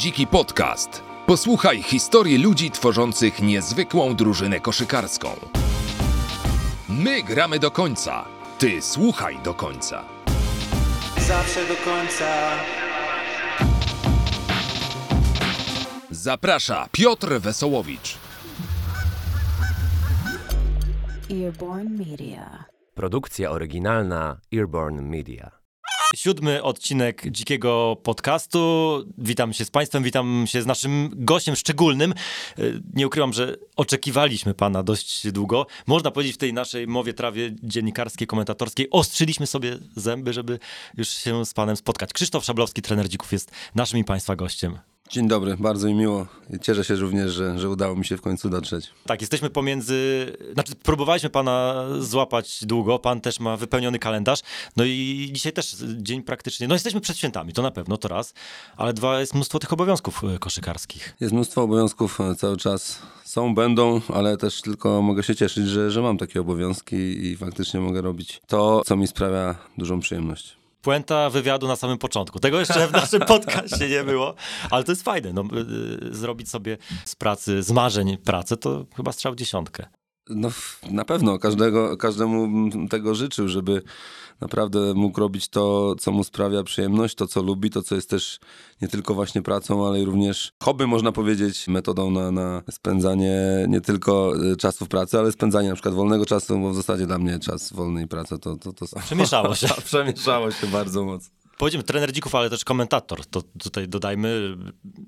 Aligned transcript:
Dziki 0.00 0.26
Podcast. 0.26 1.02
Posłuchaj 1.26 1.82
historii 1.82 2.38
ludzi 2.38 2.70
tworzących 2.70 3.42
niezwykłą 3.42 4.14
drużynę 4.14 4.60
koszykarską. 4.60 5.28
My 6.88 7.22
gramy 7.22 7.58
do 7.58 7.70
końca. 7.70 8.24
Ty 8.58 8.82
słuchaj 8.82 9.38
do 9.44 9.54
końca. 9.54 10.04
Zawsze 11.28 11.60
do 11.68 11.74
końca. 11.74 12.50
Zaprasza 16.10 16.88
Piotr 16.92 17.40
Wesołowicz. 17.40 18.18
Earborn 21.30 21.88
Media. 21.98 22.64
Produkcja 22.94 23.50
oryginalna 23.50 24.40
Earborn 24.52 25.00
Media. 25.00 25.59
Siódmy 26.16 26.62
odcinek 26.62 27.22
Dzikiego 27.30 27.96
Podcastu. 28.02 29.04
Witam 29.18 29.52
się 29.52 29.64
z 29.64 29.70
Państwem, 29.70 30.02
witam 30.02 30.44
się 30.46 30.62
z 30.62 30.66
naszym 30.66 31.10
gościem 31.16 31.56
szczególnym. 31.56 32.12
E, 32.58 32.62
Nie 32.94 33.06
ukrywam, 33.06 33.32
że 33.32 33.56
oczekiwaliśmy 33.76 34.54
Pana 34.54 34.82
dość 34.82 35.30
długo. 35.30 35.66
Można 35.86 36.10
powiedzieć 36.10 36.34
w 36.34 36.38
tej 36.38 36.52
naszej 36.52 36.86
mowie 36.86 37.14
trawie 37.14 37.54
dziennikarskiej, 37.62 38.26
komentatorskiej 38.26 38.88
ostrzyliśmy 38.90 39.46
sobie 39.46 39.78
zęby, 39.96 40.32
żeby 40.32 40.58
już 40.96 41.08
się 41.08 41.44
z 41.46 41.54
Panem 41.54 41.76
spotkać. 41.76 42.12
Krzysztof 42.12 42.44
Szablowski, 42.44 42.82
trener 42.82 43.08
Dzików, 43.08 43.32
jest 43.32 43.50
naszym 43.74 43.98
i 43.98 44.04
Państwa 44.04 44.36
gościem. 44.36 44.78
Dzień 45.10 45.28
dobry, 45.28 45.56
bardzo 45.56 45.88
mi 45.88 45.94
miło. 45.94 46.26
Cieszę 46.62 46.84
się 46.84 46.94
również, 46.94 47.32
że, 47.32 47.58
że 47.58 47.68
udało 47.68 47.96
mi 47.96 48.04
się 48.04 48.16
w 48.16 48.20
końcu 48.20 48.50
dotrzeć. 48.50 48.90
Tak, 49.06 49.20
jesteśmy 49.20 49.50
pomiędzy. 49.50 50.26
Znaczy, 50.52 50.74
próbowaliśmy 50.82 51.30
pana 51.30 51.84
złapać 51.98 52.64
długo. 52.64 52.98
Pan 52.98 53.20
też 53.20 53.40
ma 53.40 53.56
wypełniony 53.56 53.98
kalendarz. 53.98 54.40
No 54.76 54.84
i 54.84 55.30
dzisiaj 55.32 55.52
też 55.52 55.76
dzień 55.96 56.22
praktycznie. 56.22 56.68
No, 56.68 56.74
jesteśmy 56.74 57.00
przed 57.00 57.16
świętami, 57.16 57.52
to 57.52 57.62
na 57.62 57.70
pewno, 57.70 57.96
to 57.96 58.08
raz. 58.08 58.34
Ale 58.76 58.92
dwa, 58.92 59.20
jest 59.20 59.34
mnóstwo 59.34 59.58
tych 59.58 59.72
obowiązków 59.72 60.24
e, 60.24 60.38
koszykarskich. 60.38 61.16
Jest 61.20 61.32
mnóstwo 61.32 61.62
obowiązków 61.62 62.20
e, 62.20 62.34
cały 62.34 62.56
czas. 62.56 63.02
Są, 63.24 63.54
będą, 63.54 64.00
ale 64.08 64.36
też 64.36 64.62
tylko 64.62 65.02
mogę 65.02 65.22
się 65.22 65.36
cieszyć, 65.36 65.68
że, 65.68 65.90
że 65.90 66.02
mam 66.02 66.18
takie 66.18 66.40
obowiązki 66.40 66.96
i 66.96 67.36
faktycznie 67.36 67.80
mogę 67.80 68.00
robić 68.00 68.40
to, 68.46 68.82
co 68.86 68.96
mi 68.96 69.06
sprawia 69.06 69.54
dużą 69.78 70.00
przyjemność. 70.00 70.59
Puenta 70.82 71.30
wywiadu 71.30 71.68
na 71.68 71.76
samym 71.76 71.98
początku. 71.98 72.40
Tego 72.40 72.60
jeszcze 72.60 72.88
w 72.88 72.92
naszym 72.92 73.20
podcaście 73.34 73.88
nie 73.88 74.04
było, 74.04 74.34
ale 74.70 74.84
to 74.84 74.92
jest 74.92 75.02
fajne. 75.02 75.32
No, 75.32 75.42
y, 75.42 76.14
zrobić 76.14 76.50
sobie 76.50 76.78
z 77.04 77.16
pracy, 77.16 77.62
z 77.62 77.70
marzeń 77.70 78.18
pracę, 78.18 78.56
to 78.56 78.86
chyba 78.96 79.12
strzał 79.12 79.32
w 79.32 79.36
dziesiątkę. 79.36 79.99
No 80.30 80.48
na 80.90 81.04
pewno, 81.04 81.38
każdego, 81.38 81.96
każdemu 81.96 82.48
tego 82.88 83.14
życzył, 83.14 83.48
żeby 83.48 83.82
naprawdę 84.40 84.94
mógł 84.94 85.20
robić 85.20 85.48
to, 85.48 85.94
co 85.98 86.12
mu 86.12 86.24
sprawia 86.24 86.62
przyjemność, 86.62 87.14
to, 87.14 87.26
co 87.26 87.42
lubi, 87.42 87.70
to, 87.70 87.82
co 87.82 87.94
jest 87.94 88.10
też 88.10 88.40
nie 88.82 88.88
tylko 88.88 89.14
właśnie 89.14 89.42
pracą, 89.42 89.86
ale 89.86 90.04
również 90.04 90.52
hobby, 90.62 90.86
można 90.86 91.12
powiedzieć, 91.12 91.68
metodą 91.68 92.10
na, 92.10 92.30
na 92.30 92.62
spędzanie 92.70 93.40
nie 93.68 93.80
tylko 93.80 94.32
e, 94.52 94.56
czasu 94.56 94.84
w 94.84 94.88
pracy, 94.88 95.18
ale 95.18 95.32
spędzanie 95.32 95.68
na 95.68 95.74
przykład 95.74 95.94
wolnego 95.94 96.26
czasu, 96.26 96.58
bo 96.58 96.70
w 96.70 96.76
zasadzie 96.76 97.06
dla 97.06 97.18
mnie 97.18 97.38
czas 97.38 97.72
wolny 97.72 98.02
i 98.02 98.06
praca 98.06 98.38
to... 98.38 98.56
to, 98.56 98.72
to 98.72 98.86
samo. 98.86 99.06
Przemieszało 99.06 99.54
się. 99.54 99.68
Przemieszało 99.84 100.50
się 100.50 100.66
bardzo 100.66 101.04
mocno. 101.04 101.40
Powiedziemy 101.60 101.84
trener 101.84 102.12
dzików, 102.12 102.34
ale 102.34 102.50
też 102.50 102.64
komentator. 102.64 103.26
To 103.26 103.42
tutaj 103.42 103.88
dodajmy, 103.88 104.56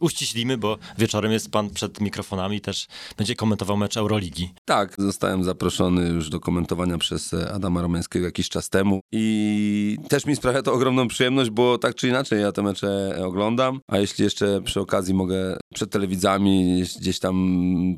uściślimy, 0.03 0.59
bo 0.59 0.79
wieczorem 0.99 1.33
jest 1.33 1.51
pan 1.51 1.71
przed 1.71 2.01
mikrofonami, 2.01 2.61
też 2.61 2.87
będzie 3.17 3.35
komentował 3.35 3.77
mecz 3.77 3.97
Euroligi. 3.97 4.51
Tak, 4.65 4.95
zostałem 4.99 5.45
zaproszony 5.45 6.09
już 6.09 6.29
do 6.29 6.41
komentowania 6.41 6.99
przez 6.99 7.35
e, 7.35 7.53
Adama 7.53 7.83
Romańskiego 7.83 8.27
jakiś 8.27 8.49
czas 8.49 8.69
temu 8.69 9.01
i 9.13 9.99
też 10.09 10.27
mi 10.27 10.37
sprawia 10.37 10.63
to 10.63 10.73
ogromną 10.73 11.09
przyjemność, 11.09 11.51
bo 11.51 11.79
tak 11.79 11.95
czy 11.95 12.09
inaczej 12.09 12.41
ja 12.41 12.53
te 12.53 12.63
mecze 12.63 13.19
oglądam, 13.25 13.81
a 13.89 13.99
jeśli 13.99 14.25
jeszcze 14.25 14.63
przy 14.63 14.81
okazji 14.81 15.15
mogę 15.15 15.57
przed 15.75 15.91
telewizami 15.91 16.85
gdzieś 17.01 17.19
tam 17.19 17.37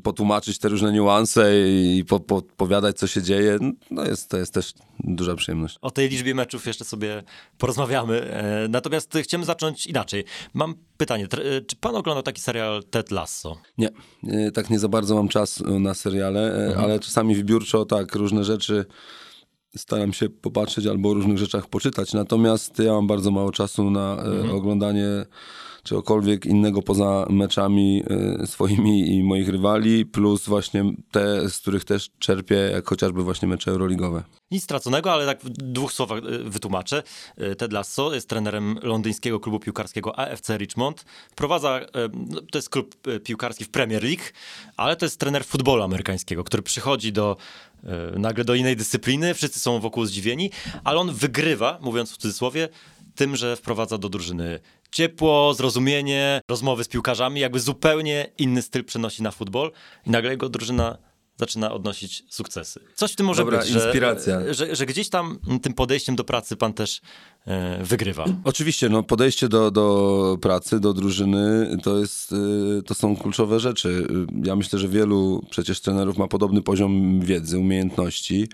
potłumaczyć 0.03 0.59
te 0.59 0.69
różne 0.69 0.91
niuanse 0.91 1.51
i 1.69 2.05
po, 2.07 2.19
podpowiadać 2.19 2.97
co 2.97 3.07
się 3.07 3.21
dzieje, 3.21 3.57
no 3.91 4.05
jest, 4.05 4.29
to 4.29 4.37
jest 4.37 4.53
też 4.53 4.73
duża 4.99 5.35
przyjemność. 5.35 5.77
O 5.81 5.91
tej 5.91 6.09
liczbie 6.09 6.35
meczów 6.35 6.65
jeszcze 6.65 6.85
sobie 6.85 7.23
porozmawiamy. 7.57 8.21
E, 8.21 8.67
Natomiast 8.69 9.17
chciałem 9.23 9.45
zacząć 9.45 9.87
inaczej. 9.87 10.23
Mam 10.53 10.75
pytanie, 10.97 11.23
e, 11.23 11.61
czy 11.61 11.75
pan 11.75 11.94
oglądał 11.97 12.23
taki 12.23 12.41
serial 12.41 12.83
Ted 12.83 13.11
Lasso? 13.11 13.57
Nie, 13.77 13.89
e, 14.27 14.51
tak 14.51 14.69
nie 14.69 14.79
za 14.79 14.87
bardzo 14.87 15.15
mam 15.15 15.27
czas 15.27 15.61
e, 15.61 15.79
na 15.79 15.93
seriale, 15.93 16.69
e, 16.69 16.77
ale 16.77 16.99
czasami 16.99 17.35
wybiórczo 17.35 17.85
tak, 17.85 18.15
różne 18.15 18.43
rzeczy 18.43 18.85
staram 19.77 20.13
się 20.13 20.29
popatrzeć 20.29 20.87
albo 20.87 21.09
o 21.09 21.13
różnych 21.13 21.37
rzeczach 21.37 21.67
poczytać. 21.67 22.13
Natomiast 22.13 22.79
ja 22.79 22.93
mam 22.93 23.07
bardzo 23.07 23.31
mało 23.31 23.51
czasu 23.51 23.89
na 23.91 24.23
e, 24.23 24.51
oglądanie 24.51 25.25
czegokolwiek 25.85 26.45
innego 26.45 26.81
poza 26.81 27.25
meczami 27.29 28.03
e, 28.41 28.47
swoimi 28.47 29.15
i 29.15 29.23
moich 29.23 29.49
rywali, 29.49 30.05
plus 30.05 30.45
właśnie 30.45 30.83
te, 31.11 31.49
z 31.49 31.57
których 31.57 31.85
też 31.85 32.09
czerpię, 32.19 32.55
jak 32.55 32.89
chociażby 32.89 33.23
właśnie 33.23 33.47
mecze 33.47 33.71
euroligowe. 33.71 34.23
Nic 34.51 34.63
straconego, 34.63 35.13
ale 35.13 35.25
tak 35.25 35.41
w 35.41 35.49
dwóch 35.49 35.93
słowach 35.93 36.19
e, 36.19 36.49
wytłumaczę. 36.49 37.03
E, 37.37 37.55
Ted 37.55 37.73
Lasso 37.73 38.13
jest 38.13 38.29
trenerem 38.29 38.79
londyńskiego 38.83 39.39
klubu 39.39 39.59
piłkarskiego 39.59 40.19
AFC 40.19 40.49
Richmond. 40.57 41.05
Wprowadza, 41.31 41.79
e, 41.79 41.87
no, 42.13 42.41
to 42.51 42.57
jest 42.57 42.69
klub 42.69 42.95
piłkarski 43.23 43.65
w 43.65 43.69
Premier 43.69 44.03
League, 44.03 44.23
ale 44.77 44.95
to 44.95 45.05
jest 45.05 45.19
trener 45.19 45.45
futbolu 45.45 45.83
amerykańskiego, 45.83 46.43
który 46.43 46.63
przychodzi 46.63 47.13
do 47.13 47.37
nagle 48.17 48.45
do 48.45 48.55
innej 48.55 48.75
dyscypliny, 48.75 49.33
wszyscy 49.33 49.59
są 49.59 49.79
wokół 49.79 50.05
zdziwieni, 50.05 50.51
ale 50.83 50.99
on 50.99 51.13
wygrywa, 51.13 51.79
mówiąc 51.81 52.11
w 52.11 52.17
cudzysłowie, 52.17 52.69
tym, 53.15 53.35
że 53.35 53.55
wprowadza 53.55 53.97
do 53.97 54.09
drużyny 54.09 54.59
ciepło, 54.95 55.53
zrozumienie, 55.53 56.41
rozmowy 56.49 56.83
z 56.83 56.87
piłkarzami, 56.87 57.41
jakby 57.41 57.59
zupełnie 57.59 58.31
inny 58.37 58.61
styl 58.61 58.83
przenosi 58.85 59.23
na 59.23 59.31
futbol 59.31 59.71
i 60.05 60.09
nagle 60.09 60.31
jego 60.31 60.49
drużyna 60.49 60.97
zaczyna 61.37 61.71
odnosić 61.71 62.23
sukcesy. 62.29 62.79
Coś 62.95 63.11
w 63.13 63.15
tym 63.15 63.25
może 63.25 63.41
Dobra 63.41 63.59
być, 63.59 63.67
że, 63.67 63.79
inspiracja. 63.79 64.53
że, 64.53 64.75
że 64.75 64.85
gdzieś 64.85 65.09
tam 65.09 65.39
tym 65.61 65.73
podejściem 65.73 66.15
do 66.15 66.23
pracy 66.23 66.55
pan 66.55 66.73
też 66.73 67.01
wygrywa. 67.83 68.25
Oczywiście, 68.43 68.89
no 68.89 69.03
podejście 69.03 69.49
do, 69.49 69.71
do 69.71 70.37
pracy, 70.41 70.79
do 70.79 70.93
drużyny 70.93 71.77
to, 71.83 71.99
jest, 71.99 72.31
y, 72.31 72.83
to 72.85 72.93
są 72.93 73.15
kluczowe 73.15 73.59
rzeczy. 73.59 74.07
Ja 74.43 74.55
myślę, 74.55 74.79
że 74.79 74.87
wielu 74.87 75.41
przecież 75.49 75.81
trenerów 75.81 76.17
ma 76.17 76.27
podobny 76.27 76.61
poziom 76.61 77.21
wiedzy, 77.21 77.59
umiejętności, 77.59 78.47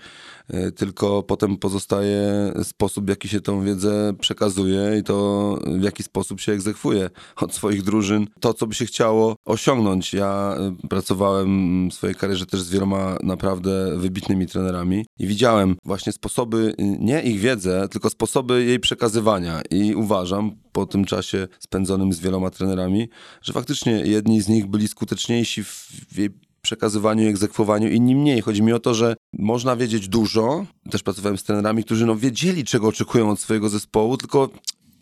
y, 0.54 0.72
tylko 0.72 1.22
potem 1.22 1.56
pozostaje 1.56 2.52
sposób, 2.62 3.04
w 3.06 3.08
jaki 3.08 3.28
się 3.28 3.40
tą 3.40 3.62
wiedzę 3.62 4.12
przekazuje 4.20 4.98
i 5.00 5.02
to 5.02 5.58
w 5.78 5.82
jaki 5.82 6.02
sposób 6.02 6.40
się 6.40 6.52
egzekwuje 6.52 7.10
od 7.36 7.54
swoich 7.54 7.82
drużyn. 7.82 8.26
To, 8.40 8.54
co 8.54 8.66
by 8.66 8.74
się 8.74 8.86
chciało 8.86 9.36
osiągnąć. 9.44 10.14
Ja 10.14 10.56
pracowałem 10.88 11.88
w 11.90 11.94
swojej 11.94 12.16
karierze 12.16 12.46
też 12.46 12.60
z 12.60 12.70
wieloma 12.70 13.16
naprawdę 13.22 13.98
wybitnymi 13.98 14.46
trenerami 14.46 15.04
i 15.18 15.26
widziałem 15.26 15.76
właśnie 15.84 16.12
sposoby, 16.12 16.74
nie 16.78 17.22
ich 17.22 17.40
wiedzę, 17.40 17.88
tylko 17.88 18.10
sposoby 18.10 18.64
jej 18.64 18.81
przekazywania 18.82 19.62
i 19.70 19.94
uważam 19.94 20.56
po 20.72 20.86
tym 20.86 21.04
czasie 21.04 21.48
spędzonym 21.58 22.12
z 22.12 22.20
wieloma 22.20 22.50
trenerami, 22.50 23.08
że 23.42 23.52
faktycznie 23.52 23.92
jedni 23.92 24.40
z 24.42 24.48
nich 24.48 24.66
byli 24.66 24.88
skuteczniejsi 24.88 25.64
w 25.64 26.18
jej 26.18 26.30
przekazywaniu 26.62 27.24
i 27.24 27.26
egzekwowaniu, 27.26 27.88
inni 27.88 28.16
mniej. 28.16 28.40
Chodzi 28.40 28.62
mi 28.62 28.72
o 28.72 28.78
to, 28.78 28.94
że 28.94 29.16
można 29.32 29.76
wiedzieć 29.76 30.08
dużo. 30.08 30.66
Też 30.90 31.02
pracowałem 31.02 31.38
z 31.38 31.44
trenerami, 31.44 31.84
którzy 31.84 32.06
no 32.06 32.16
wiedzieli, 32.16 32.64
czego 32.64 32.88
oczekują 32.88 33.30
od 33.30 33.40
swojego 33.40 33.68
zespołu, 33.68 34.16
tylko 34.16 34.50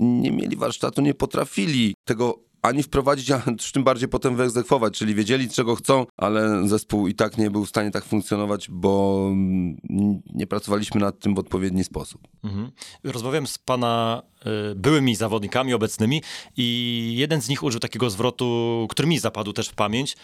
nie 0.00 0.30
mieli 0.30 0.56
warsztatu, 0.56 1.02
nie 1.02 1.14
potrafili 1.14 1.94
tego 2.04 2.49
ani 2.62 2.82
wprowadzić, 2.82 3.30
a 3.30 3.42
tym 3.72 3.84
bardziej 3.84 4.08
potem 4.08 4.36
wyegzekwować, 4.36 4.98
czyli 4.98 5.14
wiedzieli, 5.14 5.48
czego 5.48 5.76
chcą, 5.76 6.06
ale 6.16 6.68
zespół 6.68 7.08
i 7.08 7.14
tak 7.14 7.38
nie 7.38 7.50
był 7.50 7.64
w 7.64 7.68
stanie 7.68 7.90
tak 7.90 8.04
funkcjonować, 8.04 8.70
bo 8.70 9.20
mm, 9.32 9.76
nie 10.34 10.46
pracowaliśmy 10.46 11.00
nad 11.00 11.18
tym 11.18 11.34
w 11.34 11.38
odpowiedni 11.38 11.84
sposób. 11.84 12.28
Mhm. 12.44 12.70
Rozmawiałem 13.04 13.46
z 13.46 13.58
pana 13.58 14.22
y, 14.72 14.74
byłymi 14.74 15.16
zawodnikami 15.16 15.74
obecnymi 15.74 16.22
i 16.56 17.14
jeden 17.16 17.42
z 17.42 17.48
nich 17.48 17.62
użył 17.62 17.80
takiego 17.80 18.10
zwrotu, 18.10 18.86
który 18.90 19.08
mi 19.08 19.18
zapadł 19.18 19.52
też 19.52 19.68
w 19.68 19.74
pamięć, 19.74 20.16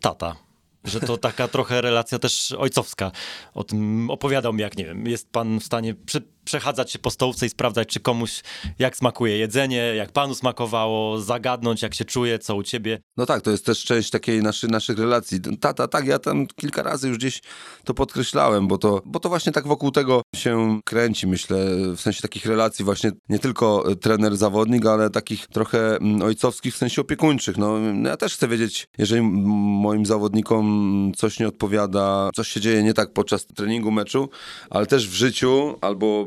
tata. 0.00 0.36
Że 0.84 1.00
to 1.00 1.16
taka 1.16 1.48
trochę 1.56 1.80
relacja 1.80 2.18
też 2.18 2.52
ojcowska. 2.52 3.12
O 3.54 3.64
tym 3.64 4.10
opowiadał 4.10 4.52
mi, 4.52 4.60
jak 4.60 4.78
nie 4.78 4.84
wiem, 4.84 5.06
jest 5.06 5.30
pan 5.30 5.60
w 5.60 5.64
stanie 5.64 5.94
przy, 5.94 6.22
przechadzać 6.46 6.92
się 6.92 6.98
po 6.98 7.10
stołówce 7.10 7.46
i 7.46 7.48
sprawdzać, 7.48 7.88
czy 7.88 8.00
komuś 8.00 8.42
jak 8.78 8.96
smakuje 8.96 9.38
jedzenie, 9.38 9.76
jak 9.76 10.12
panu 10.12 10.34
smakowało, 10.34 11.20
zagadnąć, 11.20 11.82
jak 11.82 11.94
się 11.94 12.04
czuje, 12.04 12.38
co 12.38 12.56
u 12.56 12.62
ciebie. 12.62 12.98
No 13.16 13.26
tak, 13.26 13.42
to 13.42 13.50
jest 13.50 13.66
też 13.66 13.84
część 13.84 14.10
takiej 14.10 14.42
naszy, 14.42 14.68
naszych 14.68 14.98
relacji. 14.98 15.40
Tata, 15.60 15.88
tak, 15.88 16.06
ja 16.06 16.18
tam 16.18 16.46
kilka 16.46 16.82
razy 16.82 17.08
już 17.08 17.18
gdzieś 17.18 17.42
to 17.84 17.94
podkreślałem, 17.94 18.68
bo 18.68 18.78
to, 18.78 19.02
bo 19.04 19.20
to 19.20 19.28
właśnie 19.28 19.52
tak 19.52 19.66
wokół 19.66 19.90
tego 19.90 20.22
się 20.36 20.80
kręci, 20.84 21.26
myślę, 21.26 21.58
w 21.96 22.00
sensie 22.00 22.22
takich 22.22 22.46
relacji 22.46 22.84
właśnie 22.84 23.10
nie 23.28 23.38
tylko 23.38 23.90
e, 23.90 23.96
trener-zawodnik, 23.96 24.86
ale 24.86 25.10
takich 25.10 25.46
trochę 25.46 25.96
mm, 25.96 26.22
ojcowskich 26.22 26.74
w 26.74 26.78
sensie 26.78 27.00
opiekuńczych. 27.00 27.56
No, 27.56 27.78
no 27.78 28.08
ja 28.08 28.16
też 28.16 28.34
chcę 28.34 28.48
wiedzieć, 28.48 28.88
jeżeli 28.98 29.22
moim 29.22 30.06
zawodnikom 30.06 31.12
coś 31.16 31.40
nie 31.40 31.48
odpowiada, 31.48 32.30
coś 32.34 32.48
się 32.48 32.60
dzieje 32.60 32.82
nie 32.82 32.94
tak 32.94 33.12
podczas 33.12 33.46
treningu, 33.46 33.90
meczu, 33.90 34.28
ale 34.70 34.86
też 34.86 35.08
w 35.08 35.14
życiu 35.14 35.78
albo 35.80 36.26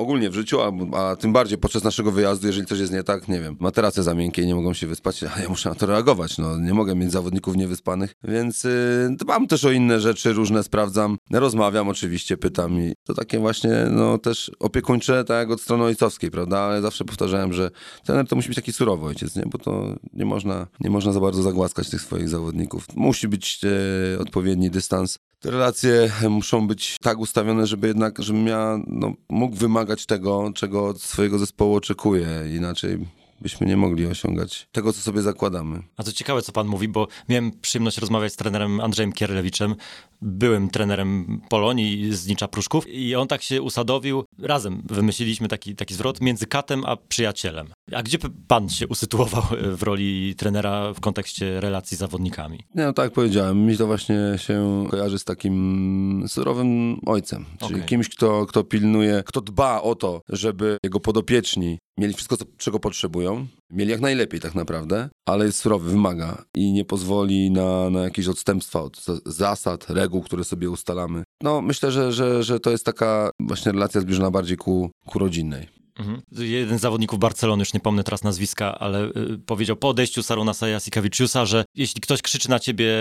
ogólnie 0.00 0.30
w 0.30 0.34
życiu, 0.34 0.58
a, 0.60 0.72
a 0.96 1.16
tym 1.16 1.32
bardziej 1.32 1.58
podczas 1.58 1.84
naszego 1.84 2.12
wyjazdu, 2.12 2.46
jeżeli 2.46 2.66
coś 2.66 2.78
jest 2.78 2.92
nie 2.92 3.02
tak, 3.02 3.28
nie 3.28 3.40
wiem, 3.40 3.56
materace 3.60 4.02
za 4.02 4.14
miękkie 4.14 4.46
nie 4.46 4.54
mogą 4.54 4.74
się 4.74 4.86
wyspać, 4.86 5.22
a 5.22 5.40
ja 5.42 5.48
muszę 5.48 5.68
na 5.68 5.74
to 5.74 5.86
reagować, 5.86 6.38
no 6.38 6.58
nie 6.58 6.74
mogę 6.74 6.94
mieć 6.94 7.12
zawodników 7.12 7.56
niewyspanych, 7.56 8.14
więc 8.24 8.64
y, 8.64 9.08
dbam 9.18 9.46
też 9.46 9.64
o 9.64 9.70
inne 9.70 10.00
rzeczy, 10.00 10.32
różne 10.32 10.62
sprawdzam, 10.62 11.16
rozmawiam 11.32 11.88
oczywiście, 11.88 12.36
pytam 12.36 12.80
i 12.80 12.92
to 13.04 13.14
takie 13.14 13.38
właśnie, 13.38 13.70
no 13.90 14.18
też 14.18 14.50
opiekuńcze, 14.58 15.24
tak 15.24 15.38
jak 15.38 15.50
od 15.50 15.60
strony 15.60 15.84
ojcowskiej, 15.84 16.30
prawda, 16.30 16.58
ale 16.58 16.82
zawsze 16.82 17.04
powtarzałem, 17.04 17.52
że 17.52 17.70
trener 18.04 18.26
to 18.26 18.36
musi 18.36 18.48
być 18.48 18.56
taki 18.56 18.72
surowy 18.72 19.06
ojciec, 19.06 19.36
nie, 19.36 19.42
bo 19.46 19.58
to 19.58 19.96
nie 20.12 20.24
można, 20.24 20.66
nie 20.80 20.90
można 20.90 21.12
za 21.12 21.20
bardzo 21.20 21.42
zagłaskać 21.42 21.90
tych 21.90 22.00
swoich 22.00 22.28
zawodników. 22.28 22.86
Musi 22.96 23.28
być 23.28 23.60
e, 23.64 24.18
odpowiedni 24.18 24.70
dystans. 24.70 25.18
Te 25.40 25.50
relacje 25.50 26.12
muszą 26.28 26.66
być 26.66 26.96
tak 27.02 27.18
ustawione, 27.18 27.66
żeby 27.66 27.86
jednak, 27.86 28.22
żebym 28.22 28.46
ja 28.46 28.78
no, 28.86 29.12
mógł 29.28 29.56
wymagać 29.56 29.89
tego, 29.96 30.52
czego 30.54 30.86
od 30.86 31.02
swojego 31.02 31.38
zespołu 31.38 31.74
oczekuję. 31.74 32.28
Inaczej 32.56 32.98
byśmy 33.40 33.66
nie 33.66 33.76
mogli 33.76 34.06
osiągać 34.06 34.68
tego, 34.72 34.92
co 34.92 35.00
sobie 35.00 35.22
zakładamy. 35.22 35.82
A 35.96 36.02
to 36.02 36.12
ciekawe, 36.12 36.42
co 36.42 36.52
pan 36.52 36.66
mówi, 36.66 36.88
bo 36.88 37.08
miałem 37.28 37.52
przyjemność 37.60 37.98
rozmawiać 37.98 38.32
z 38.32 38.36
trenerem 38.36 38.80
Andrzejem 38.80 39.12
Kierlewiczem, 39.12 39.74
byłym 40.22 40.70
trenerem 40.70 41.40
Polonii 41.48 42.14
z 42.14 42.26
Nicza 42.26 42.48
Pruszków 42.48 42.88
i 42.88 43.14
on 43.14 43.28
tak 43.28 43.42
się 43.42 43.62
usadowił, 43.62 44.24
razem 44.38 44.82
wymyśliliśmy 44.84 45.48
taki, 45.48 45.74
taki 45.76 45.94
zwrot 45.94 46.20
między 46.20 46.46
katem 46.46 46.84
a 46.84 46.96
przyjacielem. 46.96 47.66
A 47.92 48.02
gdzie 48.02 48.18
pan 48.48 48.68
się 48.68 48.88
usytuował 48.88 49.42
w 49.76 49.82
roli 49.82 50.34
trenera 50.34 50.94
w 50.94 51.00
kontekście 51.00 51.60
relacji 51.60 51.96
z 51.96 52.00
zawodnikami? 52.00 52.58
Nie, 52.74 52.84
no 52.84 52.92
tak 52.92 53.12
powiedziałem, 53.12 53.66
mi 53.66 53.76
to 53.76 53.86
właśnie 53.86 54.18
się 54.36 54.86
kojarzy 54.90 55.18
z 55.18 55.24
takim 55.24 56.24
surowym 56.28 57.00
ojcem, 57.06 57.44
czyli 57.60 57.74
Okej. 57.74 57.86
kimś, 57.88 58.08
kto, 58.08 58.46
kto 58.46 58.64
pilnuje, 58.64 59.22
kto 59.26 59.40
dba 59.40 59.82
o 59.82 59.94
to, 59.94 60.20
żeby 60.28 60.76
jego 60.84 61.00
podopieczni 61.00 61.78
mieli 61.98 62.14
wszystko, 62.14 62.36
czego 62.56 62.80
potrzebują, 62.80 63.46
mieli 63.72 63.90
jak 63.90 64.00
najlepiej 64.00 64.40
tak 64.40 64.54
naprawdę, 64.54 65.08
ale 65.28 65.44
jest 65.46 65.58
surowy, 65.58 65.90
wymaga 65.90 66.44
i 66.56 66.72
nie 66.72 66.84
pozwoli 66.84 67.50
na, 67.50 67.90
na 67.90 68.00
jakieś 68.00 68.28
odstępstwa 68.28 68.82
od 68.82 69.04
za- 69.04 69.18
zasad, 69.26 69.90
reguł, 69.90 70.09
które 70.22 70.44
sobie 70.44 70.70
ustalamy. 70.70 71.22
No 71.42 71.62
myślę, 71.62 71.92
że, 71.92 72.12
że, 72.12 72.42
że 72.42 72.60
to 72.60 72.70
jest 72.70 72.84
taka 72.84 73.30
właśnie 73.40 73.72
relacja 73.72 74.00
zbliżona 74.00 74.30
bardziej 74.30 74.56
ku, 74.56 74.90
ku 75.06 75.18
rodzinnej. 75.18 75.80
Mhm. 76.00 76.22
Jeden 76.32 76.78
z 76.78 76.80
zawodników 76.80 77.18
Barcelony, 77.18 77.60
już 77.60 77.72
nie 77.74 77.80
pomnę 77.80 78.04
teraz 78.04 78.22
nazwiska, 78.22 78.78
ale 78.78 79.04
y, 79.04 79.38
powiedział 79.46 79.76
po 79.76 79.88
odejściu 79.88 80.22
Sarunasa 80.22 80.68
Jasikawicziusa, 80.68 81.46
że 81.46 81.64
jeśli 81.74 82.00
ktoś 82.00 82.22
krzyczy 82.22 82.50
na 82.50 82.58
ciebie 82.58 82.94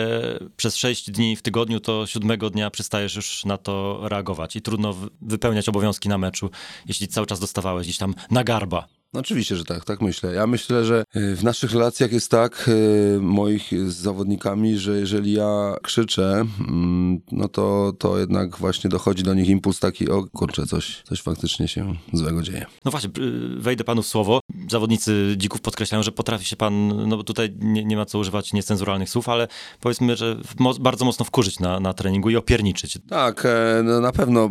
przez 0.57 0.75
6 0.75 1.11
dni 1.11 1.35
w 1.35 1.41
tygodniu, 1.41 1.79
to 1.79 2.07
siódmego 2.07 2.49
dnia 2.49 2.69
przestajesz 2.69 3.15
już 3.15 3.45
na 3.45 3.57
to 3.57 3.99
reagować 4.03 4.55
i 4.55 4.61
trudno 4.61 4.95
wypełniać 5.21 5.69
obowiązki 5.69 6.09
na 6.09 6.17
meczu, 6.17 6.49
jeśli 6.85 7.07
cały 7.07 7.27
czas 7.27 7.39
dostawałeś 7.39 7.87
gdzieś 7.87 7.97
tam 7.97 8.15
na 8.31 8.43
garba. 8.43 8.98
No 9.13 9.19
oczywiście, 9.19 9.55
że 9.55 9.63
tak, 9.63 9.85
tak 9.85 10.01
myślę. 10.01 10.33
Ja 10.33 10.47
myślę, 10.47 10.85
że 10.85 11.03
y, 11.15 11.35
w 11.35 11.43
naszych 11.43 11.71
relacjach 11.71 12.11
jest 12.11 12.31
tak, 12.31 12.65
y, 12.67 13.19
moich 13.21 13.89
z 13.89 13.95
zawodnikami, 13.95 14.77
że 14.77 14.99
jeżeli 14.99 15.33
ja 15.33 15.75
krzyczę, 15.83 16.45
mm, 16.59 17.19
no 17.31 17.47
to, 17.47 17.93
to 17.99 18.19
jednak 18.19 18.57
właśnie 18.57 18.89
dochodzi 18.89 19.23
do 19.23 19.33
nich 19.33 19.49
impuls 19.49 19.79
taki, 19.79 20.09
o 20.09 20.23
kurczę, 20.33 20.65
coś, 20.65 21.01
coś 21.03 21.21
faktycznie 21.21 21.67
się 21.67 21.95
złego 22.13 22.41
dzieje. 22.41 22.65
No 22.85 22.91
właśnie, 22.91 23.09
wejdę 23.57 23.83
panu 23.83 24.01
w 24.01 24.07
słowo. 24.07 24.39
Zawodnicy 24.71 25.35
dzików 25.37 25.61
podkreślają, 25.61 26.03
że 26.03 26.11
potrafi 26.11 26.45
się 26.45 26.55
pan, 26.55 26.87
no 27.07 27.17
bo 27.17 27.23
tutaj 27.23 27.55
nie, 27.59 27.85
nie 27.85 27.97
ma 27.97 28.05
co 28.05 28.19
używać 28.19 28.53
niecenzuralnych 28.53 29.09
słów, 29.09 29.29
ale 29.29 29.47
powiedzmy, 29.79 30.15
że 30.15 30.37
bardzo 30.79 31.05
mocno 31.05 31.25
wkurzyć 31.25 31.59
na, 31.59 31.79
na 31.79 31.93
treningu 31.93 32.29
i 32.29 32.35
opierniczyć. 32.35 32.97
Tak, 33.09 33.45
e, 33.45 33.81
no 33.83 33.99
na 33.99 34.11
pewno 34.11 34.49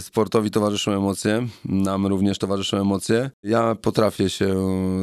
sportowi 0.00 0.50
towarzyszą 0.50 0.92
emocje, 0.92 1.46
nam 1.64 2.06
również 2.06 2.38
towarzyszą 2.38 2.80
emocje. 2.80 3.30
Ja 3.42 3.71
potrafię 3.74 4.30
się 4.30 4.54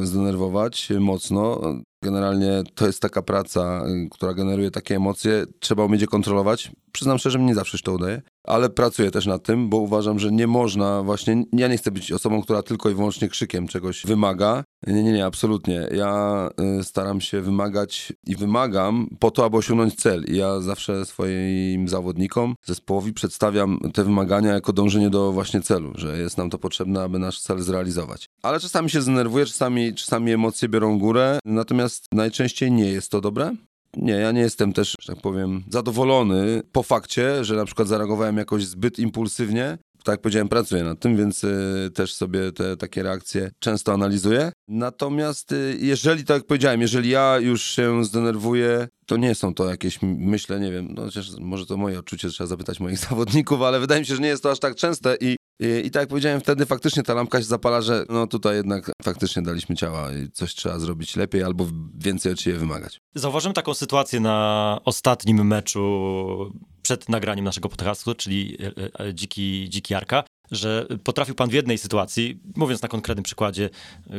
zdenerwować 0.06 0.88
mocno. 1.00 1.60
Generalnie 2.02 2.62
to 2.74 2.86
jest 2.86 3.02
taka 3.02 3.22
praca, 3.22 3.82
y, 3.86 4.08
która 4.10 4.34
generuje 4.34 4.70
takie 4.70 4.96
emocje. 4.96 5.44
Trzeba 5.60 5.84
umieć 5.84 6.00
je 6.00 6.06
kontrolować. 6.06 6.72
Przyznam 6.92 7.18
szczerze, 7.18 7.38
mnie 7.38 7.46
nie 7.46 7.54
zawsze 7.54 7.78
się 7.78 7.84
to 7.84 7.92
udaje, 7.92 8.22
ale 8.44 8.70
pracuję 8.70 9.10
też 9.10 9.26
nad 9.26 9.42
tym, 9.42 9.68
bo 9.68 9.76
uważam, 9.76 10.18
że 10.18 10.32
nie 10.32 10.46
można 10.46 11.02
właśnie, 11.02 11.44
ja 11.52 11.68
nie 11.68 11.76
chcę 11.76 11.90
być 11.90 12.12
osobą, 12.12 12.42
która 12.42 12.62
tylko 12.62 12.90
i 12.90 12.94
wyłącznie 12.94 13.28
krzykiem 13.28 13.68
czegoś 13.68 14.06
wymaga. 14.06 14.64
Nie, 14.86 15.02
nie, 15.02 15.12
nie, 15.12 15.26
absolutnie. 15.26 15.88
Ja 15.92 16.48
y, 16.80 16.84
staram 16.84 17.20
się 17.20 17.40
wymagać 17.40 18.12
i 18.26 18.36
wymagam 18.36 19.08
po 19.18 19.30
to, 19.30 19.44
aby 19.44 19.56
osiągnąć 19.56 19.94
cel. 19.94 20.24
I 20.24 20.36
ja 20.36 20.60
zawsze 20.60 21.06
swoim 21.06 21.88
zawodnikom, 21.88 22.54
zespołowi 22.66 23.12
przedstawiam 23.12 23.78
te 23.94 24.04
wymagania 24.04 24.52
jako 24.52 24.72
dążenie 24.72 25.10
do 25.10 25.32
właśnie 25.32 25.60
celu, 25.62 25.92
że 25.94 26.18
jest 26.18 26.38
nam 26.38 26.50
to 26.50 26.58
potrzebne, 26.58 27.02
aby 27.02 27.18
nasz 27.18 27.40
cel 27.40 27.60
zrealizować. 27.60 28.28
Ale 28.42 28.60
czasami 28.60 28.90
się 28.90 29.02
zdenerwuję, 29.02 29.46
czasami, 29.46 29.94
czasami 29.94 30.32
emocje 30.32 30.68
biorą 30.68 30.98
górę, 30.98 31.38
natomiast 31.44 31.89
najczęściej 32.12 32.72
nie 32.72 32.90
jest 32.90 33.10
to 33.10 33.20
dobre. 33.20 33.56
Nie, 33.96 34.12
ja 34.12 34.32
nie 34.32 34.40
jestem 34.40 34.72
też, 34.72 34.96
że 35.00 35.14
tak 35.14 35.22
powiem, 35.22 35.64
zadowolony 35.68 36.62
po 36.72 36.82
fakcie, 36.82 37.44
że 37.44 37.56
na 37.56 37.64
przykład 37.64 37.88
zareagowałem 37.88 38.36
jakoś 38.36 38.64
zbyt 38.64 38.98
impulsywnie. 38.98 39.78
Tak 40.04 40.12
jak 40.12 40.20
powiedziałem, 40.20 40.48
pracuję 40.48 40.84
nad 40.84 41.00
tym, 41.00 41.16
więc 41.16 41.44
y, 41.44 41.90
też 41.94 42.14
sobie 42.14 42.52
te 42.52 42.76
takie 42.76 43.02
reakcje 43.02 43.50
często 43.58 43.92
analizuję. 43.92 44.52
Natomiast 44.68 45.52
y, 45.52 45.76
jeżeli, 45.80 46.24
tak 46.24 46.36
jak 46.36 46.46
powiedziałem, 46.46 46.80
jeżeli 46.80 47.10
ja 47.10 47.38
już 47.38 47.62
się 47.62 48.04
zdenerwuję, 48.04 48.88
to 49.06 49.16
nie 49.16 49.34
są 49.34 49.54
to 49.54 49.70
jakieś, 49.70 49.98
myślę, 50.02 50.60
nie 50.60 50.72
wiem, 50.72 50.88
no 50.94 51.02
chociaż 51.02 51.30
może 51.38 51.66
to 51.66 51.76
moje 51.76 51.98
odczucie, 51.98 52.28
trzeba 52.28 52.48
zapytać 52.48 52.80
moich 52.80 52.98
zawodników, 53.08 53.62
ale 53.62 53.80
wydaje 53.80 54.00
mi 54.00 54.06
się, 54.06 54.14
że 54.14 54.22
nie 54.22 54.28
jest 54.28 54.42
to 54.42 54.50
aż 54.50 54.58
tak 54.58 54.74
częste 54.74 55.16
i 55.20 55.36
i, 55.60 55.86
I 55.86 55.90
tak 55.90 56.00
jak 56.00 56.08
powiedziałem, 56.08 56.40
wtedy 56.40 56.66
faktycznie 56.66 57.02
ta 57.02 57.14
lampka 57.14 57.38
się 57.38 57.44
zapala, 57.44 57.80
że 57.80 58.04
no 58.08 58.26
tutaj 58.26 58.56
jednak 58.56 58.92
faktycznie 59.02 59.42
daliśmy 59.42 59.76
ciała 59.76 60.12
i 60.12 60.30
coś 60.30 60.54
trzeba 60.54 60.78
zrobić 60.78 61.16
lepiej 61.16 61.42
albo 61.42 61.66
więcej 61.98 62.32
od 62.32 62.40
siebie 62.40 62.58
wymagać. 62.58 63.00
Zauważyłem 63.14 63.54
taką 63.54 63.74
sytuację 63.74 64.20
na 64.20 64.78
ostatnim 64.84 65.46
meczu 65.46 66.52
przed 66.82 67.08
nagraniem 67.08 67.44
naszego 67.44 67.68
podcastu, 67.68 68.14
czyli 68.14 68.56
e, 68.62 69.06
e, 69.06 69.14
Dziki, 69.14 69.66
Dziki 69.70 69.92
Jarka, 69.94 70.24
że 70.50 70.86
potrafił 71.04 71.34
pan 71.34 71.50
w 71.50 71.52
jednej 71.52 71.78
sytuacji, 71.78 72.40
mówiąc 72.56 72.82
na 72.82 72.88
konkretnym 72.88 73.22
przykładzie, 73.24 73.70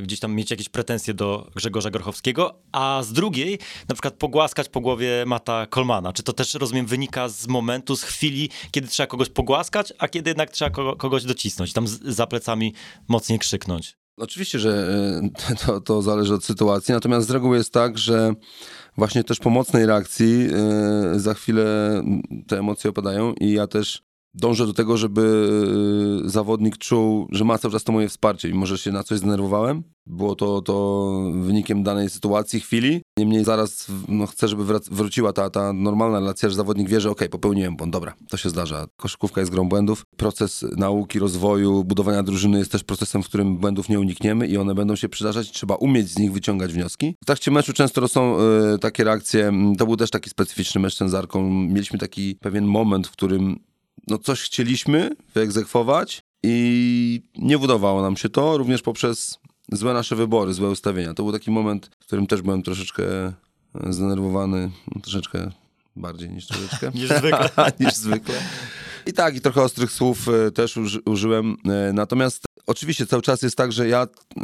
gdzieś 0.04 0.20
tam 0.20 0.34
mieć 0.34 0.52
jakieś 0.52 0.70
pretensje 0.70 1.14
do 1.14 1.52
Grzegorza 1.56 1.90
Grochowskiego, 1.90 2.60
a 2.72 3.02
z 3.04 3.14
drugiej 3.14 3.60
na 3.90 3.96
przykład 3.96 4.14
pogłaskać 4.14 4.70
po 4.70 4.82
głowie 4.82 5.24
Mata 5.28 5.66
Kolmana. 5.66 6.14
Czy 6.14 6.24
to 6.24 6.34
też, 6.34 6.54
rozumiem, 6.54 6.86
wynika 6.86 7.30
z 7.30 7.48
momentu, 7.48 7.96
z 7.96 8.04
chwili, 8.04 8.50
kiedy 8.72 8.88
trzeba 8.88 9.08
kogoś 9.08 9.30
pogłaskać, 9.30 9.94
a 9.98 10.08
kiedy 10.08 10.30
jednak 10.30 10.52
trzeba 10.52 10.72
kogo, 10.72 10.96
kogoś 10.96 11.24
docisnąć, 11.24 11.74
tam 11.74 11.88
za 11.88 12.28
plecami 12.28 12.74
mocniej 13.08 13.40
krzyknąć? 13.40 13.98
Oczywiście, 14.18 14.60
że 14.60 14.88
e, 15.50 15.56
to, 15.66 15.82
to 15.82 16.02
zależy 16.02 16.34
od 16.34 16.44
sytuacji, 16.44 16.94
natomiast 16.94 17.28
z 17.28 17.32
reguły 17.32 17.58
jest 17.58 17.74
tak, 17.74 17.98
że 17.98 18.34
właśnie 18.98 19.24
też 19.24 19.40
po 19.40 19.50
mocnej 19.50 19.86
reakcji 19.86 20.48
e, 20.54 21.20
za 21.20 21.34
chwilę 21.34 21.64
te 22.48 22.60
emocje 22.60 22.90
opadają 22.90 23.34
i 23.34 23.52
ja 23.52 23.68
też 23.68 24.04
dążę 24.34 24.66
do 24.66 24.74
tego, 24.74 24.98
żeby 24.98 25.50
e, 26.26 26.30
zawodnik 26.30 26.78
czuł, 26.78 27.28
że 27.32 27.44
ma 27.44 27.58
cały 27.58 27.72
czas 27.72 27.84
to 27.84 27.92
moje 27.92 28.10
wsparcie, 28.10 28.48
mimo 28.48 28.66
że 28.66 28.78
się 28.78 28.92
na 28.92 29.04
coś 29.04 29.18
zdenerwowałem. 29.18 29.84
Było 30.08 30.36
to, 30.36 30.62
to 30.62 31.12
wynikiem 31.34 31.84
danej 31.84 32.10
sytuacji, 32.10 32.60
chwili. 32.60 33.02
Niemniej 33.20 33.44
zaraz 33.44 33.88
no, 34.08 34.28
chcę, 34.28 34.48
żeby 34.48 34.64
wróciła 34.92 35.34
ta, 35.34 35.50
ta 35.50 35.74
normalna 35.74 36.20
relacja, 36.20 36.50
że 36.50 36.56
zawodnik 36.56 36.90
wie, 36.90 37.02
że 37.02 37.12
okej, 37.12 37.30
popełniłem 37.30 37.76
błąd, 37.76 37.94
dobra, 37.94 38.14
to 38.30 38.38
się 38.38 38.50
zdarza. 38.50 38.88
Koszykówka 38.98 39.42
jest 39.42 39.52
grą 39.52 39.70
błędów. 39.70 40.04
Proces 40.18 40.66
nauki, 40.78 41.20
rozwoju, 41.20 41.84
budowania 41.84 42.24
drużyny 42.24 42.60
jest 42.60 42.72
też 42.72 42.84
procesem, 42.84 43.24
w 43.24 43.26
którym 43.26 43.58
błędów 43.58 43.90
nie 43.90 44.00
unikniemy 44.00 44.48
i 44.48 44.58
one 44.58 44.76
będą 44.76 44.96
się 44.96 45.10
przydarzać. 45.10 45.52
Trzeba 45.52 45.76
umieć 45.76 46.10
z 46.10 46.20
nich 46.20 46.32
wyciągać 46.32 46.74
wnioski. 46.74 47.16
W 47.24 47.26
trakcie 47.26 47.52
meczu 47.52 47.74
często 47.74 48.08
są 48.08 48.38
e, 48.40 48.78
takie 48.78 49.04
reakcje. 49.04 49.48
mm, 49.48 49.76
To 49.76 49.86
był 49.86 49.98
też 49.98 50.10
taki 50.10 50.30
specyficzny 50.30 50.82
mecz 50.82 50.94
z 50.94 50.98
Cenzarką. 50.98 51.50
Mieliśmy 51.50 52.00
taki 52.00 52.36
pewien 52.36 52.66
moment, 52.66 53.08
w 53.08 53.12
którym 53.12 53.60
no 54.08 54.18
coś 54.18 54.42
chcieliśmy 54.42 55.10
wyegzekwować 55.34 56.22
i 56.44 57.22
nie 57.38 57.58
udawało 57.58 58.02
nam 58.02 58.18
się 58.18 58.30
to, 58.30 58.58
również 58.58 58.82
poprzez 58.82 59.40
złe 59.72 59.94
nasze 59.94 60.16
wybory, 60.16 60.54
złe 60.54 60.70
ustawienia. 60.70 61.14
To 61.14 61.24
był 61.24 61.32
taki 61.32 61.52
moment, 61.52 61.90
w 62.00 62.06
którym 62.06 62.28
też 62.28 62.42
byłem 62.42 62.64
troszeczkę 62.64 63.04
zdenerwowany, 63.90 64.72
no, 64.96 65.02
troszeczkę 65.02 65.52
bardziej 65.96 66.30
niż 66.30 66.48
troszeczkę. 66.48 66.92
Niż 66.96 67.10
zwykle. 67.10 67.50
niż 67.80 67.94
zwykle. 67.94 68.36
I 69.06 69.14
tak, 69.14 69.36
i 69.36 69.42
trochę 69.42 69.62
ostrych 69.62 69.92
słów 69.92 70.28
e, 70.28 70.52
też 70.52 70.78
uży, 70.78 71.00
użyłem. 71.06 71.58
E, 71.66 71.94
Natomiast 71.94 72.44
Oczywiście 72.68 73.06
cały 73.06 73.22
czas 73.22 73.42
jest 73.42 73.56
tak, 73.56 73.72
że 73.72 73.88
ja 73.88 74.04
y, 74.04 74.40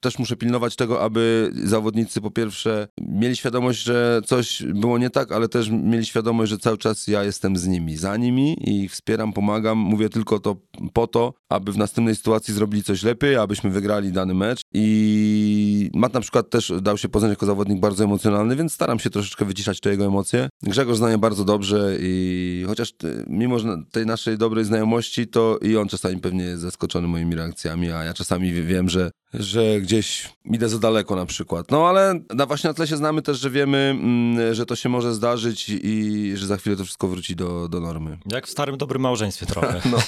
też 0.00 0.18
muszę 0.18 0.36
pilnować 0.36 0.76
tego, 0.76 1.02
aby 1.02 1.52
zawodnicy 1.64 2.20
po 2.20 2.30
pierwsze 2.30 2.88
mieli 3.00 3.36
świadomość, 3.36 3.82
że 3.82 4.20
coś 4.26 4.62
było 4.62 4.98
nie 4.98 5.10
tak, 5.10 5.32
ale 5.32 5.48
też 5.48 5.70
mieli 5.70 6.06
świadomość, 6.06 6.50
że 6.50 6.58
cały 6.58 6.78
czas 6.78 7.06
ja 7.06 7.24
jestem 7.24 7.56
z 7.56 7.66
nimi, 7.66 7.96
za 7.96 8.16
nimi 8.16 8.56
i 8.68 8.84
ich 8.84 8.92
wspieram, 8.92 9.32
pomagam. 9.32 9.78
Mówię 9.78 10.08
tylko 10.08 10.40
to 10.40 10.56
po 10.92 11.06
to, 11.06 11.34
aby 11.48 11.72
w 11.72 11.78
następnej 11.78 12.16
sytuacji 12.16 12.54
zrobili 12.54 12.82
coś 12.82 13.02
lepiej, 13.02 13.36
abyśmy 13.36 13.70
wygrali 13.70 14.12
dany 14.12 14.34
mecz. 14.34 14.60
I 14.74 15.90
Mat 15.94 16.14
na 16.14 16.20
przykład 16.20 16.50
też 16.50 16.72
dał 16.82 16.98
się 16.98 17.08
poznać 17.08 17.30
jako 17.30 17.46
zawodnik 17.46 17.80
bardzo 17.80 18.04
emocjonalny, 18.04 18.56
więc 18.56 18.72
staram 18.72 18.98
się 18.98 19.10
troszeczkę 19.10 19.44
wyciszać 19.44 19.80
te 19.80 19.90
jego 19.90 20.04
emocje. 20.04 20.48
Grzegorz 20.62 20.96
zna 20.98 21.10
je 21.10 21.18
bardzo 21.18 21.44
dobrze 21.44 21.96
i 22.00 22.64
chociaż 22.66 22.92
mimo 23.26 23.58
że 23.58 23.76
tej 23.92 24.06
naszej 24.08 24.38
dobrej 24.38 24.64
znajomości, 24.64 25.26
to 25.26 25.58
i 25.62 25.76
on 25.76 25.88
czasami 25.88 26.16
pewnie 26.16 26.44
jest 26.44 26.62
zaskoczony 26.62 27.08
moimi 27.08 27.34
reakcjami, 27.34 27.90
a 27.92 28.04
ja 28.04 28.14
czasami 28.14 28.52
wie- 28.52 28.62
wiem, 28.62 28.88
że, 28.88 29.10
że 29.34 29.80
gdzieś 29.80 30.28
idę 30.44 30.68
za 30.68 30.78
daleko 30.78 31.16
na 31.16 31.26
przykład. 31.26 31.70
No 31.70 31.88
ale 31.88 32.20
na 32.34 32.46
właśnie 32.46 32.68
na 32.68 32.74
tle 32.74 32.86
się 32.86 32.96
znamy 32.96 33.22
też, 33.22 33.40
że 33.40 33.50
wiemy, 33.50 33.78
mm, 33.78 34.54
że 34.54 34.66
to 34.66 34.76
się 34.76 34.88
może 34.88 35.14
zdarzyć 35.14 35.66
i 35.68 36.32
że 36.36 36.46
za 36.46 36.56
chwilę 36.56 36.76
to 36.76 36.84
wszystko 36.84 37.08
wróci 37.08 37.36
do, 37.36 37.68
do 37.68 37.80
normy. 37.80 38.18
Jak 38.32 38.46
w 38.46 38.50
starym 38.50 38.76
dobrym 38.76 39.02
małżeństwie 39.02 39.46
trochę. 39.46 39.80
No, 39.90 39.98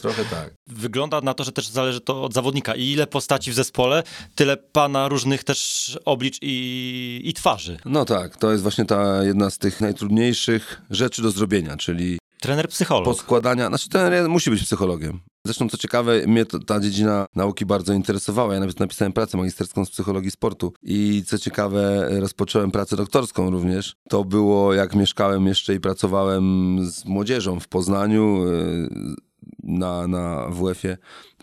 trochę 0.00 0.24
tak. 0.24 0.54
Wygląda 0.66 1.20
na 1.20 1.34
to, 1.34 1.44
że 1.44 1.52
też 1.52 1.68
zależy 1.68 2.00
to 2.00 2.24
od 2.24 2.34
zawodnika. 2.34 2.74
I 2.74 2.84
ile 2.90 3.06
postaci 3.06 3.50
w 3.50 3.54
zespole, 3.54 4.02
tyle 4.34 4.56
pana 4.56 5.08
różnych 5.08 5.44
też 5.44 5.98
oblicz 6.04 6.38
i, 6.42 7.20
i 7.24 7.32
twarzy. 7.34 7.78
No 7.84 8.04
tak, 8.04 8.36
to 8.36 8.50
jest 8.50 8.62
właśnie 8.62 8.84
ta 8.84 9.24
jedna 9.24 9.50
z 9.50 9.58
tych 9.58 9.80
najtrudniejszych 9.80 10.82
rzeczy 10.90 11.22
do 11.22 11.30
zrobienia, 11.30 11.76
czyli 11.76 12.18
Trener 12.40 12.68
psycholog. 12.68 13.04
poskładania. 13.04 13.68
Znaczy, 13.68 13.88
ten 13.88 14.28
musi 14.28 14.50
być 14.50 14.62
psychologiem. 14.62 15.20
Zresztą, 15.46 15.68
co 15.68 15.76
ciekawe, 15.76 16.26
mnie 16.26 16.46
to, 16.46 16.58
ta 16.58 16.80
dziedzina 16.80 17.26
nauki 17.36 17.66
bardzo 17.66 17.92
interesowała. 17.92 18.54
Ja 18.54 18.60
nawet 18.60 18.80
napisałem 18.80 19.12
pracę 19.12 19.36
magisterską 19.36 19.84
z 19.84 19.90
psychologii 19.90 20.30
sportu. 20.30 20.72
I 20.82 21.22
co 21.26 21.38
ciekawe, 21.38 22.08
rozpocząłem 22.20 22.70
pracę 22.70 22.96
doktorską 22.96 23.50
również. 23.50 23.94
To 24.08 24.24
było, 24.24 24.74
jak 24.74 24.94
mieszkałem 24.94 25.46
jeszcze 25.46 25.74
i 25.74 25.80
pracowałem 25.80 26.78
z 26.90 27.04
młodzieżą 27.04 27.60
w 27.60 27.68
Poznaniu 27.68 28.44
yy, 28.46 28.88
na, 29.62 30.06
na 30.06 30.48
WF-ie 30.50 30.96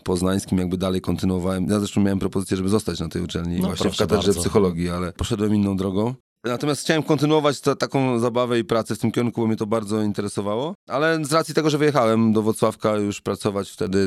poznańskim, 0.04 0.58
jakby 0.58 0.76
dalej 0.76 1.00
kontynuowałem. 1.00 1.66
Ja 1.70 1.78
zresztą 1.78 2.00
miałem 2.00 2.18
propozycję, 2.18 2.56
żeby 2.56 2.68
zostać 2.68 3.00
na 3.00 3.08
tej 3.08 3.22
uczelni, 3.22 3.60
No, 3.60 3.66
właśnie 3.66 3.90
w 3.90 3.96
katedrze 3.96 4.26
bardzo. 4.26 4.40
psychologii, 4.40 4.90
ale 4.90 5.12
poszedłem 5.12 5.54
inną 5.54 5.76
drogą. 5.76 6.14
Natomiast 6.44 6.82
chciałem 6.82 7.02
kontynuować 7.02 7.60
ta, 7.60 7.76
taką 7.76 8.18
zabawę 8.18 8.58
i 8.58 8.64
pracę 8.64 8.94
w 8.94 8.98
tym 8.98 9.12
kierunku, 9.12 9.40
bo 9.40 9.46
mnie 9.46 9.56
to 9.56 9.66
bardzo 9.66 10.02
interesowało. 10.02 10.74
Ale 10.88 11.24
z 11.24 11.32
racji 11.32 11.54
tego, 11.54 11.70
że 11.70 11.78
wyjechałem 11.78 12.32
do 12.32 12.42
Wrocławka 12.42 12.96
już 12.96 13.20
pracować 13.20 13.70
wtedy 13.70 13.98
y, 13.98 14.06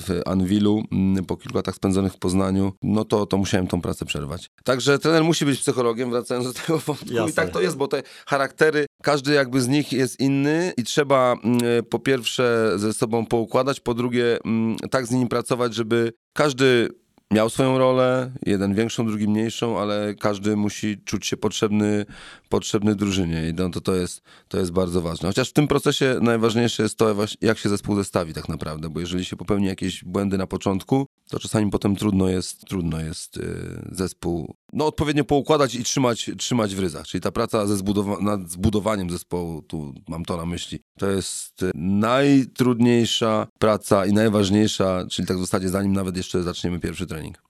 w 0.00 0.22
Anwilu, 0.26 0.82
mm, 0.92 1.24
po 1.24 1.36
kilku 1.36 1.56
latach 1.56 1.74
spędzonych 1.74 2.12
w 2.12 2.18
Poznaniu, 2.18 2.72
no 2.82 3.04
to, 3.04 3.26
to 3.26 3.36
musiałem 3.36 3.66
tą 3.66 3.80
pracę 3.80 4.04
przerwać. 4.04 4.46
Także 4.64 4.98
trener 4.98 5.24
musi 5.24 5.44
być 5.44 5.60
psychologiem, 5.60 6.10
wracając 6.10 6.46
do 6.46 6.52
tego 6.52 6.78
wątku. 6.78 7.06
Jasne. 7.10 7.30
I 7.30 7.34
tak 7.34 7.50
to 7.50 7.60
jest, 7.60 7.76
bo 7.76 7.88
te 7.88 8.02
charaktery, 8.26 8.86
każdy 9.02 9.32
jakby 9.32 9.60
z 9.60 9.68
nich 9.68 9.92
jest 9.92 10.20
inny 10.20 10.72
i 10.76 10.84
trzeba 10.84 11.36
mm, 11.44 11.60
po 11.90 11.98
pierwsze 11.98 12.72
ze 12.76 12.92
sobą 12.92 13.26
poukładać, 13.26 13.80
po 13.80 13.94
drugie 13.94 14.38
mm, 14.44 14.76
tak 14.90 15.06
z 15.06 15.10
nimi 15.10 15.28
pracować, 15.28 15.74
żeby 15.74 16.12
każdy 16.32 16.88
miał 17.32 17.50
swoją 17.50 17.78
rolę, 17.78 18.30
jeden 18.46 18.74
większą, 18.74 19.06
drugi 19.06 19.28
mniejszą, 19.28 19.78
ale 19.78 20.14
każdy 20.14 20.56
musi 20.56 20.98
czuć 21.04 21.26
się 21.26 21.36
potrzebny, 21.36 22.06
potrzebny 22.48 22.94
drużynie 22.94 23.48
i 23.48 23.54
no 23.54 23.70
to, 23.70 23.80
to, 23.80 23.94
jest, 23.94 24.22
to 24.48 24.58
jest 24.58 24.72
bardzo 24.72 25.02
ważne. 25.02 25.28
Chociaż 25.28 25.50
w 25.50 25.52
tym 25.52 25.68
procesie 25.68 26.18
najważniejsze 26.22 26.82
jest 26.82 26.98
to, 26.98 27.16
jak 27.40 27.58
się 27.58 27.68
zespół 27.68 27.96
zestawi 27.96 28.34
tak 28.34 28.48
naprawdę, 28.48 28.88
bo 28.88 29.00
jeżeli 29.00 29.24
się 29.24 29.36
popełni 29.36 29.66
jakieś 29.66 30.04
błędy 30.04 30.38
na 30.38 30.46
początku, 30.46 31.06
to 31.28 31.38
czasami 31.38 31.70
potem 31.70 31.96
trudno 31.96 32.28
jest, 32.28 32.64
trudno 32.64 33.00
jest 33.00 33.36
y, 33.36 33.88
zespół 33.92 34.54
no, 34.72 34.86
odpowiednio 34.86 35.24
poukładać 35.24 35.74
i 35.74 35.84
trzymać, 35.84 36.30
trzymać 36.38 36.74
w 36.74 36.78
ryzach. 36.78 37.06
Czyli 37.06 37.20
ta 37.20 37.32
praca 37.32 37.66
ze 37.66 37.74
zbudowa- 37.74 38.22
nad 38.22 38.50
zbudowaniem 38.50 39.10
zespołu, 39.10 39.62
tu 39.62 39.94
mam 40.08 40.24
to 40.24 40.36
na 40.36 40.46
myśli, 40.46 40.78
to 40.98 41.10
jest 41.10 41.62
y, 41.62 41.70
najtrudniejsza 41.74 43.46
praca 43.58 44.06
i 44.06 44.12
najważniejsza, 44.12 45.06
czyli 45.10 45.28
tak 45.28 45.36
w 45.36 45.40
zasadzie 45.40 45.68
zanim 45.68 45.92
nawet 45.92 46.16
jeszcze 46.16 46.42
zaczniemy 46.42 46.80
pierwszy 46.80 47.06
trening. 47.06 47.42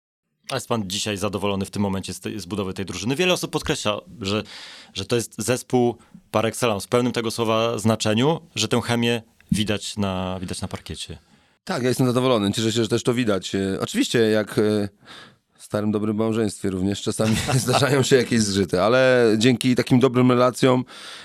A 0.50 0.54
jest 0.54 0.68
pan 0.68 0.90
dzisiaj 0.90 1.16
zadowolony 1.16 1.64
w 1.64 1.70
tym 1.70 1.82
momencie 1.82 2.14
z, 2.14 2.20
tej, 2.20 2.40
z 2.40 2.46
budowy 2.46 2.74
tej 2.74 2.86
drużyny? 2.86 3.16
Wiele 3.16 3.32
osób 3.32 3.50
podkreśla, 3.50 4.00
że, 4.20 4.42
że 4.94 5.04
to 5.04 5.16
jest 5.16 5.34
zespół 5.38 5.96
par 6.30 6.46
excellence 6.46 6.86
w 6.86 6.88
pełnym 6.88 7.12
tego 7.12 7.30
słowa 7.30 7.78
znaczeniu, 7.78 8.40
że 8.54 8.68
tę 8.68 8.80
chemię 8.80 9.22
widać 9.52 9.96
na, 9.96 10.38
widać 10.40 10.60
na 10.60 10.68
parkiecie. 10.68 11.18
Tak, 11.68 11.82
ja 11.82 11.88
jestem 11.88 12.06
zadowolony. 12.06 12.52
Cieszę 12.52 12.72
się, 12.72 12.82
że 12.82 12.88
też 12.88 13.02
to 13.02 13.14
widać. 13.14 13.54
E, 13.54 13.80
Oczywiście, 13.80 14.18
jak 14.18 14.58
e, 14.58 14.88
w 15.54 15.62
starym 15.64 15.90
dobrym 15.90 16.16
małżeństwie 16.16 16.70
również 16.70 17.02
czasami 17.02 17.36
zdarzają 17.64 18.02
się 18.02 18.16
jakieś 18.16 18.40
zgrzyty, 18.40 18.82
ale 18.82 19.26
dzięki 19.38 19.74
takim 19.74 20.00
dobrym 20.00 20.30
relacjom 20.30 20.84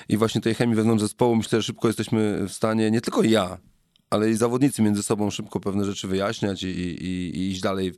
i 0.09 0.17
właśnie 0.17 0.41
tej 0.41 0.55
chemii 0.55 0.75
wewnątrz 0.75 1.01
zespołu 1.01 1.35
myślę, 1.35 1.61
że 1.61 1.63
szybko 1.63 1.87
jesteśmy 1.87 2.47
w 2.47 2.53
stanie, 2.53 2.91
nie 2.91 3.01
tylko 3.01 3.23
ja, 3.23 3.57
ale 4.09 4.29
i 4.29 4.33
zawodnicy 4.33 4.81
między 4.81 5.03
sobą 5.03 5.29
szybko 5.29 5.59
pewne 5.59 5.85
rzeczy 5.85 6.07
wyjaśniać 6.07 6.63
i, 6.63 6.67
i, 6.67 7.37
i 7.37 7.51
iść 7.51 7.61
dalej 7.61 7.93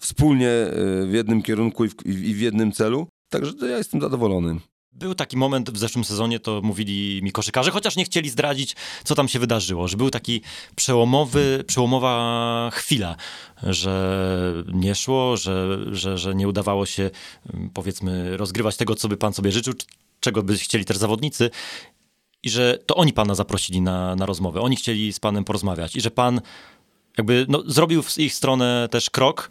wspólnie 0.00 0.50
e, 0.50 0.70
w 1.06 1.12
jednym 1.12 1.42
kierunku 1.42 1.84
i 1.84 1.88
w, 1.88 2.06
i 2.06 2.34
w 2.34 2.40
jednym 2.40 2.72
celu. 2.72 3.08
Także 3.28 3.52
ja 3.62 3.78
jestem 3.78 4.00
zadowolony. 4.00 4.56
Był 4.98 5.14
taki 5.14 5.36
moment 5.36 5.70
w 5.70 5.78
zeszłym 5.78 6.04
sezonie, 6.04 6.40
to 6.40 6.60
mówili 6.62 7.22
mi 7.22 7.32
koszykarze, 7.32 7.70
chociaż 7.70 7.96
nie 7.96 8.04
chcieli 8.04 8.30
zdradzić, 8.30 8.76
co 9.04 9.14
tam 9.14 9.28
się 9.28 9.38
wydarzyło, 9.38 9.88
że 9.88 9.96
był 9.96 10.10
taki 10.10 10.40
przełomowy, 10.76 11.64
przełomowa 11.66 12.70
chwila, 12.72 13.16
że 13.62 14.64
nie 14.72 14.94
szło, 14.94 15.36
że, 15.36 15.78
że, 15.92 16.18
że 16.18 16.34
nie 16.34 16.48
udawało 16.48 16.86
się, 16.86 17.10
mm, 17.54 17.70
powiedzmy, 17.70 18.36
rozgrywać 18.36 18.76
tego, 18.76 18.94
co 18.94 19.08
by 19.08 19.16
pan 19.16 19.32
sobie 19.32 19.52
życzył, 19.52 19.74
czego 20.20 20.42
by 20.42 20.58
chcieli 20.58 20.84
też 20.84 20.96
zawodnicy 20.96 21.50
i 22.42 22.50
że 22.50 22.78
to 22.86 22.94
oni 22.94 23.12
pana 23.12 23.34
zaprosili 23.34 23.80
na, 23.80 24.16
na 24.16 24.26
rozmowę, 24.26 24.60
oni 24.60 24.76
chcieli 24.76 25.12
z 25.12 25.20
panem 25.20 25.44
porozmawiać 25.44 25.96
i 25.96 26.00
że 26.00 26.10
pan 26.10 26.40
jakby 27.18 27.46
no, 27.48 27.62
zrobił 27.66 28.02
w 28.02 28.18
ich 28.18 28.34
stronę 28.34 28.88
też 28.90 29.10
krok 29.10 29.50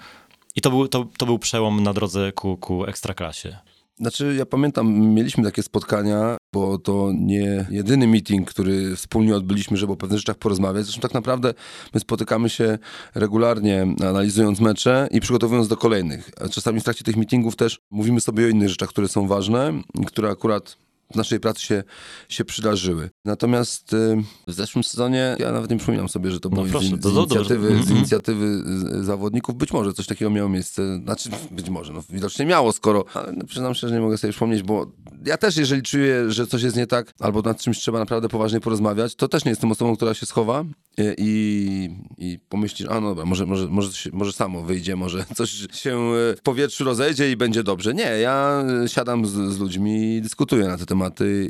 i 0.55 0.61
to 0.61 0.69
był, 0.69 0.87
to, 0.87 1.05
to 1.17 1.25
był 1.25 1.39
przełom 1.39 1.83
na 1.83 1.93
drodze 1.93 2.31
ku, 2.31 2.57
ku 2.57 2.85
ekstraklasie. 2.85 3.57
Znaczy, 3.99 4.35
ja 4.37 4.45
pamiętam, 4.45 4.99
mieliśmy 4.99 5.43
takie 5.43 5.63
spotkania, 5.63 6.37
bo 6.53 6.77
to 6.77 7.11
nie 7.15 7.65
jedyny 7.69 8.07
meeting, 8.07 8.49
który 8.49 8.95
wspólnie 8.95 9.35
odbyliśmy, 9.35 9.77
żeby 9.77 9.93
o 9.93 9.95
pewnych 9.95 10.19
rzeczach 10.19 10.37
porozmawiać. 10.37 10.85
Zresztą 10.85 11.01
tak 11.01 11.13
naprawdę 11.13 11.53
my 11.93 11.99
spotykamy 11.99 12.49
się 12.49 12.77
regularnie, 13.15 13.95
analizując 14.01 14.59
mecze 14.59 15.07
i 15.11 15.19
przygotowując 15.19 15.67
do 15.67 15.77
kolejnych. 15.77 16.29
A 16.41 16.49
czasami 16.49 16.79
w 16.79 16.83
trakcie 16.83 17.03
tych 17.03 17.17
meetingów 17.17 17.55
też 17.55 17.79
mówimy 17.91 18.21
sobie 18.21 18.45
o 18.45 18.47
innych 18.47 18.69
rzeczach, 18.69 18.89
które 18.89 19.07
są 19.07 19.27
ważne, 19.27 19.73
które 20.05 20.29
akurat 20.29 20.77
w 21.11 21.15
naszej 21.15 21.39
pracy 21.39 21.61
się, 21.61 21.83
się 22.29 22.45
przydarzyły. 22.45 23.09
Natomiast 23.25 23.93
y, 23.93 24.23
w 24.47 24.53
zeszłym 24.53 24.83
sezonie 24.83 25.35
ja 25.39 25.51
nawet 25.51 25.71
nie 25.71 25.77
przypominam 25.77 26.09
sobie, 26.09 26.31
że 26.31 26.39
to 26.39 26.49
było 26.49 26.65
proszę, 26.65 26.87
z, 26.87 27.01
to 27.01 27.09
z, 27.09 27.13
dobrze. 27.13 27.35
inicjatywy, 27.35 27.67
z 27.67 27.79
Mhm. 27.79 27.97
inicjatywy 27.97 28.63
zawodników. 29.03 29.55
Być 29.55 29.71
może 29.73 29.93
coś 29.93 30.07
takiego 30.07 30.31
miało 30.31 30.49
miejsce. 30.49 30.99
Znaczy, 31.03 31.29
być 31.51 31.69
może, 31.69 31.93
no 31.93 32.03
widocznie 32.09 32.45
miało, 32.45 32.71
skoro, 32.71 33.05
ale 33.13 33.31
no, 33.31 33.45
przyznam 33.45 33.75
się, 33.75 33.87
że 33.87 33.93
nie 33.95 34.01
mogę 34.01 34.17
sobie 34.17 34.31
przypomnieć, 34.31 34.63
bo 34.63 34.91
ja 35.25 35.37
też, 35.37 35.57
jeżeli 35.57 35.81
czuję, 35.81 36.31
że 36.31 36.47
coś 36.47 36.61
jest 36.63 36.75
nie 36.75 36.87
tak, 36.87 37.13
albo 37.19 37.41
nad 37.41 37.61
czymś 37.61 37.79
trzeba 37.79 37.99
naprawdę 37.99 38.29
poważnie 38.29 38.59
porozmawiać, 38.59 39.15
to 39.15 39.27
też 39.27 39.45
nie 39.45 39.51
jestem 39.51 39.71
osobą, 39.71 39.95
która 39.95 40.13
się 40.13 40.25
schowa 40.25 40.65
y, 40.99 41.15
i, 41.17 41.89
i 42.17 42.39
pomyśli, 42.49 42.87
a 42.87 42.99
no 43.01 43.07
dobra, 43.09 43.25
może, 43.25 43.45
może, 43.45 43.67
może, 43.67 43.89
może 44.13 44.33
samo 44.33 44.61
wyjdzie, 44.63 44.95
może 44.95 45.25
coś 45.37 45.51
się 45.73 46.11
y, 46.31 46.35
w 46.35 46.41
powietrzu 46.43 46.83
rozejdzie 46.83 47.31
i 47.31 47.37
będzie 47.37 47.63
dobrze. 47.63 47.93
Nie, 47.93 48.03
ja 48.03 48.63
siadam 48.87 49.25
z, 49.25 49.31
z 49.31 49.57
ludźmi, 49.59 50.21
dyskutuję 50.21 50.67
na 50.67 50.77
te 50.77 50.85
tematy 50.85 50.96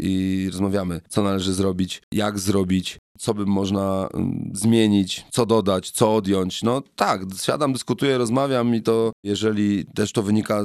i 0.01 0.47
rozmawiamy, 0.51 1.01
co 1.09 1.23
należy 1.23 1.53
zrobić, 1.53 2.01
jak 2.11 2.39
zrobić, 2.39 2.97
co 3.19 3.33
by 3.33 3.45
można 3.45 4.09
mm, 4.13 4.51
zmienić, 4.53 5.25
co 5.31 5.45
dodać, 5.45 5.91
co 5.91 6.15
odjąć. 6.15 6.63
No 6.63 6.81
tak, 6.95 7.21
siadam, 7.41 7.73
dyskutuję, 7.73 8.17
rozmawiam 8.17 8.75
i 8.75 8.81
to, 8.81 9.11
jeżeli 9.23 9.85
też 9.85 10.11
to 10.11 10.23
wynika 10.23 10.63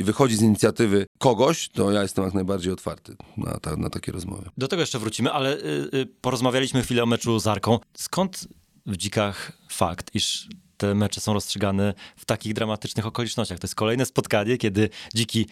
y, 0.00 0.04
wychodzi 0.04 0.36
z 0.36 0.42
inicjatywy 0.42 1.06
kogoś, 1.18 1.68
to 1.68 1.92
ja 1.92 2.02
jestem 2.02 2.24
jak 2.24 2.34
najbardziej 2.34 2.72
otwarty 2.72 3.16
na, 3.36 3.58
ta, 3.60 3.76
na 3.76 3.90
takie 3.90 4.12
rozmowy. 4.12 4.50
Do 4.58 4.68
tego 4.68 4.82
jeszcze 4.82 4.98
wrócimy, 4.98 5.32
ale 5.32 5.56
y, 5.56 5.60
y, 5.94 6.06
porozmawialiśmy 6.20 6.82
chwilę 6.82 7.02
o 7.02 7.06
meczu 7.06 7.38
z 7.38 7.46
Arką. 7.46 7.78
Skąd 7.96 8.48
w 8.86 8.96
dzikach 8.96 9.52
fakt, 9.68 10.14
iż 10.14 10.48
te 10.76 10.94
mecze 10.94 11.20
są 11.20 11.32
rozstrzygane 11.32 11.94
w 12.16 12.24
takich 12.24 12.54
dramatycznych 12.54 13.06
okolicznościach? 13.06 13.58
To 13.58 13.64
jest 13.64 13.74
kolejne 13.74 14.06
spotkanie, 14.06 14.58
kiedy 14.58 14.88
dziki 15.14 15.46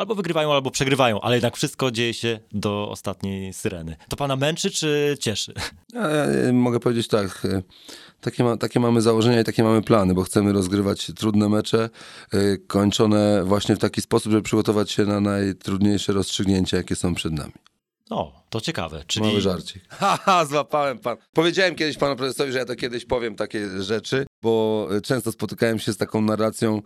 albo 0.00 0.14
wygrywają, 0.14 0.52
albo 0.52 0.70
przegrywają, 0.70 1.20
ale 1.20 1.36
jednak 1.36 1.56
wszystko 1.56 1.90
dzieje 1.90 2.14
się 2.14 2.40
do 2.52 2.88
ostatniej 2.90 3.52
syreny. 3.52 3.96
To 4.08 4.16
pana 4.16 4.36
męczy 4.36 4.70
czy 4.70 5.16
cieszy? 5.20 5.54
Ja, 5.94 6.52
mogę 6.52 6.80
powiedzieć 6.80 7.08
tak, 7.08 7.44
y, 7.44 7.62
takie, 8.20 8.44
ma, 8.44 8.56
takie 8.56 8.80
mamy 8.80 9.02
założenia 9.02 9.40
i 9.40 9.44
takie 9.44 9.62
mamy 9.62 9.82
plany, 9.82 10.14
bo 10.14 10.22
chcemy 10.22 10.52
rozgrywać 10.52 11.12
trudne 11.16 11.48
mecze, 11.48 11.90
y, 12.34 12.62
kończone 12.66 13.44
właśnie 13.44 13.76
w 13.76 13.78
taki 13.78 14.00
sposób, 14.00 14.32
żeby 14.32 14.42
przygotować 14.42 14.90
się 14.90 15.04
na 15.04 15.20
najtrudniejsze 15.20 16.12
rozstrzygnięcia, 16.12 16.76
jakie 16.76 16.96
są 16.96 17.14
przed 17.14 17.32
nami. 17.32 17.52
O, 18.10 18.42
to 18.50 18.60
ciekawe. 18.60 19.04
Czyli 19.06 19.26
Mały 19.26 19.40
żarcik. 19.40 19.82
Haha, 20.00 20.44
złapałem 20.44 20.98
pan. 20.98 21.16
Powiedziałem 21.32 21.74
kiedyś 21.74 21.96
panu 21.96 22.16
prezesowi, 22.16 22.52
że 22.52 22.58
ja 22.58 22.64
to 22.64 22.76
kiedyś 22.76 23.04
powiem 23.06 23.36
takie 23.36 23.82
rzeczy. 23.82 24.26
Bo 24.42 24.88
e, 24.96 25.00
często 25.00 25.32
spotykałem 25.32 25.78
się 25.78 25.92
z 25.92 25.96
taką 25.96 26.20
narracją, 26.20 26.82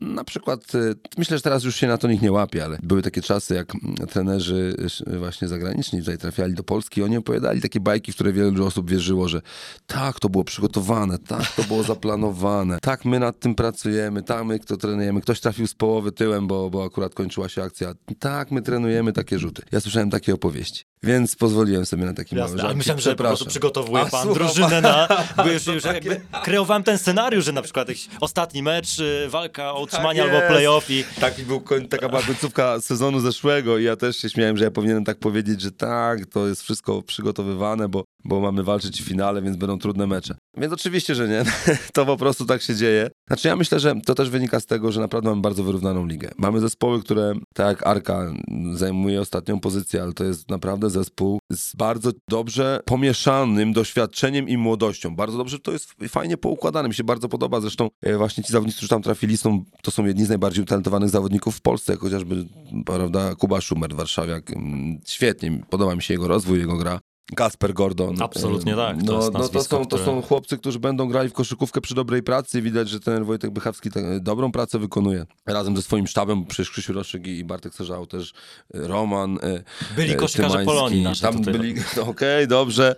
na 0.00 0.24
przykład, 0.24 0.74
e, 0.74 0.78
myślę, 1.18 1.36
że 1.36 1.42
teraz 1.42 1.64
już 1.64 1.76
się 1.76 1.86
na 1.86 1.98
to 1.98 2.08
nikt 2.08 2.22
nie 2.22 2.32
łapie, 2.32 2.64
ale 2.64 2.78
były 2.82 3.02
takie 3.02 3.22
czasy, 3.22 3.54
jak 3.54 3.74
mm, 3.74 3.96
trenerzy 3.96 4.76
e, 5.06 5.18
właśnie 5.18 5.48
zagraniczni 5.48 5.98
tutaj 5.98 6.18
trafiali 6.18 6.54
do 6.54 6.62
Polski, 6.62 7.02
oni 7.02 7.16
opowiadali 7.16 7.60
takie 7.60 7.80
bajki, 7.80 8.12
w 8.12 8.14
które 8.14 8.32
wielu 8.32 8.66
osób 8.66 8.90
wierzyło, 8.90 9.28
że 9.28 9.42
tak, 9.86 10.20
to 10.20 10.28
było 10.28 10.44
przygotowane, 10.44 11.18
tak, 11.18 11.52
to 11.56 11.62
było 11.62 11.82
zaplanowane, 11.82 12.78
tak, 12.80 13.04
my 13.04 13.18
nad 13.18 13.38
tym 13.40 13.54
pracujemy, 13.54 14.22
tak, 14.22 14.44
my 14.44 14.58
to 14.58 14.76
trenujemy, 14.76 15.20
ktoś 15.20 15.40
trafił 15.40 15.66
z 15.66 15.74
połowy 15.74 16.12
tyłem, 16.12 16.46
bo, 16.46 16.70
bo 16.70 16.84
akurat 16.84 17.14
kończyła 17.14 17.48
się 17.48 17.62
akcja, 17.62 17.94
tak, 18.18 18.50
my 18.50 18.62
trenujemy 18.62 19.12
takie 19.12 19.38
rzuty. 19.38 19.62
Ja 19.72 19.80
słyszałem 19.80 20.10
takie 20.10 20.34
opowieści, 20.34 20.84
więc 21.02 21.36
pozwoliłem 21.36 21.86
sobie 21.86 22.04
na 22.04 22.14
taki 22.14 22.34
mały 22.34 22.44
Jasne, 22.44 22.58
żart. 22.58 22.68
ale 22.68 22.76
myślałem, 22.76 23.00
że 23.00 23.10
po 23.10 23.16
prostu 23.16 23.46
przygotowuje 23.46 24.02
A, 24.02 24.06
pan 24.06 24.22
słucham. 24.22 24.44
drużynę 24.46 24.80
na... 24.80 25.08
Bo 25.36 25.46
już, 25.46 25.66
już 25.66 25.84
jakby 25.84 26.20
kreowałem 26.44 26.82
ten 26.82 26.97
scenariusz, 26.98 27.44
że 27.44 27.52
na 27.52 27.62
przykład 27.62 27.88
jakiś 27.88 28.08
ostatni 28.20 28.62
mecz, 28.62 28.98
y, 28.98 29.26
walka 29.28 29.72
o 29.74 29.80
utrzymanie 29.82 30.22
Tak 30.22 30.30
albo 30.30 30.48
playoff 30.48 30.90
i... 30.90 31.04
Taki 31.20 31.42
był, 31.42 31.62
taka 31.90 32.08
była 32.08 32.22
końcówka 32.22 32.80
sezonu 32.80 33.20
zeszłego 33.20 33.78
i 33.78 33.84
ja 33.84 33.96
też 33.96 34.16
się 34.16 34.30
śmiałem, 34.30 34.56
że 34.56 34.64
ja 34.64 34.70
powinienem 34.70 35.04
tak 35.04 35.18
powiedzieć, 35.18 35.60
że 35.60 35.72
tak, 35.72 36.26
to 36.26 36.48
jest 36.48 36.62
wszystko 36.62 37.02
przygotowywane, 37.02 37.88
bo, 37.88 38.04
bo 38.24 38.40
mamy 38.40 38.62
walczyć 38.62 39.02
w 39.02 39.04
finale, 39.04 39.42
więc 39.42 39.56
będą 39.56 39.78
trudne 39.78 40.06
mecze. 40.06 40.34
Więc 40.56 40.72
oczywiście, 40.72 41.14
że 41.14 41.28
nie. 41.28 41.44
To 41.92 42.06
po 42.06 42.16
prostu 42.16 42.44
tak 42.44 42.62
się 42.62 42.74
dzieje. 42.74 43.10
Znaczy 43.26 43.48
ja 43.48 43.56
myślę, 43.56 43.80
że 43.80 43.94
to 44.06 44.14
też 44.14 44.30
wynika 44.30 44.60
z 44.60 44.66
tego, 44.66 44.92
że 44.92 45.00
naprawdę 45.00 45.30
mamy 45.30 45.42
bardzo 45.42 45.64
wyrównaną 45.64 46.06
ligę. 46.06 46.30
Mamy 46.38 46.60
zespoły, 46.60 47.02
które, 47.02 47.34
tak 47.54 47.66
jak 47.66 47.86
Arka, 47.86 48.32
zajmuje 48.72 49.20
ostatnią 49.20 49.60
pozycję, 49.60 50.02
ale 50.02 50.12
to 50.12 50.24
jest 50.24 50.50
naprawdę 50.50 50.90
zespół 50.90 51.38
z 51.52 51.76
bardzo 51.76 52.10
dobrze 52.28 52.80
pomieszanym 52.84 53.72
doświadczeniem 53.72 54.48
i 54.48 54.56
młodością. 54.56 55.16
Bardzo 55.16 55.38
dobrze 55.38 55.58
to 55.58 55.72
jest 55.72 55.94
fajnie 56.08 56.36
poukładane. 56.36 56.88
Mi 56.88 56.94
się 56.94 57.04
bardzo 57.04 57.28
podoba. 57.28 57.60
Zresztą 57.60 57.88
e, 58.02 58.16
właśnie 58.16 58.44
ci 58.44 58.52
zawodnicy, 58.52 58.76
którzy 58.76 58.90
tam 58.90 59.02
trafili, 59.02 59.36
są, 59.36 59.64
to 59.82 59.90
są 59.90 60.06
jedni 60.06 60.24
z 60.24 60.28
najbardziej 60.28 60.62
utalentowanych 60.62 61.10
zawodników 61.10 61.56
w 61.56 61.60
Polsce, 61.60 61.96
chociażby 61.96 62.46
prawda, 62.86 63.34
Kuba 63.34 63.60
Szumer, 63.60 63.94
warszawiak. 63.94 64.50
Mm, 64.50 64.98
Świetnie, 65.06 65.62
podoba 65.70 65.94
mi 65.96 66.02
się 66.02 66.14
jego 66.14 66.28
rozwój, 66.28 66.58
jego 66.58 66.76
gra. 66.76 67.00
Kasper 67.36 67.74
Gordon. 67.74 68.22
Absolutnie 68.22 68.72
E, 68.72 68.76
tak, 68.76 68.96
to 69.06 69.12
No, 69.18 69.30
no 69.38 69.48
to, 69.48 69.64
są, 69.64 69.86
to 69.86 69.98
są 69.98 70.22
chłopcy, 70.22 70.58
którzy 70.58 70.78
będą 70.78 71.08
grali 71.08 71.28
w 71.28 71.32
koszykówkę 71.32 71.80
przy 71.80 71.94
dobrej 71.94 72.22
pracy. 72.22 72.62
Widać, 72.62 72.88
że 72.88 73.00
ten 73.00 73.24
Wojtek 73.24 73.50
Bychawski 73.50 73.90
tak, 73.90 74.20
dobrą 74.20 74.52
pracę 74.52 74.78
wykonuje. 74.78 75.26
Razem 75.46 75.76
ze 75.76 75.82
swoim 75.82 76.06
sztabem, 76.06 76.44
przecież 76.46 76.70
Krzysiu 76.70 76.92
Roszyk 76.92 77.26
i 77.26 77.44
Bartek 77.44 77.74
Serzał 77.74 78.06
też, 78.06 78.32
e, 78.74 78.88
Roman. 78.88 79.38
e, 79.42 79.62
Byli 79.96 80.12
e, 80.12 80.14
koszykarze 80.14 80.48
Tymański. 80.50 80.74
Polonii 80.74 81.02
nasze 81.02 81.22
Tam 81.22 81.38
tutaj. 81.38 81.54
byli, 81.54 81.74
no, 81.96 82.02
okej, 82.12 82.48
dobrze. 82.48 82.96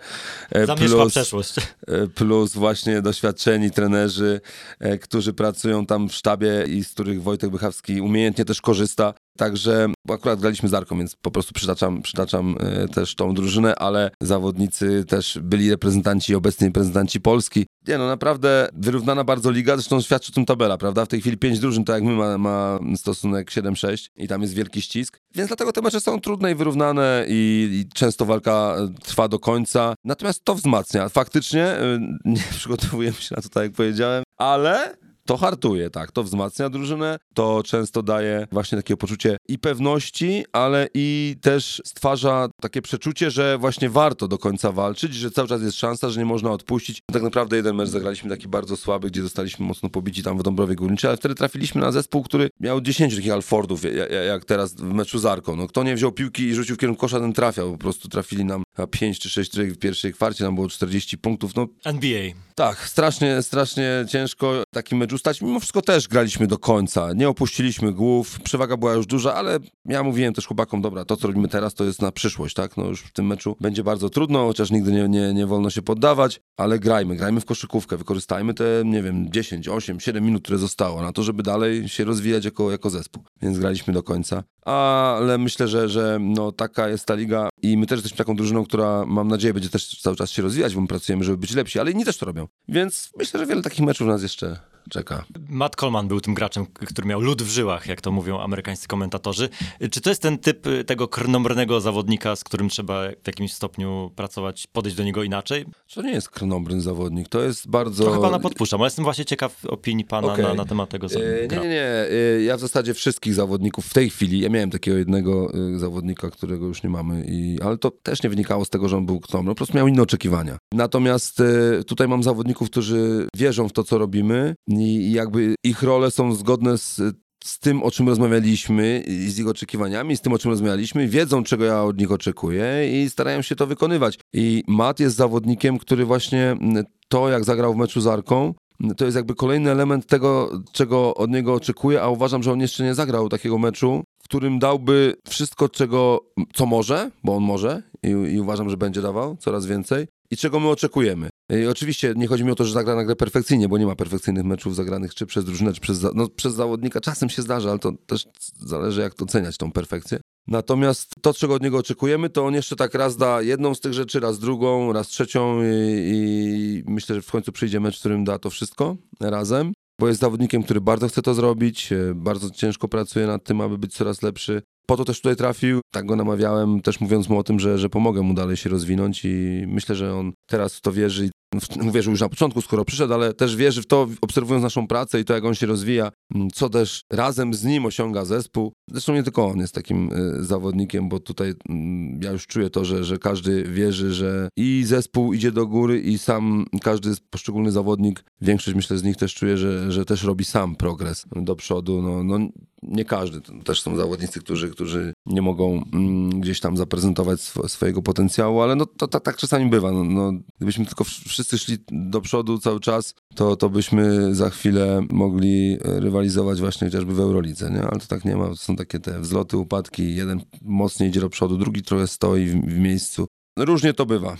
E, 0.51 0.65
Zamierzchła 0.65 1.05
przeszłość. 1.05 1.53
e, 1.57 2.07
plus 2.07 2.53
właśnie 2.53 3.01
doświadczeni 3.01 3.71
trenerzy, 3.71 4.41
e, 4.79 4.97
którzy 4.97 5.33
pracują 5.33 5.85
tam 5.85 6.09
w 6.09 6.13
sztabie 6.13 6.65
i 6.67 6.83
z 6.83 6.89
których 6.93 7.23
Wojtek 7.23 7.49
Bychawski 7.49 8.01
umiejętnie 8.01 8.45
też 8.45 8.61
korzysta. 8.61 9.13
Także 9.37 9.87
akurat 10.09 10.39
graliśmy 10.39 10.69
z 10.69 10.73
Arką, 10.73 10.97
więc 10.97 11.15
po 11.15 11.31
prostu 11.31 11.53
przytaczam, 11.53 12.01
przytaczam 12.01 12.55
e, 12.59 12.87
też 12.87 13.15
tą 13.15 13.33
drużynę, 13.33 13.75
ale 13.75 14.11
zawodnicy 14.21 15.05
też 15.07 15.39
byli 15.41 15.69
reprezentanci, 15.69 16.35
obecni 16.35 16.67
reprezentanci 16.67 17.21
Polski. 17.21 17.65
Nie 17.87 17.97
no, 17.97 18.07
naprawdę 18.07 18.69
wyrównana 18.73 19.23
bardzo 19.23 19.51
liga, 19.51 19.75
zresztą 19.75 20.01
świadczy 20.01 20.31
o 20.31 20.35
tym 20.35 20.45
tabela, 20.45 20.77
prawda? 20.77 21.05
W 21.05 21.07
tej 21.07 21.21
chwili 21.21 21.37
pięć 21.37 21.59
drużyn, 21.59 21.83
tak 21.83 21.95
jak 21.95 22.03
my, 22.03 22.11
ma, 22.13 22.37
ma 22.37 22.79
stosunek 22.95 23.51
7-6 23.51 24.09
i 24.15 24.27
tam 24.27 24.41
jest 24.41 24.53
wielki 24.53 24.81
ścisk. 24.81 25.19
Więc 25.35 25.47
dlatego 25.47 25.71
te 25.71 25.81
mecze 25.81 26.01
są 26.01 26.19
trudne 26.19 26.51
i 26.51 26.55
wyrównane 26.55 27.25
i, 27.27 27.69
i 27.71 27.93
często 27.93 28.25
walka 28.25 28.75
e, 28.77 28.93
trwa 29.03 29.27
do 29.27 29.39
końca. 29.39 29.93
Natomiast 30.03 30.43
to 30.43 30.55
wzmacnia. 30.55 31.09
Faktycznie 31.09 31.65
e, 31.65 31.99
nie 32.25 32.43
przygotowujemy 32.51 33.17
się 33.17 33.35
na 33.35 33.41
to, 33.41 33.49
tak 33.49 33.63
jak 33.63 33.71
powiedziałem, 33.71 34.23
ale 34.37 34.97
to 35.31 35.37
hartuje, 35.37 35.89
tak, 35.89 36.11
to 36.11 36.23
wzmacnia 36.23 36.69
drużynę, 36.69 37.19
to 37.33 37.63
często 37.65 38.03
daje 38.03 38.47
właśnie 38.51 38.77
takie 38.77 38.97
poczucie 38.97 39.37
i 39.47 39.59
pewności, 39.59 40.45
ale 40.51 40.87
i 40.93 41.35
też 41.41 41.81
stwarza 41.85 42.49
takie 42.61 42.81
przeczucie, 42.81 43.31
że 43.31 43.57
właśnie 43.57 43.89
warto 43.89 44.27
do 44.27 44.37
końca 44.37 44.71
walczyć, 44.71 45.13
że 45.15 45.31
cały 45.31 45.47
czas 45.47 45.61
jest 45.61 45.77
szansa, 45.77 46.09
że 46.09 46.19
nie 46.19 46.25
można 46.25 46.51
odpuścić. 46.51 47.01
Tak 47.13 47.21
naprawdę 47.23 47.55
jeden 47.57 47.75
mecz 47.75 47.89
zagraliśmy 47.89 48.29
taki 48.29 48.47
bardzo 48.47 48.77
słaby, 48.77 49.07
gdzie 49.09 49.21
zostaliśmy 49.21 49.65
mocno 49.65 49.89
pobici 49.89 50.23
tam 50.23 50.37
w 50.37 50.43
Dąbrowie 50.43 50.75
Górniczej, 50.75 51.07
ale 51.07 51.17
wtedy 51.17 51.35
trafiliśmy 51.35 51.81
na 51.81 51.91
zespół, 51.91 52.23
który 52.23 52.49
miał 52.59 52.81
10 52.81 53.15
takich 53.15 53.31
Alfordów, 53.31 53.83
ja- 53.83 53.91
ja- 54.07 54.23
jak 54.23 54.45
teraz 54.45 54.73
w 54.75 54.81
meczu 54.83 55.19
z 55.19 55.25
Arką. 55.25 55.55
No, 55.55 55.67
kto 55.67 55.83
nie 55.83 55.95
wziął 55.95 56.11
piłki 56.11 56.43
i 56.43 56.53
rzucił 56.55 56.75
w 56.75 56.79
kierunku 56.79 57.01
kosza, 57.01 57.19
ten 57.19 57.33
trafiał. 57.33 57.71
Po 57.71 57.77
prostu 57.77 58.09
trafili 58.09 58.45
nam 58.45 58.63
5 58.91 59.19
czy 59.19 59.29
6 59.29 59.51
trójek 59.51 59.73
w 59.73 59.77
pierwszej 59.77 60.13
kwarcie, 60.13 60.43
nam 60.43 60.55
było 60.55 60.69
40 60.69 61.17
punktów. 61.17 61.55
No 61.55 61.67
NBA. 61.85 62.31
tak, 62.55 62.77
strasznie, 62.87 63.41
strasznie 63.41 64.05
ciężko 64.09 64.63
taki 64.73 64.95
mecz 64.95 65.13
ustać. 65.21 65.41
Mimo 65.41 65.59
wszystko 65.59 65.81
też 65.81 66.07
graliśmy 66.07 66.47
do 66.47 66.57
końca. 66.57 67.13
Nie 67.13 67.29
opuściliśmy 67.29 67.91
głów. 67.91 68.39
Przewaga 68.39 68.77
była 68.77 68.93
już 68.93 69.05
duża, 69.05 69.33
ale 69.33 69.59
ja 69.85 70.03
mówiłem 70.03 70.33
też 70.33 70.47
chłopakom, 70.47 70.81
dobra, 70.81 71.05
to 71.05 71.17
co 71.17 71.27
robimy 71.27 71.47
teraz 71.47 71.73
to 71.73 71.83
jest 71.83 72.01
na 72.01 72.11
przyszłość, 72.11 72.55
tak? 72.55 72.77
No 72.77 72.85
już 72.85 73.01
w 73.01 73.13
tym 73.13 73.27
meczu 73.27 73.55
będzie 73.59 73.83
bardzo 73.83 74.09
trudno, 74.09 74.45
chociaż 74.45 74.71
nigdy 74.71 74.91
nie, 74.91 75.09
nie, 75.09 75.33
nie 75.33 75.47
wolno 75.47 75.69
się 75.69 75.81
poddawać, 75.81 76.41
ale 76.57 76.79
grajmy, 76.79 77.15
grajmy 77.15 77.41
w 77.41 77.45
koszykówkę, 77.45 77.97
wykorzystajmy 77.97 78.53
te, 78.53 78.63
nie 78.85 79.03
wiem, 79.03 79.31
10, 79.31 79.67
8, 79.67 79.99
7 79.99 80.25
minut, 80.25 80.43
które 80.43 80.57
zostało 80.57 81.01
na 81.01 81.11
to, 81.11 81.23
żeby 81.23 81.43
dalej 81.43 81.89
się 81.89 82.03
rozwijać 82.03 82.45
jako, 82.45 82.71
jako 82.71 82.89
zespół. 82.89 83.23
Więc 83.41 83.59
graliśmy 83.59 83.93
do 83.93 84.03
końca. 84.03 84.43
Ale 84.65 85.37
myślę, 85.37 85.67
że, 85.67 85.89
że 85.89 86.17
no, 86.21 86.51
taka 86.51 86.89
jest 86.89 87.05
ta 87.05 87.15
liga 87.15 87.49
i 87.61 87.77
my 87.77 87.85
też 87.85 87.97
jesteśmy 87.97 88.17
taką 88.17 88.35
drużyną, 88.35 88.65
która 88.65 89.05
mam 89.05 89.27
nadzieję 89.27 89.53
będzie 89.53 89.69
też 89.69 90.01
cały 90.01 90.15
czas 90.15 90.31
się 90.31 90.41
rozwijać, 90.41 90.75
bo 90.75 90.81
my 90.81 90.87
pracujemy, 90.87 91.23
żeby 91.23 91.37
być 91.37 91.53
lepsi, 91.53 91.79
ale 91.79 91.91
inni 91.91 92.05
też 92.05 92.17
to 92.17 92.25
robią. 92.25 92.47
Więc 92.67 93.11
myślę, 93.17 93.39
że 93.39 93.45
wiele 93.45 93.61
takich 93.61 93.85
meczów 93.85 94.07
nas 94.07 94.23
jeszcze 94.23 94.71
czeka. 94.89 95.25
Matt 95.49 95.75
Coleman 95.75 96.07
był 96.07 96.21
tym 96.21 96.33
graczem, 96.33 96.65
który 96.65 97.07
miał 97.07 97.21
lód 97.21 97.41
w 97.41 97.49
żyłach, 97.49 97.87
jak 97.87 98.01
to 98.01 98.11
mówią 98.11 98.39
amerykańscy 98.39 98.87
komentatorzy. 98.87 99.49
Czy 99.91 100.01
to 100.01 100.09
jest 100.09 100.21
ten 100.21 100.37
typ 100.37 100.67
y, 100.67 100.83
tego 100.83 101.07
krnombrnego 101.07 101.81
zawodnika, 101.81 102.35
z 102.35 102.43
którym 102.43 102.69
trzeba 102.69 103.01
w 103.23 103.27
jakimś 103.27 103.53
stopniu 103.53 104.11
pracować, 104.15 104.67
podejść 104.67 104.97
do 104.97 105.03
niego 105.03 105.23
inaczej? 105.23 105.65
To 105.93 106.01
nie 106.01 106.11
jest 106.11 106.29
krnobrny 106.29 106.81
zawodnik, 106.81 107.29
to 107.29 107.41
jest 107.41 107.69
bardzo... 107.69 108.03
Trochę 108.03 108.21
pana 108.21 108.39
podpuszczam, 108.39 108.81
ale 108.81 108.87
jestem 108.87 109.03
właśnie 109.05 109.25
ciekaw 109.25 109.65
opinii 109.65 110.05
pana 110.05 110.33
Okej. 110.33 110.45
na, 110.45 110.53
na 110.53 110.65
temat 110.65 110.89
tego 110.89 111.05
E, 111.05 111.09
zawodnika. 111.09 111.55
Nie, 111.55 111.61
nie, 111.61 111.69
nie. 111.69 112.45
Ja 112.45 112.57
w 112.57 112.59
zasadzie 112.59 112.93
wszystkich 112.93 113.33
zawodników 113.33 113.85
w 113.85 113.93
tej 113.93 114.09
chwili, 114.09 114.39
ja 114.39 114.49
miałem 114.51 114.69
takiego 114.69 114.97
jednego 114.97 115.53
e, 115.53 115.79
zawodnika, 115.79 116.29
którego 116.29 116.65
już 116.65 116.83
nie 116.83 116.89
mamy, 116.89 117.25
i, 117.27 117.61
ale 117.61 117.77
to 117.77 117.91
też 117.91 118.23
nie 118.23 118.29
wynikało 118.29 118.65
z 118.65 118.69
tego, 118.69 118.89
że 118.89 118.97
on 118.97 119.05
był 119.05 119.19
kto, 119.19 119.43
po 119.43 119.55
prostu 119.55 119.77
miał 119.77 119.87
inne 119.87 120.01
oczekiwania. 120.01 120.57
Natomiast 120.73 121.39
e, 121.39 121.83
tutaj 121.83 122.07
mam 122.07 122.23
zawodników, 122.23 122.69
którzy 122.69 123.27
wierzą 123.35 123.69
w 123.69 123.73
to, 123.73 123.83
co 123.83 123.97
robimy 123.97 124.55
i 124.67 125.11
jakby 125.11 125.55
ich 125.63 125.83
role 125.83 126.11
są 126.11 126.35
zgodne 126.35 126.77
z 126.77 127.01
z 127.43 127.59
tym, 127.59 127.83
o 127.83 127.91
czym 127.91 128.09
rozmawialiśmy, 128.09 129.03
z 129.27 129.39
ich 129.39 129.47
oczekiwaniami, 129.47 130.17
z 130.17 130.21
tym, 130.21 130.33
o 130.33 130.37
czym 130.37 130.51
rozmawialiśmy, 130.51 131.07
wiedzą, 131.07 131.43
czego 131.43 131.65
ja 131.65 131.83
od 131.83 131.97
nich 131.97 132.11
oczekuję 132.11 132.65
i 133.03 133.09
starają 133.09 133.41
się 133.41 133.55
to 133.55 133.67
wykonywać. 133.67 134.19
I 134.33 134.63
Matt 134.67 134.99
jest 134.99 135.15
zawodnikiem, 135.15 135.77
który 135.77 136.05
właśnie 136.05 136.51
mm, 136.51 136.83
to, 137.07 137.29
jak 137.29 137.43
zagrał 137.43 137.73
w 137.73 137.77
meczu 137.77 138.01
z 138.01 138.07
Arką, 138.07 138.53
to 138.97 139.05
jest 139.05 139.15
jakby 139.15 139.35
kolejny 139.35 139.71
element 139.71 140.07
tego, 140.07 140.49
czego 140.71 141.15
od 141.15 141.31
niego 141.31 141.53
oczekuję, 141.53 142.01
a 142.01 142.09
uważam, 142.09 142.43
że 142.43 142.51
on 142.51 142.59
jeszcze 142.59 142.83
nie 142.83 142.93
zagrał 142.93 143.29
takiego 143.29 143.57
meczu, 143.57 144.03
w 144.19 144.23
którym 144.23 144.59
dałby 144.59 145.15
wszystko, 145.27 145.69
czego, 145.69 146.19
co 146.53 146.65
może, 146.65 147.11
bo 147.23 147.35
on 147.35 147.43
może 147.43 147.83
i, 148.03 148.07
i 148.07 148.39
uważam, 148.39 148.69
że 148.69 148.77
będzie 148.77 149.01
dawał 149.01 149.37
coraz 149.37 149.65
więcej 149.65 150.07
i 150.31 150.37
czego 150.37 150.59
my 150.59 150.69
oczekujemy. 150.69 151.29
I 151.59 151.67
oczywiście 151.67 152.13
nie 152.15 152.27
chodzi 152.27 152.43
mi 152.43 152.51
o 152.51 152.55
to, 152.55 152.65
że 152.65 152.73
zagra 152.73 152.95
nagle 152.95 153.15
perfekcyjnie, 153.15 153.69
bo 153.69 153.77
nie 153.77 153.85
ma 153.85 153.95
perfekcyjnych 153.95 154.43
meczów 154.43 154.75
zagranych 154.75 155.15
czy 155.15 155.25
przez 155.25 155.45
drużynę, 155.45 155.73
czy 155.73 155.81
przez, 155.81 156.05
no, 156.15 156.27
przez 156.27 156.53
zawodnika. 156.53 157.01
Czasem 157.01 157.29
się 157.29 157.41
zdarza, 157.41 157.69
ale 157.69 157.79
to 157.79 157.91
też 158.05 158.25
zależy, 158.59 159.01
jak 159.01 159.13
to 159.13 159.25
oceniać, 159.25 159.57
tą 159.57 159.71
perfekcję. 159.71 160.19
Natomiast 160.47 161.13
to, 161.21 161.33
czego 161.33 161.53
od 161.53 161.63
niego 161.63 161.77
oczekujemy, 161.77 162.29
to 162.29 162.45
on 162.45 162.53
jeszcze 162.53 162.75
tak 162.75 162.93
raz 162.93 163.17
da 163.17 163.41
jedną 163.41 163.75
z 163.75 163.79
tych 163.79 163.93
rzeczy, 163.93 164.19
raz 164.19 164.39
drugą, 164.39 164.93
raz 164.93 165.07
trzecią 165.07 165.63
i, 165.63 165.67
i 166.05 166.83
myślę, 166.91 167.15
że 167.15 167.21
w 167.21 167.31
końcu 167.31 167.51
przyjdzie 167.51 167.79
mecz, 167.79 167.97
w 167.97 167.99
którym 167.99 168.23
da 168.23 168.39
to 168.39 168.49
wszystko 168.49 168.97
razem, 169.19 169.73
bo 169.99 170.07
jest 170.07 170.21
zawodnikiem, 170.21 170.63
który 170.63 170.81
bardzo 170.81 171.07
chce 171.07 171.21
to 171.21 171.33
zrobić, 171.33 171.91
e, 171.91 172.13
bardzo 172.15 172.49
ciężko 172.49 172.87
pracuje 172.87 173.27
nad 173.27 173.43
tym, 173.43 173.61
aby 173.61 173.77
być 173.77 173.93
coraz 173.93 174.21
lepszy. 174.21 174.61
Po 174.87 174.97
to 174.97 175.05
też 175.05 175.21
tutaj 175.21 175.35
trafił, 175.35 175.81
tak 175.93 176.05
go 176.05 176.15
namawiałem, 176.15 176.81
też 176.81 176.99
mówiąc 177.01 177.29
mu 177.29 177.37
o 177.39 177.43
tym, 177.43 177.59
że, 177.59 177.77
że 177.77 177.89
pomogę 177.89 178.21
mu 178.21 178.33
dalej 178.33 178.57
się 178.57 178.69
rozwinąć 178.69 179.25
i 179.25 179.63
myślę, 179.67 179.95
że 179.95 180.15
on 180.15 180.31
teraz 180.49 180.75
w 180.75 180.81
to 180.81 180.91
wierzy. 180.91 181.27
W- 181.27 181.40
Uwierzył 181.87 182.11
już 182.11 182.21
na 182.21 182.29
początku, 182.29 182.61
skoro 182.61 182.85
przyszedł, 182.85 183.13
ale 183.13 183.33
też 183.33 183.55
wierzy 183.55 183.81
w 183.81 183.87
to, 183.87 184.07
obserwując 184.21 184.63
naszą 184.63 184.87
pracę 184.87 185.19
i 185.19 185.25
to, 185.25 185.33
jak 185.33 185.45
on 185.45 185.55
się 185.55 185.65
rozwija, 185.65 186.11
m, 186.35 186.51
co 186.53 186.69
też 186.69 187.01
razem 187.09 187.53
z 187.53 187.63
nim 187.63 187.85
osiąga 187.85 188.25
zespół. 188.25 188.73
Zresztą 188.91 189.13
nie 189.13 189.23
tylko 189.23 189.45
on 189.45 189.59
jest 189.59 189.73
takim 189.75 190.13
y, 190.13 190.43
zawodnikiem, 190.43 191.09
bo 191.09 191.19
tutaj 191.19 191.53
mm, 191.69 192.19
ja 192.23 192.31
już 192.31 192.47
czuję 192.47 192.69
to, 192.69 192.85
że, 192.85 193.03
że 193.03 193.17
każdy 193.17 193.63
wierzy, 193.63 194.13
że 194.13 194.49
i 194.57 194.83
zespół 194.85 195.33
idzie 195.33 195.51
do 195.51 195.67
góry 195.67 195.99
i 195.99 196.17
sam 196.17 196.65
każdy 196.81 197.13
poszczególny 197.29 197.71
zawodnik, 197.71 198.23
większość 198.41 198.75
myślę 198.75 198.97
z 198.97 199.03
nich 199.03 199.17
też 199.17 199.33
czuje, 199.33 199.57
że, 199.57 199.91
że 199.91 200.05
też 200.05 200.23
robi 200.23 200.45
sam 200.45 200.75
progres 200.75 201.25
do 201.35 201.55
przodu. 201.55 202.01
No, 202.01 202.23
no, 202.23 202.47
nie 202.83 203.05
każdy. 203.05 203.41
Też 203.63 203.81
są 203.81 203.95
zawodnicy, 203.95 204.39
którzy, 204.39 204.69
którzy 204.69 205.13
nie 205.25 205.41
mogą 205.41 205.83
mm, 205.93 206.39
gdzieś 206.39 206.59
tam 206.59 206.77
zaprezentować 206.77 207.39
sw- 207.41 207.69
swojego 207.69 208.01
potencjału, 208.01 208.61
ale 208.61 208.75
no 208.75 208.85
to, 208.85 209.07
to, 209.07 209.19
tak 209.19 209.37
czasami 209.37 209.69
bywa. 209.69 209.91
No, 209.91 210.03
no, 210.03 210.33
gdybyśmy 210.57 210.85
tylko 210.85 211.03
wszyscy 211.03 211.40
szli 211.43 211.77
do 211.91 212.21
przodu 212.21 212.59
cały 212.59 212.79
czas, 212.79 213.15
to, 213.35 213.55
to 213.55 213.69
byśmy 213.69 214.35
za 214.35 214.49
chwilę 214.49 215.01
mogli 215.09 215.77
rywalizować 215.83 216.59
właśnie 216.59 216.87
chociażby 216.87 217.13
w 217.13 217.19
Eurolidze, 217.19 217.71
nie? 217.71 217.81
Ale 217.81 217.99
to 217.99 218.07
tak 218.07 218.25
nie 218.25 218.35
ma. 218.35 218.47
To 218.47 218.55
są 218.55 218.75
takie 218.75 218.99
te 218.99 219.19
wzloty, 219.19 219.57
upadki. 219.57 220.15
Jeden 220.15 220.41
mocniej 220.61 221.09
idzie 221.09 221.19
do 221.19 221.29
przodu, 221.29 221.57
drugi 221.57 221.81
trochę 221.81 222.07
stoi 222.07 222.45
w, 222.45 222.53
w 222.53 222.77
miejscu. 222.77 223.27
Różnie 223.59 223.93
to 223.93 224.05
bywa. 224.05 224.37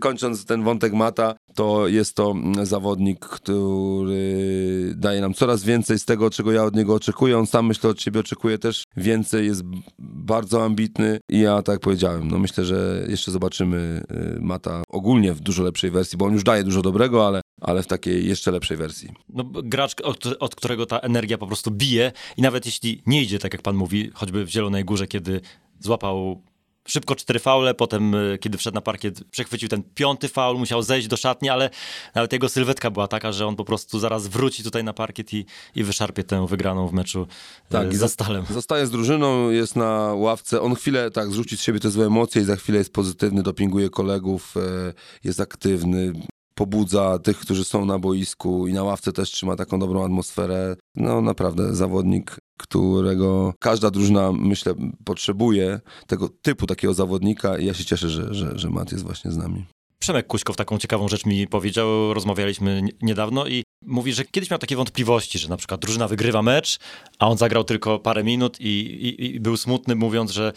Kończąc 0.00 0.44
ten 0.44 0.64
wątek 0.64 0.92
Mata, 0.92 1.34
to 1.54 1.88
jest 1.88 2.14
to 2.14 2.34
zawodnik, 2.62 3.18
który 3.18 4.94
daje 4.96 5.20
nam 5.20 5.34
coraz 5.34 5.64
więcej 5.64 5.98
z 5.98 6.04
tego, 6.04 6.30
czego 6.30 6.52
ja 6.52 6.64
od 6.64 6.76
niego 6.76 6.94
oczekuję. 6.94 7.38
On 7.38 7.46
sam 7.46 7.66
myślę 7.66 7.90
od 7.90 8.00
siebie 8.02 8.20
oczekuje 8.20 8.58
też 8.58 8.84
więcej, 8.96 9.46
jest 9.46 9.62
bardzo 9.98 10.64
ambitny 10.64 11.18
i 11.30 11.40
ja 11.40 11.62
tak 11.62 11.80
powiedziałem, 11.80 12.28
no 12.30 12.38
myślę, 12.38 12.64
że 12.64 13.06
jeszcze 13.08 13.30
zobaczymy 13.30 14.02
y, 14.36 14.40
Mata 14.40 14.82
ogólnie 14.88 15.34
w 15.34 15.40
dużo 15.40 15.62
lepszej 15.62 15.90
wersji, 15.90 16.18
bo 16.18 16.24
on 16.24 16.32
już 16.32 16.44
daje 16.44 16.64
dużo 16.64 16.82
dobrego, 16.82 17.26
ale, 17.26 17.40
ale 17.60 17.82
w 17.82 17.86
takiej 17.86 18.28
jeszcze 18.28 18.50
lepszej 18.50 18.76
wersji. 18.76 19.08
No, 19.28 19.44
gracz, 19.44 20.00
od, 20.02 20.26
od 20.40 20.54
którego 20.54 20.86
ta 20.86 20.98
energia 20.98 21.38
po 21.38 21.46
prostu 21.46 21.70
bije 21.70 22.12
i 22.36 22.42
nawet 22.42 22.66
jeśli 22.66 23.02
nie 23.06 23.22
idzie, 23.22 23.38
tak 23.38 23.52
jak 23.52 23.62
pan 23.62 23.76
mówi, 23.76 24.10
choćby 24.14 24.44
w 24.44 24.50
Zielonej 24.50 24.84
Górze, 24.84 25.06
kiedy 25.06 25.40
złapał 25.80 26.42
szybko 26.88 27.16
cztery 27.16 27.38
faule, 27.38 27.74
potem 27.74 28.14
y, 28.14 28.38
kiedy 28.40 28.58
wszedł 28.58 28.74
na 28.74 28.80
parkiet 28.80 29.24
przechwycił 29.30 29.68
ten 29.68 29.82
piąty 29.94 30.28
faul, 30.28 30.58
musiał 30.58 30.82
zejść 30.82 31.08
do 31.08 31.16
szatni, 31.16 31.48
ale 31.48 31.70
nawet 32.14 32.32
jego 32.32 32.48
sylwetka 32.48 32.90
była 32.90 33.08
taka, 33.08 33.32
że 33.32 33.46
on 33.46 33.56
po 33.56 33.64
prostu 33.64 33.98
zaraz 33.98 34.26
wróci 34.26 34.62
tutaj 34.62 34.84
na 34.84 34.92
parkiet 34.92 35.34
i, 35.34 35.46
i 35.74 35.84
wyszarpie 35.84 36.24
tę 36.24 36.46
wygraną 36.46 36.88
w 36.88 36.92
meczu 36.92 37.26
tak, 37.68 37.96
za 37.96 38.08
Stalem. 38.08 38.44
Zostaje 38.50 38.86
z 38.86 38.90
drużyną, 38.90 39.50
jest 39.50 39.76
na 39.76 40.14
ławce, 40.14 40.60
on 40.60 40.74
chwilę 40.74 41.10
tak 41.10 41.30
zrzuci 41.30 41.56
z 41.56 41.62
siebie 41.62 41.80
te 41.80 41.90
złe 41.90 42.06
emocje 42.06 42.42
i 42.42 42.44
za 42.44 42.56
chwilę 42.56 42.78
jest 42.78 42.92
pozytywny, 42.92 43.42
dopinguje 43.42 43.90
kolegów, 43.90 44.54
e, 44.56 44.92
jest 45.24 45.40
aktywny, 45.40 46.12
pobudza 46.60 47.18
tych, 47.18 47.38
którzy 47.38 47.64
są 47.64 47.84
na 47.84 47.98
boisku 47.98 48.66
i 48.66 48.72
na 48.72 48.82
ławce 48.82 49.12
też 49.12 49.30
trzyma 49.30 49.56
taką 49.56 49.78
dobrą 49.78 50.04
atmosferę. 50.04 50.76
No 50.96 51.20
naprawdę 51.20 51.74
zawodnik, 51.74 52.36
którego 52.62 53.54
każda 53.58 53.90
drużyna, 53.90 54.32
myślę, 54.32 54.74
potrzebuje 55.04 55.80
tego 56.06 56.28
typu 56.28 56.66
takiego 56.66 56.94
zawodnika 56.94 57.58
i 57.58 57.66
ja 57.66 57.74
się 57.74 57.84
cieszę, 57.84 58.08
że, 58.08 58.34
że, 58.34 58.58
że 58.58 58.70
Mat 58.70 58.92
jest 58.92 59.04
właśnie 59.04 59.30
z 59.30 59.36
nami. 59.36 59.64
Przemek 59.98 60.26
Kuśkow 60.26 60.56
taką 60.56 60.78
ciekawą 60.78 61.08
rzecz 61.08 61.26
mi 61.26 61.46
powiedział, 61.46 62.14
rozmawialiśmy 62.14 62.82
niedawno 63.02 63.46
i 63.46 63.62
mówi, 63.86 64.12
że 64.12 64.24
kiedyś 64.24 64.50
miał 64.50 64.58
takie 64.58 64.76
wątpliwości, 64.76 65.38
że 65.38 65.48
na 65.48 65.56
przykład 65.56 65.80
drużyna 65.80 66.08
wygrywa 66.08 66.42
mecz, 66.42 66.78
a 67.18 67.28
on 67.28 67.38
zagrał 67.38 67.64
tylko 67.64 67.98
parę 67.98 68.24
minut 68.24 68.60
i, 68.60 68.66
i, 68.66 69.34
i 69.34 69.40
był 69.40 69.56
smutny 69.56 69.94
mówiąc, 69.94 70.30
że 70.30 70.52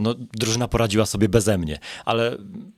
no, 0.00 0.14
drużyna 0.14 0.68
poradziła 0.68 1.06
sobie 1.06 1.28
beze 1.28 1.58
mnie. 1.58 1.78
Ale 2.04 2.36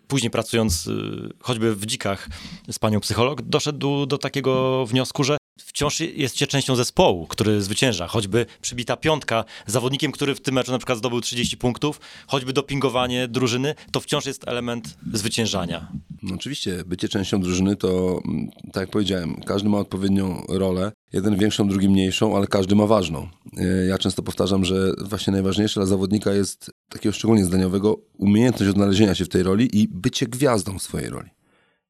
później 0.09 0.31
pracując 0.31 0.87
y, 0.87 0.93
choćby 1.41 1.75
w 1.75 1.87
dzikach 1.87 2.29
z 2.71 2.79
panią 2.79 3.01
psycholog, 3.01 3.43
doszedł 3.43 3.79
do, 3.79 4.07
do 4.07 4.19
takiego 4.19 4.87
wniosku, 4.87 5.25
że 5.25 5.37
wciąż 5.59 6.01
jesteście 6.01 6.47
częścią 6.47 6.77
zespołu, 6.77 7.27
który 7.27 7.63
zwycięża. 7.63 8.07
Choćby 8.07 8.47
przybita 8.61 8.97
piątka 8.97 9.45
zawodnikiem, 9.67 10.13
który 10.13 10.35
w 10.35 10.41
tym 10.41 10.55
meczu 10.55 10.73
na 10.73 10.79
przykład 10.79 10.99
zdobył 10.99 11.21
30 11.21 11.57
punktów, 11.57 12.01
choćby 12.27 12.53
dopingowanie 12.53 13.29
drużyny, 13.29 13.75
to 13.93 14.01
wciąż 14.01 14.27
jest 14.27 14.49
element 14.49 14.97
zwyciężania. 15.13 15.89
No 16.23 16.35
oczywiście, 16.35 16.85
bycie 16.87 17.09
częścią 17.09 17.41
drużyny 17.41 17.77
to, 17.77 18.21
mm, 18.25 18.51
tak 18.73 18.81
jak 18.81 18.91
powiedziałem, 18.91 19.41
każdy 19.47 19.69
ma 19.69 19.79
odpowiednią 19.79 20.45
rolę. 20.49 20.93
Jeden 21.13 21.37
większą, 21.37 21.69
drugi 21.69 21.89
mniejszą, 21.89 22.37
ale 22.37 22.47
każdy 22.47 22.77
ma 22.77 22.87
ważną. 22.87 23.29
E, 23.57 23.87
ja 23.87 23.99
często 23.99 24.23
powtarzam, 24.23 24.65
że 24.65 24.93
właśnie 25.05 25.33
najważniejsze 25.33 25.81
dla 25.81 25.87
zawodnika 25.87 26.33
jest 26.33 26.71
takiego 26.89 27.13
szczególnie 27.13 27.45
zdaniowego 27.45 27.97
umiejętność 28.19 28.71
odnalezienia 28.71 29.15
się 29.15 29.25
w 29.25 29.29
tej 29.29 29.43
roli 29.43 29.81
i 29.81 29.89
bycie 29.89 30.27
gwiazdą 30.27 30.79
swojej 30.79 31.09
roli. 31.09 31.38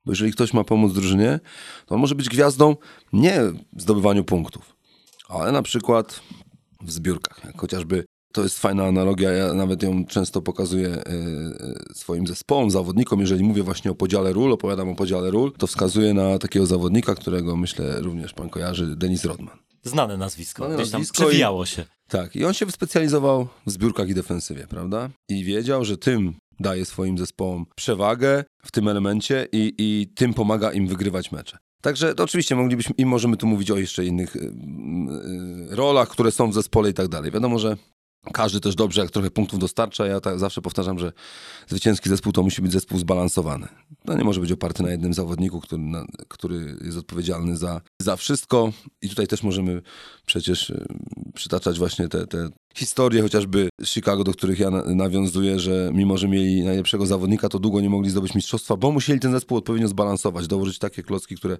Bo 0.08 0.12
jeżeli 0.12 0.32
ktoś 0.32 0.52
ma 0.52 0.64
pomóc 0.64 0.92
drużynie, 0.92 1.40
to 1.86 1.94
on 1.94 2.00
może 2.00 2.14
być 2.14 2.28
gwiazdą 2.28 2.76
nie 3.12 3.40
w 3.72 3.82
zdobywaniu 3.82 4.24
punktów, 4.24 4.76
ale 5.28 5.52
na 5.52 5.62
przykład 5.62 6.20
w 6.82 6.90
zbiórkach. 6.90 7.44
Jak 7.44 7.60
chociażby 7.60 8.04
to 8.32 8.42
jest 8.42 8.58
fajna 8.58 8.84
analogia, 8.84 9.30
ja 9.30 9.52
nawet 9.54 9.82
ją 9.82 10.04
często 10.04 10.42
pokazuję 10.42 10.88
e, 10.88 11.00
e, 11.00 11.04
swoim 11.94 12.26
zespołom, 12.26 12.70
zawodnikom. 12.70 13.20
Jeżeli 13.20 13.44
mówię 13.44 13.62
właśnie 13.62 13.90
o 13.90 13.94
podziale 13.94 14.32
ról, 14.32 14.52
opowiadam 14.52 14.88
o 14.88 14.94
podziale 14.94 15.30
ról, 15.30 15.52
to 15.52 15.66
wskazuję 15.66 16.14
na 16.14 16.38
takiego 16.38 16.66
zawodnika, 16.66 17.14
którego 17.14 17.56
myślę 17.56 18.00
również 18.00 18.32
pan 18.32 18.48
kojarzy, 18.48 18.96
Denis 18.96 19.24
Rodman. 19.24 19.56
Znane 19.82 20.16
nazwisko, 20.16 20.64
Znane 20.64 20.76
gdzieś 20.82 20.92
tam 20.92 21.02
przewijało 21.12 21.66
się. 21.66 21.84
Tak, 22.08 22.36
i 22.36 22.44
on 22.44 22.54
się 22.54 22.66
wyspecjalizował 22.66 23.48
w 23.66 23.70
zbiórkach 23.70 24.08
i 24.08 24.14
defensywie, 24.14 24.66
prawda? 24.66 25.10
I 25.28 25.44
wiedział, 25.44 25.84
że 25.84 25.96
tym 25.96 26.34
daje 26.60 26.84
swoim 26.84 27.18
zespołom 27.18 27.66
przewagę 27.76 28.44
w 28.62 28.70
tym 28.70 28.88
elemencie 28.88 29.48
i, 29.52 29.74
i 29.78 30.12
tym 30.14 30.34
pomaga 30.34 30.72
im 30.72 30.86
wygrywać 30.86 31.32
mecze. 31.32 31.58
Także 31.80 32.14
to 32.14 32.24
oczywiście 32.24 32.56
moglibyśmy 32.56 32.94
i 32.98 33.06
możemy 33.06 33.36
tu 33.36 33.46
mówić 33.46 33.70
o 33.70 33.76
jeszcze 33.76 34.04
innych 34.04 34.36
y, 34.36 34.38
y, 34.40 35.76
rolach, 35.76 36.08
które 36.08 36.30
są 36.30 36.50
w 36.50 36.54
zespole 36.54 36.90
i 36.90 36.94
tak 36.94 37.08
dalej. 37.08 37.30
Wiadomo, 37.30 37.58
że 37.58 37.76
każdy 38.32 38.60
też 38.60 38.74
dobrze, 38.74 39.00
jak 39.00 39.10
trochę 39.10 39.30
punktów 39.30 39.58
dostarcza. 39.58 40.06
Ja 40.06 40.20
tak 40.20 40.38
zawsze 40.38 40.62
powtarzam, 40.62 40.98
że 40.98 41.12
zwycięski 41.68 42.08
zespół 42.08 42.32
to 42.32 42.42
musi 42.42 42.62
być 42.62 42.72
zespół 42.72 42.98
zbalansowany. 42.98 43.68
No 44.04 44.14
nie 44.14 44.24
może 44.24 44.40
być 44.40 44.52
oparty 44.52 44.82
na 44.82 44.90
jednym 44.90 45.14
zawodniku, 45.14 45.60
który, 45.60 45.82
na, 45.82 46.04
który 46.28 46.76
jest 46.84 46.98
odpowiedzialny 46.98 47.56
za, 47.56 47.80
za 48.02 48.16
wszystko. 48.16 48.72
I 49.02 49.08
tutaj 49.08 49.26
też 49.26 49.42
możemy 49.42 49.82
przecież 50.26 50.70
y, 50.70 50.86
przytaczać 51.34 51.78
właśnie 51.78 52.08
te, 52.08 52.26
te 52.26 52.48
historie 52.74 53.22
chociażby 53.22 53.68
Chicago, 53.84 54.24
do 54.24 54.32
których 54.32 54.58
ja 54.58 54.70
nawiązuję, 54.70 55.58
że 55.58 55.90
mimo, 55.94 56.18
że 56.18 56.28
mieli 56.28 56.62
najlepszego 56.62 57.06
zawodnika, 57.06 57.48
to 57.48 57.58
długo 57.58 57.80
nie 57.80 57.90
mogli 57.90 58.10
zdobyć 58.10 58.34
mistrzostwa, 58.34 58.76
bo 58.76 58.92
musieli 58.92 59.20
ten 59.20 59.32
zespół 59.32 59.58
odpowiednio 59.58 59.88
zbalansować, 59.88 60.46
dołożyć 60.46 60.78
takie 60.78 61.02
klocki, 61.02 61.36
które 61.36 61.58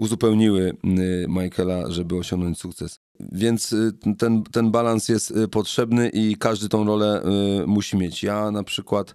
uzupełniły 0.00 0.76
y, 0.84 1.26
Michaela, 1.28 1.90
żeby 1.90 2.16
osiągnąć 2.16 2.58
sukces. 2.58 2.98
Więc 3.32 3.72
y, 3.72 3.92
ten, 4.18 4.42
ten 4.42 4.70
balans 4.70 5.08
jest 5.08 5.30
y, 5.30 5.48
potrzebny 5.48 6.08
i 6.08 6.36
każdy 6.36 6.68
tą 6.68 6.84
rolę 6.84 7.22
musi 7.66 7.96
mieć. 7.96 8.22
Ja 8.22 8.50
na 8.50 8.64
przykład 8.64 9.14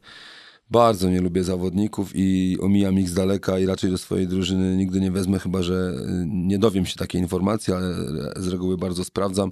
bardzo 0.71 1.09
nie 1.09 1.21
lubię 1.21 1.43
zawodników 1.43 2.11
i 2.15 2.57
omijam 2.61 2.99
ich 2.99 3.09
z 3.09 3.13
daleka 3.13 3.59
i 3.59 3.65
raczej 3.65 3.91
do 3.91 3.97
swojej 3.97 4.27
drużyny 4.27 4.77
nigdy 4.77 5.01
nie 5.01 5.11
wezmę, 5.11 5.39
chyba 5.39 5.61
że 5.61 5.93
nie 6.25 6.59
dowiem 6.59 6.85
się 6.85 6.95
takiej 6.95 7.21
informacji, 7.21 7.73
ale 7.73 7.93
z 8.35 8.47
reguły 8.47 8.77
bardzo 8.77 9.03
sprawdzam. 9.03 9.51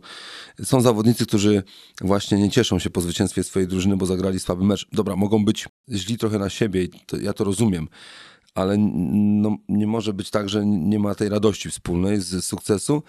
Są 0.63 0.81
zawodnicy, 0.81 1.25
którzy 1.25 1.63
właśnie 2.01 2.37
nie 2.37 2.49
cieszą 2.49 2.79
się 2.79 2.89
po 2.89 3.01
zwycięstwie 3.01 3.43
swojej 3.43 3.67
drużyny, 3.67 3.97
bo 3.97 4.05
zagrali 4.05 4.39
słaby 4.39 4.63
mecz. 4.63 4.87
Dobra, 4.91 5.15
mogą 5.15 5.45
być 5.45 5.67
źli 5.89 6.17
trochę 6.17 6.39
na 6.39 6.49
siebie 6.49 6.83
i 6.83 6.89
to, 7.05 7.17
ja 7.17 7.33
to 7.33 7.43
rozumiem, 7.43 7.87
ale 8.55 8.77
no, 8.77 9.57
nie 9.69 9.87
może 9.87 10.13
być 10.13 10.29
tak, 10.29 10.49
że 10.49 10.65
nie 10.65 10.99
ma 10.99 11.15
tej 11.15 11.29
radości 11.29 11.69
wspólnej 11.69 12.21
z 12.21 12.45
sukcesu. 12.45 13.03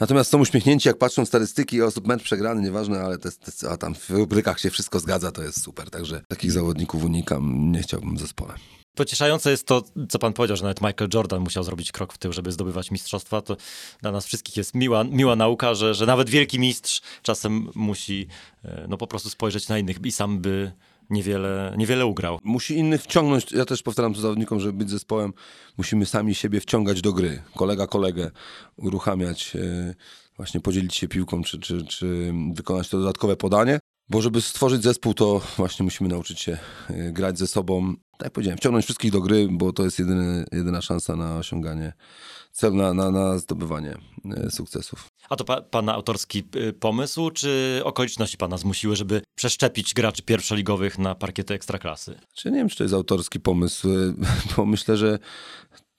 Natomiast 0.00 0.30
są 0.30 0.40
uśmiechnięci, 0.40 0.88
jak 0.88 0.98
patrzą 0.98 1.26
statystyki 1.26 1.82
osób 1.82 2.06
mecz 2.06 2.22
przegrany, 2.22 2.62
nieważne, 2.62 3.00
ale 3.00 3.18
te, 3.18 3.30
te, 3.32 3.70
a 3.70 3.76
tam 3.76 3.94
w 3.94 4.10
rubrykach 4.10 4.60
się 4.60 4.70
wszystko 4.70 5.00
zgadza, 5.00 5.32
to 5.32 5.42
jest 5.42 5.62
super. 5.62 5.90
Także 5.90 6.22
takich 6.28 6.52
zawodników 6.52 7.04
unikam, 7.04 7.72
nie 7.72 7.82
chciałbym 7.82 8.16
w 8.16 8.20
zespole. 8.20 8.54
Pocieszające 8.94 9.50
jest 9.50 9.66
to, 9.66 9.82
co 10.08 10.18
pan 10.18 10.32
powiedział, 10.32 10.56
że 10.56 10.62
nawet 10.62 10.80
Michael 10.80 11.10
Jordan 11.14 11.40
musiał 11.40 11.64
zrobić 11.64 11.92
krok 11.92 12.12
w 12.12 12.18
tył, 12.18 12.32
żeby 12.32 12.52
zdobywać 12.52 12.90
mistrzostwa. 12.90 13.40
To 13.40 13.56
dla 14.02 14.12
nas 14.12 14.26
wszystkich 14.26 14.56
jest 14.56 14.74
miła, 14.74 15.04
miła 15.04 15.36
nauka, 15.36 15.74
że, 15.74 15.94
że 15.94 16.06
nawet 16.06 16.30
wielki 16.30 16.58
mistrz 16.58 17.02
czasem 17.22 17.68
musi 17.74 18.26
e, 18.64 18.86
no, 18.88 18.96
po 18.96 19.06
prostu 19.06 19.30
spojrzeć 19.30 19.68
na 19.68 19.78
innych 19.78 19.96
i 20.04 20.12
sam 20.12 20.40
by 20.40 20.72
niewiele, 21.10 21.74
niewiele 21.78 22.06
ugrał. 22.06 22.38
Musi 22.44 22.76
innych 22.78 23.02
wciągnąć, 23.02 23.52
ja 23.52 23.64
też 23.64 23.82
powtarzam 23.82 24.14
to 24.14 24.20
zawodnikom, 24.20 24.60
żeby 24.60 24.78
być 24.78 24.90
zespołem, 24.90 25.32
musimy 25.78 26.06
sami 26.06 26.34
siebie 26.34 26.60
wciągać 26.60 27.02
do 27.02 27.12
gry. 27.12 27.42
Kolega 27.56 27.86
kolegę 27.86 28.30
uruchamiać, 28.76 29.56
e, 29.56 29.94
właśnie 30.36 30.60
podzielić 30.60 30.96
się 30.96 31.08
piłką, 31.08 31.42
czy, 31.42 31.58
czy, 31.58 31.84
czy 31.84 32.32
wykonać 32.54 32.88
to 32.88 32.98
dodatkowe 32.98 33.36
podanie. 33.36 33.78
Bo 34.08 34.22
żeby 34.22 34.40
stworzyć 34.40 34.82
zespół, 34.82 35.14
to 35.14 35.40
właśnie 35.56 35.84
musimy 35.84 36.08
nauczyć 36.08 36.40
się 36.40 36.58
e, 36.88 37.12
grać 37.12 37.38
ze 37.38 37.46
sobą. 37.46 37.94
Tak 37.96 38.26
jak 38.26 38.32
powiedziałem, 38.32 38.58
wciągnąć 38.58 38.84
wszystkich 38.84 39.12
do 39.12 39.20
gry, 39.20 39.48
bo 39.50 39.72
to 39.72 39.84
jest 39.84 39.98
jedyny, 39.98 40.44
jedyna 40.52 40.80
szansa 40.82 41.16
na 41.16 41.36
osiąganie 41.36 41.92
cel 42.52 42.74
na, 42.74 42.94
na, 42.94 43.10
na 43.10 43.38
zdobywanie 43.38 43.94
e, 44.36 44.50
sukcesów. 44.50 45.09
A 45.30 45.36
to 45.36 45.44
pa, 45.44 45.62
pana 45.62 45.94
autorski 45.94 46.42
e, 46.54 46.72
pomysł, 46.72 47.30
czy 47.30 47.80
okoliczności 47.84 48.36
pana 48.36 48.58
zmusiły, 48.58 48.96
żeby 48.96 49.22
przeszczepić 49.34 49.94
graczy 49.94 50.22
pierwszoligowych 50.22 50.98
na 50.98 51.14
parkiety 51.14 51.54
ekstraklasy? 51.54 52.18
Czy 52.34 52.50
nie 52.50 52.56
wiem, 52.56 52.68
czy 52.68 52.76
to 52.76 52.84
jest 52.84 52.94
autorski 52.94 53.40
pomysł, 53.40 53.88
e, 53.88 54.14
bo 54.56 54.66
myślę, 54.66 54.96
że 54.96 55.18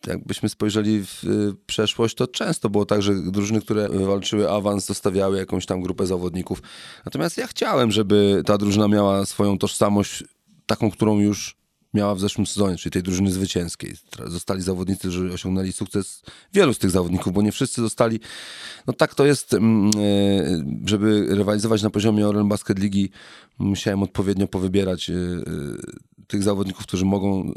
jakbyśmy 0.08 0.50
spojrzeli 0.50 1.04
w 1.06 1.24
przeszłość, 1.66 2.16
to 2.16 2.28
często 2.28 2.70
było 2.70 2.86
tak, 2.86 3.02
że 3.02 3.14
drużyny, 3.16 3.62
które 3.62 3.90
walczyły 3.90 4.52
awans, 4.52 4.86
zostawiały 4.86 5.38
jakąś 5.38 5.66
tam 5.66 5.82
grupę 5.82 6.06
zawodników. 6.06 6.62
Natomiast 7.06 7.38
ja 7.38 7.48
chciałem, 7.48 7.92
żeby 7.92 8.44
ta 8.46 8.58
drużyna 8.58 8.88
miała 8.88 9.26
swoją 9.26 9.58
tożsamość, 9.58 10.24
taką, 10.66 10.92
którą 10.92 11.20
już 11.20 11.61
miała 11.94 12.16
w 12.16 12.20
zeszłym 12.20 12.48
sezonie, 12.48 12.78
czyli 12.78 12.92
tej 12.92 13.04
drużyny 13.04 13.32
zwycięskiej. 13.32 13.94
Zostali 14.26 14.62
zawodnicy, 14.62 15.00
którzy 15.00 15.34
osiągnęli 15.34 15.72
sukces. 15.72 16.22
Wielu 16.54 16.74
z 16.74 16.78
tych 16.78 16.92
zawodników, 16.92 17.34
bo 17.34 17.42
nie 17.42 17.52
wszyscy 17.52 17.82
zostali. 17.82 18.20
No 18.88 18.94
tak 18.94 19.16
to 19.16 19.26
jest, 19.26 19.54
mm, 19.54 19.92
e, 19.98 20.90
żeby 20.90 21.26
rywalizować 21.30 21.84
na 21.84 21.90
poziomie 21.90 22.28
Orlen 22.28 22.50
Basket 22.50 22.80
Ligi, 22.80 23.10
musiałem 23.60 24.04
odpowiednio 24.04 24.48
powybierać 24.48 25.10
e, 25.10 25.14
e, 25.14 25.18
tych 26.28 26.44
zawodników, 26.44 26.86
którzy 26.86 27.06
mogą 27.06 27.54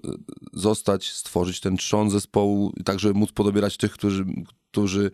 zostać, 0.53 1.13
stworzyć 1.13 1.61
ten 1.61 1.77
trzon 1.77 2.11
zespołu, 2.11 2.73
tak 2.85 3.01
żeby 3.01 3.19
móc 3.19 3.33
podobierać 3.33 3.77
tych, 3.77 3.93
którzy, 3.93 4.25
którzy 4.71 5.11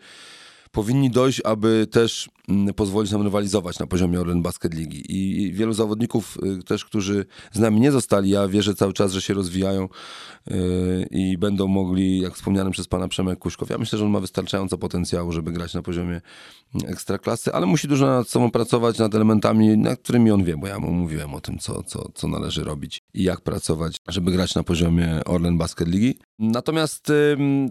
powinni 0.72 1.11
dojść, 1.11 1.40
aby 1.44 1.87
też 1.90 2.30
mm, 2.48 2.74
pozwolić 2.74 3.12
nam 3.12 3.22
rywalizować 3.22 3.78
na 3.78 3.87
poziomie 3.87 4.20
Orlen 4.20 4.42
Basket 4.42 4.74
Ligi. 4.74 5.02
I 5.09 5.52
wielu 5.52 5.72
zawodników 5.72 6.38
y, 6.61 6.62
też, 6.62 6.85
którzy 6.85 7.26
z 7.52 7.59
nami 7.59 7.80
nie 7.80 7.92
zostali, 7.92 8.30
ja 8.30 8.48
wierzę 8.48 8.74
cały 8.74 8.92
czas, 8.92 9.12
że 9.12 9.22
się 9.22 9.35
rozwijają 9.35 9.88
y, 10.50 11.06
i 11.11 11.38
będą 11.38 11.68
mogli, 11.68 12.20
jak 12.20 12.35
wspomniałem 12.35 12.72
przez 12.72 12.88
pana 12.88 13.09
Przemek 13.09 13.38
Kuśkow, 13.38 13.70
ja 13.70 13.78
myślę, 13.78 13.98
że 13.98 14.04
on 14.04 14.11
ma 14.11 14.20
wystarczająco 14.20 14.78
potencjału, 14.78 15.33
żeby 15.33 15.52
grać 15.52 15.74
na 15.74 15.83
poziomie 15.83 16.20
mm, 16.74 16.92
ekstraklasy, 16.92 17.52
ale 17.52 17.66
musi 17.66 17.88
dużo 17.88 18.06
nad 18.06 18.28
sobą 18.28 18.50
pracować, 18.50 18.98
nad 18.98 19.14
elementami, 19.14 19.78
nad 19.78 19.98
którymi 19.98 20.30
on 20.30 20.44
wie, 20.44 20.56
bo 20.56 20.66
ja 20.66 20.78
mu 20.78 20.92
mówiłem 20.92 21.35
o 21.35 21.40
tym, 21.40 21.59
co, 21.59 21.83
co, 21.83 22.11
co 22.14 22.28
należy 22.28 22.64
robić 22.64 23.02
i 23.14 23.22
jak 23.22 23.40
pracować, 23.40 23.96
żeby 24.09 24.30
grać 24.33 24.54
na 24.54 24.62
poziomie 24.62 25.20
Orlen 25.24 25.59
Basket 25.59 25.88
Ligi. 25.88 26.18
Natomiast, 26.42 27.12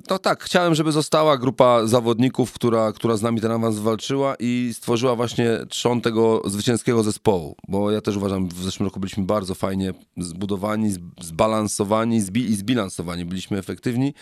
no 0.09 0.19
tak, 0.19 0.43
chciałem, 0.43 0.75
żeby 0.75 0.91
została 0.91 1.37
grupa 1.37 1.87
zawodników, 1.87 2.53
która, 2.53 2.91
która 2.91 3.17
z 3.17 3.21
nami 3.21 3.41
ten 3.41 3.51
awans 3.51 3.79
walczyła 3.79 4.35
i 4.39 4.71
stworzyła 4.73 5.15
właśnie 5.15 5.49
trzon 5.69 6.01
tego 6.01 6.41
zwycięskiego 6.45 7.03
zespołu, 7.03 7.55
bo 7.67 7.91
ja 7.91 8.01
też 8.01 8.15
uważam, 8.15 8.47
w 8.47 8.63
zeszłym 8.63 8.87
roku 8.87 8.99
byliśmy 8.99 9.23
bardzo 9.23 9.55
fajnie 9.55 9.93
zbudowani, 10.17 10.93
zbalansowani 11.21 12.21
zbi- 12.21 12.49
i 12.49 12.55
zbilansowani. 12.55 13.25
Byliśmy 13.25 13.57
efektywni 13.57 14.13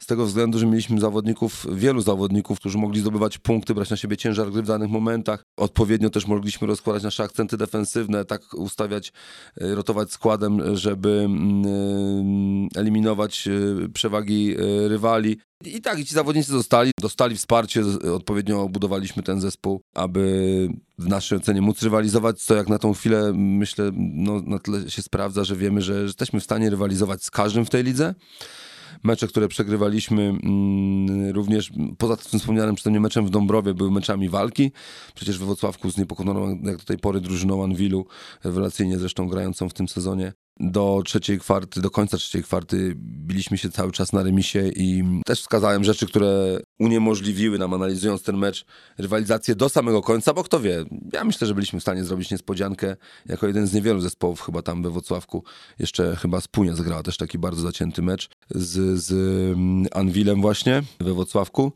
z 0.00 0.06
tego 0.06 0.26
względu, 0.26 0.58
że 0.58 0.66
mieliśmy 0.66 1.00
zawodników, 1.00 1.66
wielu 1.72 2.00
zawodników, 2.00 2.58
którzy 2.58 2.78
mogli 2.78 3.00
zdobywać 3.00 3.38
punkty, 3.38 3.74
brać 3.74 3.90
na 3.90 3.96
siebie 3.96 4.16
ciężar 4.16 4.50
gry 4.50 4.62
w 4.62 4.66
danych 4.66 4.90
momentach. 4.90 5.42
Odpowiednio 5.56 6.10
też 6.10 6.26
mogliśmy 6.26 6.66
rozkładać 6.66 7.02
nasze 7.02 7.22
akcenty 7.22 7.56
defensywne, 7.56 8.24
tak 8.24 8.54
ustawiać, 8.54 9.12
e, 9.60 9.74
rotować 9.74 10.12
składem, 10.12 10.76
żeby 10.76 11.22
mm, 11.24 11.64
e, 12.76 12.80
eliminować 12.80 13.48
e, 13.48 13.81
przewagi 13.88 14.54
e, 14.54 14.88
rywali. 14.88 15.36
I 15.64 15.80
tak, 15.80 15.98
i 15.98 16.04
ci 16.04 16.14
zawodnicy 16.14 16.52
zostali, 16.52 16.90
dostali 17.00 17.36
wsparcie, 17.36 17.82
odpowiednio 18.14 18.68
budowaliśmy 18.68 19.22
ten 19.22 19.40
zespół, 19.40 19.80
aby 19.94 20.68
w 20.98 21.08
naszej 21.08 21.38
ocenie 21.38 21.60
móc 21.60 21.82
rywalizować, 21.82 22.42
co 22.42 22.54
jak 22.54 22.68
na 22.68 22.78
tą 22.78 22.94
chwilę 22.94 23.32
myślę, 23.34 23.90
no, 23.96 24.42
na 24.46 24.58
tyle 24.58 24.90
się 24.90 25.02
sprawdza, 25.02 25.44
że 25.44 25.56
wiemy, 25.56 25.82
że 25.82 26.02
jesteśmy 26.02 26.40
w 26.40 26.44
stanie 26.44 26.70
rywalizować 26.70 27.24
z 27.24 27.30
każdym 27.30 27.64
w 27.64 27.70
tej 27.70 27.84
lidze. 27.84 28.14
Mecze, 29.02 29.28
które 29.28 29.48
przegrywaliśmy, 29.48 30.22
mm, 30.22 31.30
również 31.30 31.72
poza 31.98 32.16
tym 32.16 32.40
wspomnianym 32.40 32.74
przeze 32.74 32.90
mnie 32.90 33.00
meczem 33.00 33.26
w 33.26 33.30
Dąbrowie, 33.30 33.74
były 33.74 33.90
meczami 33.90 34.28
walki. 34.28 34.72
Przecież 35.14 35.38
we 35.38 35.46
Wrocławku 35.46 35.90
z 35.90 35.96
niepokonaną 35.96 36.48
jak 36.62 36.76
do 36.76 36.84
tej 36.84 36.98
pory 36.98 37.20
drużyną 37.20 37.64
Anwilu, 37.64 38.06
rewelacyjnie 38.44 38.98
zresztą 38.98 39.28
grającą 39.28 39.68
w 39.68 39.74
tym 39.74 39.88
sezonie. 39.88 40.32
Do 40.64 41.02
trzeciej 41.04 41.38
kwarty, 41.38 41.80
do 41.80 41.90
końca 41.90 42.16
trzeciej 42.16 42.42
kwarty 42.42 42.94
biliśmy 42.96 43.58
się 43.58 43.70
cały 43.70 43.92
czas 43.92 44.12
na 44.12 44.22
remisie 44.22 44.68
i 44.76 45.04
też 45.24 45.40
wskazałem 45.40 45.84
rzeczy, 45.84 46.06
które 46.06 46.60
uniemożliwiły 46.78 47.58
nam, 47.58 47.74
analizując 47.74 48.22
ten 48.22 48.36
mecz, 48.36 48.64
rywalizację 48.98 49.54
do 49.54 49.68
samego 49.68 50.02
końca, 50.02 50.34
bo 50.34 50.44
kto 50.44 50.60
wie, 50.60 50.84
ja 51.12 51.24
myślę, 51.24 51.46
że 51.46 51.54
byliśmy 51.54 51.80
w 51.80 51.82
stanie 51.82 52.04
zrobić 52.04 52.30
niespodziankę 52.30 52.96
jako 53.26 53.46
jeden 53.46 53.66
z 53.66 53.72
niewielu 53.72 54.00
zespołów 54.00 54.40
chyba 54.40 54.62
tam 54.62 54.82
we 54.82 54.90
Wrocławku. 54.90 55.44
Jeszcze 55.78 56.16
chyba 56.16 56.40
Spunia 56.40 56.74
zagrała 56.74 57.02
też 57.02 57.16
taki 57.16 57.38
bardzo 57.38 57.62
zacięty 57.62 58.02
mecz 58.02 58.28
z, 58.50 59.02
z 59.02 59.12
mm, 59.52 59.86
Anwilem 59.92 60.40
właśnie 60.40 60.82
we 61.00 61.14
Wrocławku. 61.14 61.72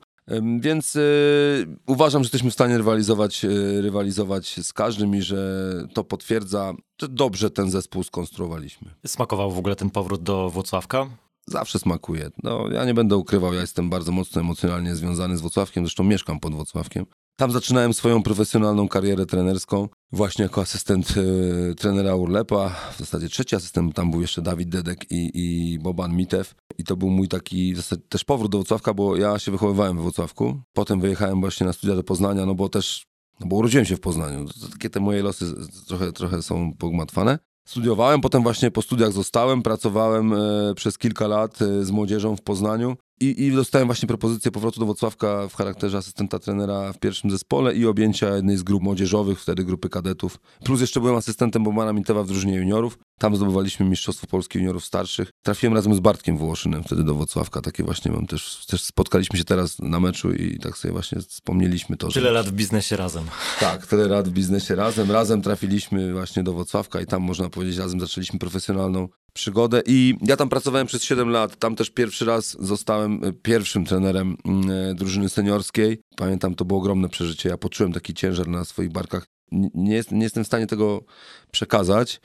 Więc 0.60 0.96
y, 0.96 1.66
uważam, 1.86 2.22
że 2.22 2.26
jesteśmy 2.26 2.50
w 2.50 2.54
stanie 2.54 2.78
rywalizować, 2.78 3.44
y, 3.44 3.82
rywalizować 3.82 4.60
z 4.62 4.72
każdym 4.72 5.14
i 5.14 5.22
że 5.22 5.72
to 5.94 6.04
potwierdza, 6.04 6.74
że 7.00 7.08
dobrze 7.08 7.50
ten 7.50 7.70
zespół 7.70 8.02
skonstruowaliśmy. 8.02 8.90
Smakował 9.06 9.50
w 9.50 9.58
ogóle 9.58 9.76
ten 9.76 9.90
powrót 9.90 10.22
do 10.22 10.50
Włocławka? 10.50 11.06
Zawsze 11.46 11.78
smakuje. 11.78 12.30
No, 12.42 12.68
ja 12.70 12.84
nie 12.84 12.94
będę 12.94 13.16
ukrywał, 13.16 13.54
ja 13.54 13.60
jestem 13.60 13.90
bardzo 13.90 14.12
mocno 14.12 14.40
emocjonalnie 14.40 14.94
związany 14.94 15.36
z 15.36 15.40
Włocławkiem, 15.40 15.84
zresztą 15.84 16.04
mieszkam 16.04 16.40
pod 16.40 16.54
Włocławkiem. 16.54 17.06
Tam 17.38 17.50
zaczynałem 17.50 17.94
swoją 17.94 18.22
profesjonalną 18.22 18.88
karierę 18.88 19.26
trenerską, 19.26 19.88
właśnie 20.12 20.42
jako 20.42 20.60
asystent 20.60 21.14
y, 21.16 21.74
trenera 21.74 22.14
Urlepa. 22.14 22.68
W 22.68 22.98
zasadzie 22.98 23.28
trzeci 23.28 23.56
asystent, 23.56 23.94
tam 23.94 24.10
był 24.10 24.20
jeszcze 24.20 24.42
Dawid 24.42 24.68
Dedek 24.68 25.10
i, 25.10 25.30
i 25.34 25.78
Boban 25.78 26.16
Mitew. 26.16 26.54
I 26.78 26.84
to 26.84 26.96
był 26.96 27.10
mój 27.10 27.28
taki 27.28 27.74
w 27.74 28.08
też 28.08 28.24
powrót 28.24 28.52
do 28.52 28.58
Włocławka, 28.58 28.94
bo 28.94 29.16
ja 29.16 29.38
się 29.38 29.50
wychowywałem 29.50 29.96
we 29.96 30.02
Włocławku. 30.02 30.60
Potem 30.72 31.00
wyjechałem 31.00 31.40
właśnie 31.40 31.66
na 31.66 31.72
studia 31.72 31.94
do 31.94 32.04
Poznania, 32.04 32.46
no 32.46 32.54
bo 32.54 32.68
też, 32.68 33.06
no 33.40 33.46
bo 33.46 33.56
urodziłem 33.56 33.84
się 33.86 33.96
w 33.96 34.00
Poznaniu. 34.00 34.46
Takie 34.72 34.90
te 34.90 35.00
moje 35.00 35.22
losy 35.22 35.54
trochę, 35.88 36.12
trochę 36.12 36.42
są 36.42 36.72
pogmatwane. 36.78 37.38
Studiowałem, 37.68 38.20
potem 38.20 38.42
właśnie 38.42 38.70
po 38.70 38.82
studiach 38.82 39.12
zostałem, 39.12 39.62
pracowałem 39.62 40.32
e, 40.32 40.74
przez 40.76 40.98
kilka 40.98 41.26
lat 41.26 41.62
e, 41.62 41.84
z 41.84 41.90
młodzieżą 41.90 42.36
w 42.36 42.42
Poznaniu 42.42 42.96
i, 43.20 43.44
i 43.44 43.52
dostałem 43.52 43.88
właśnie 43.88 44.08
propozycję 44.08 44.50
powrotu 44.50 44.80
do 44.80 44.86
Wrocławka 44.86 45.48
w 45.48 45.54
charakterze 45.54 45.98
asystenta 45.98 46.38
trenera 46.38 46.92
w 46.92 46.98
pierwszym 46.98 47.30
zespole 47.30 47.74
i 47.74 47.86
objęcia 47.86 48.36
jednej 48.36 48.56
z 48.56 48.62
grup 48.62 48.82
młodzieżowych, 48.82 49.40
wtedy 49.40 49.64
grupy 49.64 49.88
kadetów. 49.88 50.38
Plus 50.64 50.80
jeszcze 50.80 51.00
byłem 51.00 51.16
asystentem 51.16 51.64
Bobana 51.64 51.92
Mintewa 51.92 52.22
w 52.22 52.26
drużynie 52.26 52.54
juniorów. 52.54 52.98
Tam 53.18 53.36
zdobywaliśmy 53.36 53.86
Mistrzostwo 53.86 54.26
Polski 54.26 54.58
Juniorów 54.58 54.84
Starszych. 54.84 55.30
Trafiłem 55.42 55.74
razem 55.74 55.94
z 55.94 56.00
Bartkiem 56.00 56.38
Wołoszynem 56.38 56.84
wtedy 56.84 57.04
do 57.04 57.14
Wrocławka. 57.14 57.60
Takie 57.60 57.84
właśnie 57.84 58.12
mam 58.12 58.26
też, 58.26 58.66
też 58.66 58.82
spotkaliśmy 58.82 59.38
się 59.38 59.44
teraz 59.44 59.78
na 59.78 60.00
meczu 60.00 60.32
i 60.32 60.58
tak 60.58 60.78
sobie 60.78 60.92
właśnie 60.92 61.20
wspomnieliśmy 61.20 61.96
to, 61.96 62.10
że... 62.10 62.20
Tyle 62.20 62.32
lat 62.32 62.46
w 62.46 62.52
biznesie 62.52 62.96
razem. 62.96 63.24
Tak, 63.60 63.86
tyle 63.86 64.08
lat 64.08 64.28
w 64.28 64.32
biznesie 64.32 64.74
razem. 64.74 65.10
Razem 65.10 65.42
trafiliśmy 65.42 66.12
właśnie 66.12 66.42
do 66.42 66.52
Wrocławka 66.52 67.00
i 67.00 67.06
tam 67.06 67.22
można 67.22 67.50
powiedzieć, 67.50 67.76
razem 67.76 68.00
zaczęliśmy 68.00 68.38
profesjonalną 68.38 69.08
przygodę. 69.36 69.82
I 69.86 70.14
ja 70.22 70.36
tam 70.36 70.48
pracowałem 70.48 70.86
przez 70.86 71.04
7 71.04 71.28
lat. 71.28 71.56
Tam 71.56 71.76
też 71.76 71.90
pierwszy 71.90 72.24
raz 72.24 72.56
zostałem 72.60 73.24
e, 73.24 73.32
pierwszym 73.32 73.84
trenerem 73.84 74.36
mm, 74.44 74.70
e, 74.70 74.94
drużyny 74.94 75.28
seniorskiej. 75.28 76.00
Pamiętam, 76.16 76.54
to 76.54 76.64
było 76.64 76.80
ogromne 76.80 77.08
przeżycie. 77.08 77.48
Ja 77.48 77.56
poczułem 77.56 77.92
taki 77.92 78.14
ciężar 78.14 78.48
na 78.48 78.64
swoich 78.64 78.92
barkach. 78.92 79.26
Nie, 79.74 79.94
jest, 79.94 80.12
nie 80.12 80.22
jestem 80.22 80.44
w 80.44 80.46
stanie 80.46 80.66
tego 80.66 81.04
przekazać. 81.50 82.20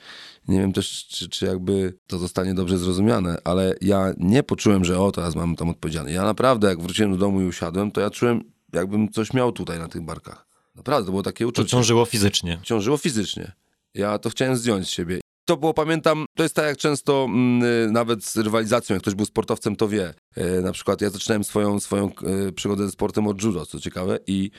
Nie 0.48 0.58
wiem 0.60 0.72
też, 0.72 1.06
czy, 1.06 1.28
czy 1.28 1.46
jakby 1.46 1.94
to 2.06 2.18
zostanie 2.18 2.54
dobrze 2.54 2.78
zrozumiane, 2.78 3.38
ale 3.44 3.74
ja 3.80 4.12
nie 4.18 4.42
poczułem, 4.42 4.84
że 4.84 5.00
o, 5.00 5.12
teraz 5.12 5.34
mam 5.34 5.56
tam 5.56 5.68
odpowiedzialny. 5.68 6.12
Ja 6.12 6.22
naprawdę, 6.24 6.68
jak 6.68 6.80
wróciłem 6.80 7.12
do 7.12 7.18
domu 7.18 7.40
i 7.40 7.44
usiadłem, 7.44 7.90
to 7.90 8.00
ja 8.00 8.10
czułem, 8.10 8.52
jakbym 8.72 9.08
coś 9.08 9.32
miał 9.32 9.52
tutaj 9.52 9.78
na 9.78 9.88
tych 9.88 10.02
barkach. 10.02 10.46
Naprawdę, 10.74 11.06
to 11.06 11.10
było 11.12 11.22
takie 11.22 11.44
To 11.44 11.48
uczucie. 11.48 11.68
ciążyło 11.68 12.04
fizycznie. 12.04 12.60
Ciążyło 12.62 12.96
fizycznie. 12.96 13.52
Ja 13.94 14.18
to 14.18 14.30
chciałem 14.30 14.56
zdjąć 14.56 14.86
z 14.86 14.90
siebie. 14.90 15.21
To 15.44 15.56
było, 15.56 15.74
pamiętam, 15.74 16.26
to 16.34 16.42
jest 16.42 16.54
tak 16.54 16.64
jak 16.64 16.76
często 16.76 17.24
mm, 17.28 17.62
y, 17.88 17.92
nawet 17.92 18.24
z 18.24 18.36
rywalizacją, 18.36 18.94
jak 18.94 19.02
ktoś 19.02 19.14
był 19.14 19.26
sportowcem, 19.26 19.76
to 19.76 19.88
wie. 19.88 20.14
E, 20.36 20.60
na 20.60 20.72
przykład 20.72 21.00
ja 21.00 21.10
zaczynałem 21.10 21.44
swoją, 21.44 21.80
swoją 21.80 22.10
e, 22.48 22.52
przygodę 22.52 22.86
ze 22.86 22.90
sportem 22.90 23.26
od 23.26 23.42
judo, 23.42 23.66
co 23.66 23.80
ciekawe 23.80 24.18
i 24.26 24.50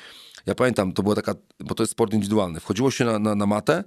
ja 0.45 0.55
pamiętam, 0.55 0.93
to 0.93 1.03
była 1.03 1.15
taka, 1.15 1.35
bo 1.59 1.75
to 1.75 1.83
jest 1.83 1.91
sport 1.91 2.13
indywidualny. 2.13 2.59
Wchodziło 2.59 2.91
się 2.91 3.05
na, 3.05 3.19
na, 3.19 3.35
na 3.35 3.45
matę 3.45 3.83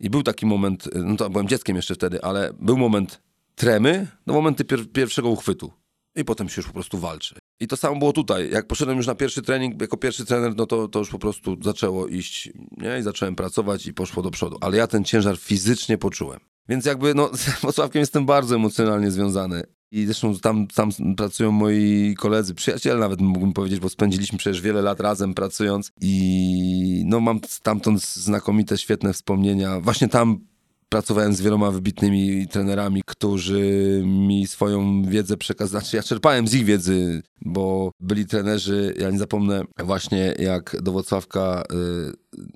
i 0.00 0.10
był 0.10 0.22
taki 0.22 0.46
moment, 0.46 0.86
y, 0.86 0.90
no 0.94 1.16
to 1.16 1.30
byłem 1.30 1.48
dzieckiem 1.48 1.76
jeszcze 1.76 1.94
wtedy, 1.94 2.22
ale 2.22 2.50
był 2.60 2.76
moment 2.76 3.22
tremy 3.54 4.06
do 4.26 4.32
momentu 4.32 4.64
pier 4.64 4.92
pierwszego 4.92 5.28
uchwytu. 5.28 5.72
I 6.18 6.24
potem 6.24 6.48
się 6.48 6.60
już 6.60 6.66
po 6.66 6.72
prostu 6.72 6.98
walczy. 6.98 7.34
I 7.60 7.68
to 7.68 7.76
samo 7.76 7.98
było 7.98 8.12
tutaj. 8.12 8.50
Jak 8.50 8.66
poszedłem 8.66 8.96
już 8.96 9.06
na 9.06 9.14
pierwszy 9.14 9.42
trening, 9.42 9.80
jako 9.80 9.96
pierwszy 9.96 10.24
trener, 10.24 10.56
no 10.56 10.66
to, 10.66 10.88
to 10.88 10.98
już 10.98 11.10
po 11.10 11.18
prostu 11.18 11.56
zaczęło 11.62 12.06
iść, 12.06 12.50
nie? 12.76 12.98
I 12.98 13.02
zacząłem 13.02 13.36
pracować 13.36 13.86
i 13.86 13.94
poszło 13.94 14.22
do 14.22 14.30
przodu. 14.30 14.58
Ale 14.60 14.76
ja 14.76 14.86
ten 14.86 15.04
ciężar 15.04 15.36
fizycznie 15.36 15.98
poczułem. 15.98 16.40
Więc 16.68 16.84
jakby, 16.84 17.14
no, 17.14 17.30
z 17.36 17.60
Wrocławkiem 17.60 18.00
jestem 18.00 18.26
bardzo 18.26 18.54
emocjonalnie 18.54 19.10
związany. 19.10 19.62
I 19.90 20.04
zresztą 20.04 20.38
tam, 20.38 20.66
tam 20.66 20.90
pracują 21.16 21.52
moi 21.52 22.14
koledzy, 22.18 22.54
przyjaciele 22.54 23.00
nawet 23.00 23.20
mógłbym 23.20 23.52
powiedzieć, 23.52 23.80
bo 23.80 23.88
spędziliśmy 23.88 24.38
przecież 24.38 24.60
wiele 24.60 24.82
lat 24.82 25.00
razem 25.00 25.34
pracując 25.34 25.92
i 26.00 27.02
no 27.06 27.20
mam 27.20 27.40
stamtąd 27.48 28.02
znakomite, 28.02 28.78
świetne 28.78 29.12
wspomnienia. 29.12 29.80
Właśnie 29.80 30.08
tam 30.08 30.40
pracowałem 30.88 31.34
z 31.34 31.40
wieloma 31.40 31.70
wybitnymi 31.70 32.48
trenerami, 32.48 33.02
którzy 33.06 34.02
mi 34.04 34.46
swoją 34.46 35.02
wiedzę 35.02 35.36
przekazali. 35.36 35.84
Znaczy, 35.84 35.96
ja 35.96 36.02
czerpałem 36.02 36.48
z 36.48 36.54
ich 36.54 36.64
wiedzy, 36.64 37.22
bo 37.40 37.90
byli 38.00 38.26
trenerzy, 38.26 38.94
ja 38.98 39.10
nie 39.10 39.18
zapomnę 39.18 39.62
właśnie 39.84 40.34
jak 40.38 40.76
do 40.82 40.92
Włocławka, 40.92 41.62
y, 41.72 42.12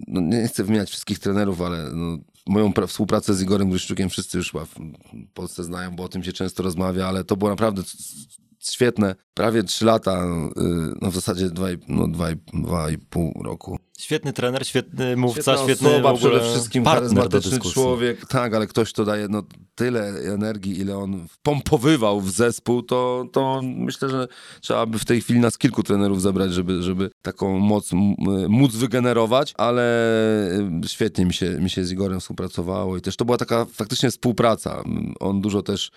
no 0.09 0.21
nie 0.21 0.49
chcę 0.49 0.65
wymieniać 0.65 0.91
wszystkich 0.91 1.19
trenerów, 1.19 1.61
ale 1.61 1.91
no, 1.93 2.19
moją 2.47 2.71
pra- 2.71 2.87
współpracę 2.87 3.35
z 3.35 3.43
Igorem 3.43 3.71
Gryszczukiem 3.71 4.09
wszyscy 4.09 4.39
już 4.39 4.53
w 4.53 5.33
Polsce 5.35 5.65
znają, 5.65 5.97
bo 5.97 6.05
o 6.05 6.09
tym 6.09 6.23
się 6.23 6.33
często 6.33 6.63
rozmawia, 6.63 7.07
ale 7.09 7.25
to 7.25 7.37
było 7.37 7.51
naprawdę 7.51 7.83
świetne. 8.59 9.15
Prawie 9.35 9.63
trzy 9.63 9.85
lata, 9.85 10.25
y, 10.25 10.95
no 11.01 11.11
w 11.11 11.15
zasadzie 11.15 11.51
dwa 11.51 11.73
i, 11.73 11.79
no, 11.89 12.09
dwa 12.09 12.31
i, 12.31 12.37
dwa 12.55 12.91
i 12.91 12.99
pół 12.99 13.43
roku 13.43 13.79
Świetny 13.99 14.33
trener, 14.33 14.67
świetny 14.67 15.17
mówca, 15.17 15.43
Świetna 15.43 15.65
świetny 15.65 15.89
osoba, 15.89 16.13
w 16.13 16.17
ogóle 16.17 16.41
przede 16.41 16.53
wszystkim 16.55 16.85
charyzmatyczny 16.85 17.61
człowiek. 17.61 18.27
Tak, 18.27 18.55
ale 18.55 18.67
ktoś, 18.67 18.93
kto 18.93 19.05
daje 19.05 19.29
no, 19.29 19.43
tyle 19.75 20.09
energii, 20.35 20.81
ile 20.81 20.97
on 20.99 21.27
pompowywał 21.43 22.21
w 22.21 22.31
zespół, 22.31 22.83
to, 22.83 23.25
to 23.33 23.61
myślę, 23.63 24.09
że 24.09 24.29
trzeba 24.61 24.87
by 24.87 24.99
w 24.99 25.05
tej 25.05 25.21
chwili 25.21 25.41
nas 25.41 25.59
kilku 25.59 25.83
trenerów 25.83 26.23
zebrać, 26.23 26.53
żeby, 26.53 26.83
żeby 26.83 27.11
taką 27.23 27.59
moc 27.59 27.91
móc 28.49 28.77
wygenerować, 28.77 29.55
ale 29.57 30.09
y, 30.85 30.89
świetnie 30.89 31.25
mi 31.25 31.35
się, 31.35 31.51
mi 31.51 31.71
się 31.71 31.85
z 31.85 31.93
Igorem 31.93 32.21
współpracowało 32.21 32.97
i 32.97 33.01
też 33.01 33.17
to 33.17 33.25
była 33.25 33.39
taka 33.39 33.65
faktycznie 33.65 34.11
współpraca. 34.11 34.83
On 35.21 35.41
dużo 35.41 35.63
też 35.63 35.91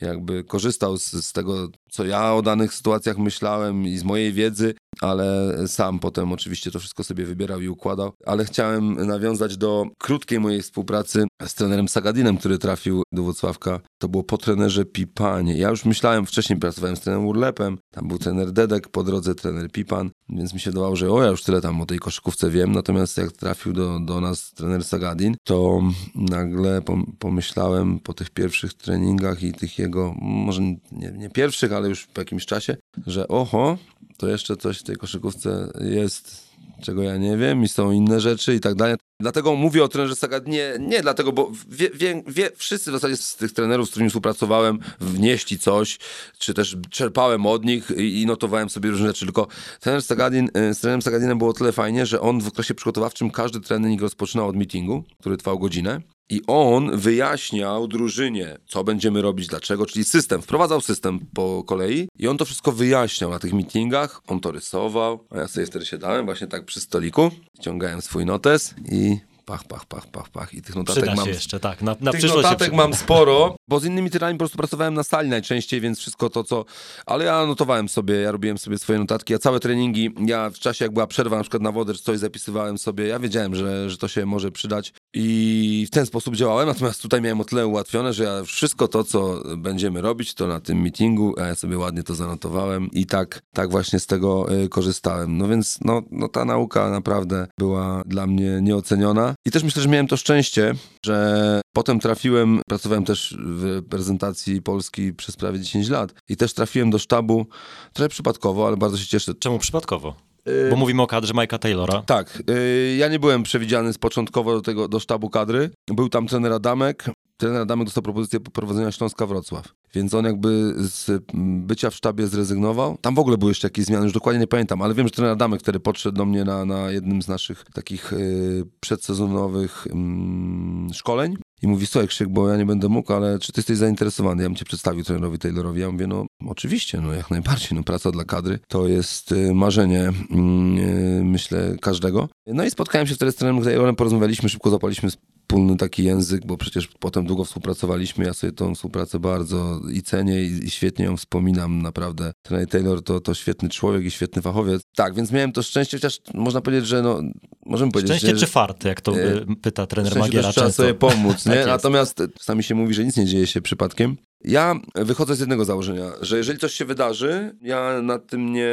jakby 0.00 0.44
korzystał 0.44 0.96
z, 0.96 1.10
z 1.10 1.32
tego, 1.32 1.68
co 1.90 2.04
ja 2.04 2.34
o 2.34 2.42
danych 2.42 2.74
sytuacjach 2.74 3.18
myślałem 3.18 3.86
i 3.86 3.98
z 3.98 4.04
mojej 4.04 4.32
wiedzy, 4.32 4.74
ale 5.00 5.54
sam 5.66 5.98
potem 5.98 6.32
oczywiście 6.32 6.70
to 6.70 6.78
wszystko 6.78 7.04
sobie 7.04 7.24
wybierał 7.24 7.60
i 7.60 7.68
układał. 7.68 8.12
Ale 8.26 8.44
chciałem 8.44 9.06
nawiązać 9.06 9.56
do 9.56 9.86
krótkiej 9.98 10.40
mojej 10.40 10.62
współpracy 10.62 11.24
z 11.46 11.54
trenerem 11.54 11.88
Sagadinem, 11.88 12.36
który 12.38 12.58
trafił 12.58 13.02
do 13.12 13.22
Włocławka. 13.22 13.80
To 13.98 14.08
było 14.08 14.22
po 14.22 14.38
trenerze 14.38 14.84
Pipanie. 14.84 15.58
Ja 15.58 15.70
już 15.70 15.84
myślałem, 15.84 16.26
wcześniej 16.26 16.58
pracowałem 16.58 16.96
z 16.96 17.00
trenerem 17.00 17.26
Urlepem, 17.26 17.78
tam 17.90 18.08
był 18.08 18.18
trener 18.18 18.52
Dedek, 18.52 18.88
po 18.88 19.04
drodze 19.04 19.34
trener 19.34 19.70
Pipan, 19.70 20.10
więc 20.28 20.54
mi 20.54 20.60
się 20.60 20.70
wydawało, 20.70 20.96
że 20.96 21.10
o, 21.10 21.22
ja 21.22 21.30
już 21.30 21.42
tyle 21.42 21.60
tam 21.60 21.80
o 21.80 21.86
tej 21.86 21.98
koszykówce 21.98 22.50
wiem, 22.50 22.72
natomiast 22.72 23.16
jak 23.16 23.32
trafił 23.32 23.72
do, 23.72 24.00
do 24.00 24.20
nas 24.20 24.52
trener 24.52 24.84
Sagadin, 24.84 25.34
to 25.44 25.82
nagle 26.14 26.80
pom- 26.80 27.04
pomyślałem 27.18 28.00
po 28.00 28.14
tych 28.14 28.30
pierwszych 28.30 28.74
treningach 28.74 29.42
i 29.42 29.52
tych 29.52 29.78
jego, 29.78 30.14
może 30.20 30.62
nie, 30.62 31.12
nie 31.12 31.30
pierwszych, 31.30 31.72
ale 31.72 31.79
już 31.88 32.06
po 32.06 32.20
jakimś 32.20 32.46
czasie, 32.46 32.76
że 33.06 33.28
oho, 33.28 33.78
to 34.16 34.28
jeszcze 34.28 34.56
coś 34.56 34.78
w 34.78 34.82
tej 34.82 34.96
koszykówce 34.96 35.72
jest, 35.80 36.50
czego 36.82 37.02
ja 37.02 37.16
nie 37.16 37.36
wiem 37.36 37.62
i 37.62 37.68
są 37.68 37.90
inne 37.90 38.20
rzeczy 38.20 38.54
i 38.54 38.60
tak 38.60 38.74
dalej. 38.74 38.96
Dlatego 39.20 39.54
mówię 39.54 39.84
o 39.84 39.88
trenerze 39.88 40.16
Sagad 40.16 40.46
nie, 40.46 40.72
nie 40.80 41.02
dlatego, 41.02 41.32
bo 41.32 41.52
wie, 41.68 41.90
wie, 41.90 42.22
wie, 42.26 42.50
wszyscy 42.56 42.90
w 42.90 42.94
zasadzie 42.94 43.16
z 43.16 43.36
tych 43.36 43.52
trenerów, 43.52 43.88
z 43.88 43.90
którymi 43.90 44.10
współpracowałem, 44.10 44.78
wnieśli 45.00 45.58
coś, 45.58 45.98
czy 46.38 46.54
też 46.54 46.76
czerpałem 46.90 47.46
od 47.46 47.64
nich 47.64 47.90
i, 47.90 48.22
i 48.22 48.26
notowałem 48.26 48.70
sobie 48.70 48.90
różne 48.90 49.06
rzeczy, 49.06 49.24
tylko 49.24 49.46
trener 49.80 50.02
Sagadin, 50.02 50.50
y, 50.70 50.74
z 50.74 50.80
trenerem 50.80 51.02
Sagadinem 51.02 51.38
było 51.38 51.52
tyle 51.52 51.72
fajnie, 51.72 52.06
że 52.06 52.20
on 52.20 52.40
w 52.40 52.48
okresie 52.48 52.74
przygotowawczym 52.74 53.30
każdy 53.30 53.60
trening 53.60 54.00
rozpoczynał 54.00 54.48
od 54.48 54.56
meetingu, 54.56 55.04
który 55.18 55.36
trwał 55.36 55.58
godzinę 55.58 56.00
i 56.30 56.42
on 56.46 56.96
wyjaśniał 56.96 57.88
drużynie, 57.88 58.58
co 58.66 58.84
będziemy 58.84 59.22
robić, 59.22 59.46
dlaczego, 59.46 59.86
czyli 59.86 60.04
system, 60.04 60.42
wprowadzał 60.42 60.80
system 60.80 61.20
po 61.34 61.64
kolei 61.64 62.08
i 62.18 62.28
on 62.28 62.38
to 62.38 62.44
wszystko 62.44 62.72
wyjaśniał 62.72 63.30
na 63.30 63.38
tych 63.38 63.52
meetingach, 63.52 64.22
on 64.26 64.40
to 64.40 64.52
rysował, 64.52 65.24
a 65.30 65.38
ja 65.38 65.48
sobie 65.48 65.66
wtedy 65.66 65.86
siadałem 65.86 66.24
właśnie 66.24 66.46
tak 66.46 66.64
przy 66.64 66.80
stoliku, 66.80 67.30
ściągałem 67.60 68.02
swój 68.02 68.26
notes 68.26 68.74
i 68.92 69.18
pach, 69.50 69.64
pach, 69.64 69.86
pach, 69.86 70.06
pach, 70.06 70.28
pach. 70.28 70.54
I 70.54 70.62
tych 70.62 70.76
notatek 70.76 71.04
Przyda 71.04 71.16
mam 71.16 71.24
się 71.26 71.30
jeszcze, 71.30 71.60
tak. 71.60 71.82
Na, 71.82 71.96
na 72.00 72.12
tych 72.12 72.24
notatek 72.24 72.58
przyda. 72.58 72.76
mam 72.76 72.94
sporo, 72.94 73.56
bo 73.70 73.80
z 73.80 73.84
innymi 73.84 74.10
tyrami 74.10 74.34
po 74.34 74.38
prostu 74.38 74.58
pracowałem 74.58 74.94
na 74.94 75.02
sali 75.02 75.28
najczęściej, 75.28 75.80
więc 75.80 75.98
wszystko 75.98 76.30
to, 76.30 76.44
co... 76.44 76.64
Ale 77.06 77.24
ja 77.24 77.46
notowałem 77.46 77.88
sobie, 77.88 78.14
ja 78.14 78.32
robiłem 78.32 78.58
sobie 78.58 78.78
swoje 78.78 78.98
notatki, 78.98 79.32
ja 79.32 79.38
całe 79.38 79.60
treningi, 79.60 80.10
ja 80.26 80.50
w 80.50 80.58
czasie 80.58 80.84
jak 80.84 80.92
była 80.92 81.06
przerwa 81.06 81.36
na 81.36 81.42
przykład 81.42 81.62
na 81.62 81.72
wodę 81.72 81.94
czy 81.94 82.02
coś 82.02 82.18
zapisywałem 82.18 82.78
sobie, 82.78 83.06
ja 83.06 83.18
wiedziałem, 83.18 83.54
że, 83.54 83.90
że 83.90 83.98
to 83.98 84.08
się 84.08 84.26
może 84.26 84.50
przydać 84.50 84.92
i 85.14 85.86
w 85.88 85.90
ten 85.90 86.06
sposób 86.06 86.36
działałem, 86.36 86.68
natomiast 86.68 87.02
tutaj 87.02 87.22
miałem 87.22 87.40
o 87.40 87.44
tyle 87.44 87.66
ułatwione, 87.66 88.12
że 88.12 88.24
ja 88.24 88.44
wszystko 88.44 88.88
to, 88.88 89.04
co 89.04 89.42
będziemy 89.56 90.00
robić, 90.00 90.34
to 90.34 90.46
na 90.46 90.60
tym 90.60 90.80
meetingu, 90.80 91.34
a 91.40 91.46
ja 91.46 91.54
sobie 91.54 91.78
ładnie 91.78 92.02
to 92.02 92.14
zanotowałem 92.14 92.90
i 92.92 93.06
tak, 93.06 93.42
tak 93.54 93.70
właśnie 93.70 94.00
z 94.00 94.06
tego 94.06 94.54
y, 94.64 94.68
korzystałem. 94.68 95.38
No 95.38 95.48
więc 95.48 95.78
no, 95.84 96.02
no 96.10 96.28
ta 96.28 96.44
nauka 96.44 96.90
naprawdę 96.90 97.46
była 97.58 98.02
dla 98.06 98.26
mnie 98.26 98.58
nieoceniona 98.62 99.34
i 99.46 99.50
też 99.50 99.62
myślę, 99.62 99.82
że 99.82 99.88
miałem 99.88 100.06
to 100.06 100.16
szczęście, 100.16 100.74
że 101.06 101.60
potem 101.72 102.00
trafiłem, 102.00 102.60
pracowałem 102.68 103.04
też 103.04 103.36
w 103.60 103.64
reprezentacji 103.64 104.62
Polski 104.62 105.14
przez 105.14 105.36
prawie 105.36 105.60
10 105.60 105.88
lat 105.88 106.14
i 106.28 106.36
też 106.36 106.54
trafiłem 106.54 106.90
do 106.90 106.98
sztabu, 106.98 107.46
trochę 107.92 108.08
przypadkowo, 108.08 108.66
ale 108.66 108.76
bardzo 108.76 108.98
się 108.98 109.06
cieszę. 109.06 109.34
Czemu 109.34 109.58
przypadkowo? 109.58 110.30
Bo 110.70 110.76
mówimy 110.76 111.02
o 111.02 111.06
kadrze 111.06 111.34
Mike'a 111.34 111.58
Taylora. 111.58 112.02
Tak, 112.02 112.42
y, 112.50 112.96
ja 112.98 113.08
nie 113.08 113.18
byłem 113.18 113.42
przewidziany 113.42 113.92
z 113.92 113.98
początkowo 113.98 114.52
do 114.52 114.60
tego, 114.60 114.88
do 114.88 115.00
sztabu 115.00 115.30
kadry. 115.30 115.70
Był 115.86 116.08
tam 116.08 116.26
trener 116.26 116.52
Adamek. 116.52 117.04
Trener 117.36 117.62
Adamek 117.62 117.86
dostał 117.86 118.02
propozycję 118.02 118.40
prowadzenia 118.40 118.92
Śląska 118.92 119.26
Wrocław. 119.26 119.68
Więc 119.94 120.14
on 120.14 120.24
jakby 120.24 120.74
z 120.76 121.24
bycia 121.66 121.90
w 121.90 121.94
sztabie 121.94 122.26
zrezygnował. 122.26 122.98
Tam 123.00 123.14
w 123.14 123.18
ogóle 123.18 123.38
były 123.38 123.50
jeszcze 123.50 123.66
jakieś 123.66 123.84
zmiany, 123.84 124.04
już 124.04 124.12
dokładnie 124.12 124.40
nie 124.40 124.46
pamiętam, 124.46 124.82
ale 124.82 124.94
wiem, 124.94 125.06
że 125.06 125.10
trener 125.10 125.32
Adamek, 125.32 125.62
który 125.62 125.80
podszedł 125.80 126.16
do 126.16 126.24
mnie 126.24 126.44
na, 126.44 126.64
na 126.64 126.90
jednym 126.90 127.22
z 127.22 127.28
naszych 127.28 127.64
takich 127.74 128.12
y, 128.12 128.64
przedsezonowych 128.80 129.86
mm, 129.90 130.94
szkoleń 130.94 131.36
i 131.62 131.66
mówi, 131.66 131.86
słuchaj 131.86 132.08
Krzyk, 132.08 132.28
bo 132.28 132.48
ja 132.48 132.56
nie 132.56 132.66
będę 132.66 132.88
mógł, 132.88 133.12
ale 133.12 133.38
czy 133.38 133.52
ty 133.52 133.58
jesteś 133.60 133.76
zainteresowany? 133.76 134.42
Ja 134.42 134.48
bym 134.48 134.56
cię 134.56 134.64
przedstawił 134.64 135.04
trenerowi 135.04 135.38
Taylorowi. 135.38 135.80
Ja 135.80 135.90
mówię, 135.90 136.06
no 136.06 136.26
oczywiście, 136.46 137.00
no 137.00 137.12
jak 137.12 137.30
najbardziej, 137.30 137.70
no 137.72 137.82
praca 137.82 138.10
dla 138.10 138.24
kadry 138.24 138.58
to 138.68 138.88
jest 138.88 139.32
y, 139.32 139.54
marzenie, 139.54 140.12
mm, 140.30 140.78
y, 140.78 141.24
myślę, 141.24 141.76
każdego. 141.80 142.28
No 142.46 142.64
i 142.64 142.70
spotkałem 142.70 143.06
się 143.06 143.14
wtedy 143.14 143.32
z 143.32 143.34
trenerem 143.34 143.64
Taylorem, 143.64 143.96
porozmawialiśmy, 143.96 144.48
szybko 144.48 144.70
zapaliśmy 144.70 145.10
wspólny 145.50 145.76
taki 145.76 146.04
język, 146.04 146.46
bo 146.46 146.56
przecież 146.56 146.88
potem 147.00 147.26
długo 147.26 147.44
współpracowaliśmy. 147.44 148.24
Ja 148.24 148.34
sobie 148.34 148.52
tą 148.52 148.74
współpracę 148.74 149.18
bardzo 149.18 149.80
i 149.92 150.02
cenię 150.02 150.42
i, 150.44 150.64
i 150.64 150.70
świetnie 150.70 151.04
ją 151.04 151.16
wspominam. 151.16 151.82
Naprawdę 151.82 152.32
trener 152.42 152.66
Taylor 152.68 153.02
to, 153.02 153.20
to 153.20 153.34
świetny 153.34 153.68
człowiek 153.68 154.04
i 154.04 154.10
świetny 154.10 154.42
fachowiec. 154.42 154.82
Tak, 154.96 155.14
więc 155.14 155.32
miałem 155.32 155.52
to 155.52 155.62
szczęście, 155.62 155.96
chociaż 155.96 156.18
można 156.34 156.60
powiedzieć, 156.60 156.88
że 156.88 157.02
no, 157.02 157.20
możemy 157.66 157.92
powiedzieć, 157.92 158.10
Szczęście 158.16 158.36
że, 158.38 158.46
czy 158.46 158.52
fart, 158.52 158.84
jak 158.84 159.00
to 159.00 159.20
E, 159.20 159.56
pyta 159.62 159.86
trener 159.86 160.18
Magiera 160.18 160.42
też 160.48 160.54
trzeba 160.54 160.66
często. 160.66 160.82
sobie 160.82 160.94
pomóc, 160.94 161.46
nie? 161.46 161.54
Tak. 161.54 161.66
Natomiast 161.66 162.22
czasami 162.38 162.62
się 162.62 162.74
mówi, 162.74 162.94
że 162.94 163.04
nic 163.04 163.16
nie 163.16 163.26
dzieje 163.26 163.46
się 163.46 163.60
przypadkiem. 163.60 164.16
Ja 164.44 164.74
wychodzę 164.94 165.36
z 165.36 165.40
jednego 165.40 165.64
założenia, 165.64 166.12
że 166.20 166.36
jeżeli 166.36 166.58
coś 166.58 166.74
się 166.74 166.84
wydarzy, 166.84 167.56
ja 167.62 168.02
nad 168.02 168.26
tym 168.26 168.52
nie, 168.52 168.68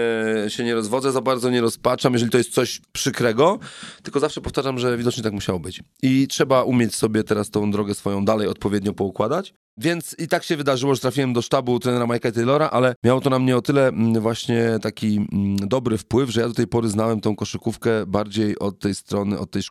się 0.48 0.64
nie 0.64 0.76
rozwodzę, 0.76 1.12
za 1.12 1.22
bardzo 1.22 1.50
nie 1.50 1.62
rozpaczam, 1.62 2.14
jeżeli 2.14 2.32
to 2.32 2.38
jest 2.38 2.54
coś 2.54 2.82
przykrego, 2.92 3.60
tylko 4.04 4.20
zawsze 4.20 4.42
powtarzam, 4.42 4.80
że 4.80 4.98
widocznie 4.98 5.24
tak 5.24 5.34
musiało 5.34 5.60
być. 5.60 5.84
I 6.02 6.28
trzeba 6.28 6.64
umieć 6.64 6.96
sobie 6.96 7.24
teraz 7.24 7.50
tą 7.50 7.72
drogę 7.72 7.94
swoją 7.94 8.26
dalej 8.26 8.48
odpowiednio 8.48 8.94
poukładać. 8.94 9.54
Więc 9.78 10.16
i 10.20 10.28
tak 10.28 10.44
się 10.44 10.58
wydarzyło, 10.58 10.96
że 10.96 11.02
trafiłem 11.02 11.34
do 11.34 11.42
sztabu 11.42 11.80
trenera 11.80 12.06
Mike'a 12.06 12.32
Taylora, 12.32 12.70
ale 12.70 12.96
miało 13.04 13.22
to 13.22 13.30
na 13.30 13.40
mnie 13.40 13.58
o 13.58 13.62
tyle 13.62 13.88
mm, 13.88 14.22
właśnie 14.22 14.80
taki 14.82 15.28
mm, 15.32 15.56
dobry 15.58 15.98
wpływ, 15.98 16.30
że 16.30 16.42
ja 16.42 16.48
do 16.48 16.54
tej 16.54 16.68
pory 16.68 16.90
znałem 16.90 17.22
tą 17.22 17.36
koszykówkę 17.36 18.06
bardziej 18.06 18.60
od 18.60 18.80
tej 18.80 18.96
strony, 18.96 19.40
od 19.40 19.52
tej 19.52 19.62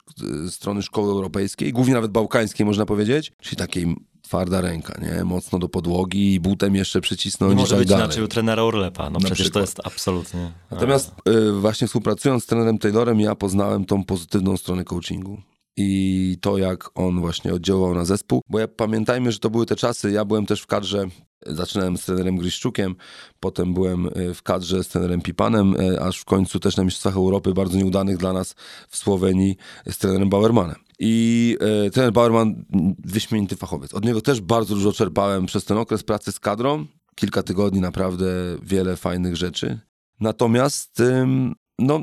strony 0.50 0.82
szkoły 0.82 1.12
europejskiej, 1.12 1.72
głównie 1.72 1.94
nawet 1.94 2.10
bałkańskiej 2.10 2.66
można 2.66 2.86
powiedzieć, 2.86 3.32
czyli 3.40 3.56
takiej 3.56 3.96
twarda 4.26 4.60
ręka, 4.60 4.94
nie? 5.02 5.24
Mocno 5.24 5.58
do 5.58 5.68
podłogi 5.68 6.34
i 6.34 6.40
butem 6.40 6.74
jeszcze 6.74 7.00
przycisnąć 7.00 7.50
Nie 7.50 7.54
i 7.54 7.60
może 7.60 7.70
tak 7.70 7.78
być 7.78 7.88
dalej. 7.88 8.04
inaczej 8.04 8.24
u 8.24 8.28
trenera 8.28 8.62
Orlepa. 8.62 9.04
No 9.04 9.10
Na 9.10 9.18
przecież 9.20 9.38
to 9.38 9.42
przykład. 9.44 9.62
jest 9.62 9.80
absolutnie... 9.84 10.52
Natomiast 10.70 11.12
y, 11.28 11.52
właśnie 11.52 11.86
współpracując 11.86 12.42
z 12.42 12.46
trenerem 12.46 12.78
Taylorem, 12.78 13.20
ja 13.20 13.34
poznałem 13.34 13.84
tą 13.84 14.04
pozytywną 14.04 14.56
stronę 14.56 14.84
coachingu. 14.84 15.38
I 15.76 16.36
to, 16.40 16.58
jak 16.58 16.90
on 16.94 17.20
właśnie 17.20 17.54
oddziaływał 17.54 17.94
na 17.94 18.04
zespół. 18.04 18.42
Bo 18.48 18.58
ja 18.58 18.68
pamiętajmy, 18.68 19.32
że 19.32 19.38
to 19.38 19.50
były 19.50 19.66
te 19.66 19.76
czasy. 19.76 20.10
Ja 20.10 20.24
byłem 20.24 20.46
też 20.46 20.60
w 20.60 20.66
kadrze, 20.66 21.06
zaczynałem 21.46 21.96
z 21.96 22.04
trenerem 22.04 22.36
Griszczukiem, 22.36 22.96
potem 23.40 23.74
byłem 23.74 24.06
y, 24.06 24.34
w 24.34 24.42
kadrze 24.42 24.84
z 24.84 24.88
trenerem 24.88 25.20
Pipanem, 25.20 25.80
y, 25.80 26.00
aż 26.00 26.18
w 26.18 26.24
końcu 26.24 26.60
też 26.60 26.76
na 26.76 26.84
Mistrzostwach 26.84 27.16
Europy, 27.16 27.54
bardzo 27.54 27.78
nieudanych 27.78 28.16
dla 28.16 28.32
nas 28.32 28.54
w 28.88 28.96
Słowenii, 28.96 29.56
z 29.86 29.98
trenerem 29.98 30.30
Bauermanem. 30.30 30.76
I 30.98 31.56
y, 31.86 31.90
trener 31.90 32.12
Bauerman, 32.12 32.64
wyśmienity 32.98 33.56
fachowiec. 33.56 33.94
Od 33.94 34.04
niego 34.04 34.20
też 34.20 34.40
bardzo 34.40 34.74
dużo 34.74 34.92
czerpałem 34.92 35.46
przez 35.46 35.64
ten 35.64 35.76
okres 35.76 36.02
pracy 36.02 36.32
z 36.32 36.40
kadrą. 36.40 36.86
Kilka 37.14 37.42
tygodni, 37.42 37.80
naprawdę 37.80 38.26
wiele 38.62 38.96
fajnych 38.96 39.36
rzeczy. 39.36 39.80
Natomiast, 40.20 41.02
no, 41.78 42.00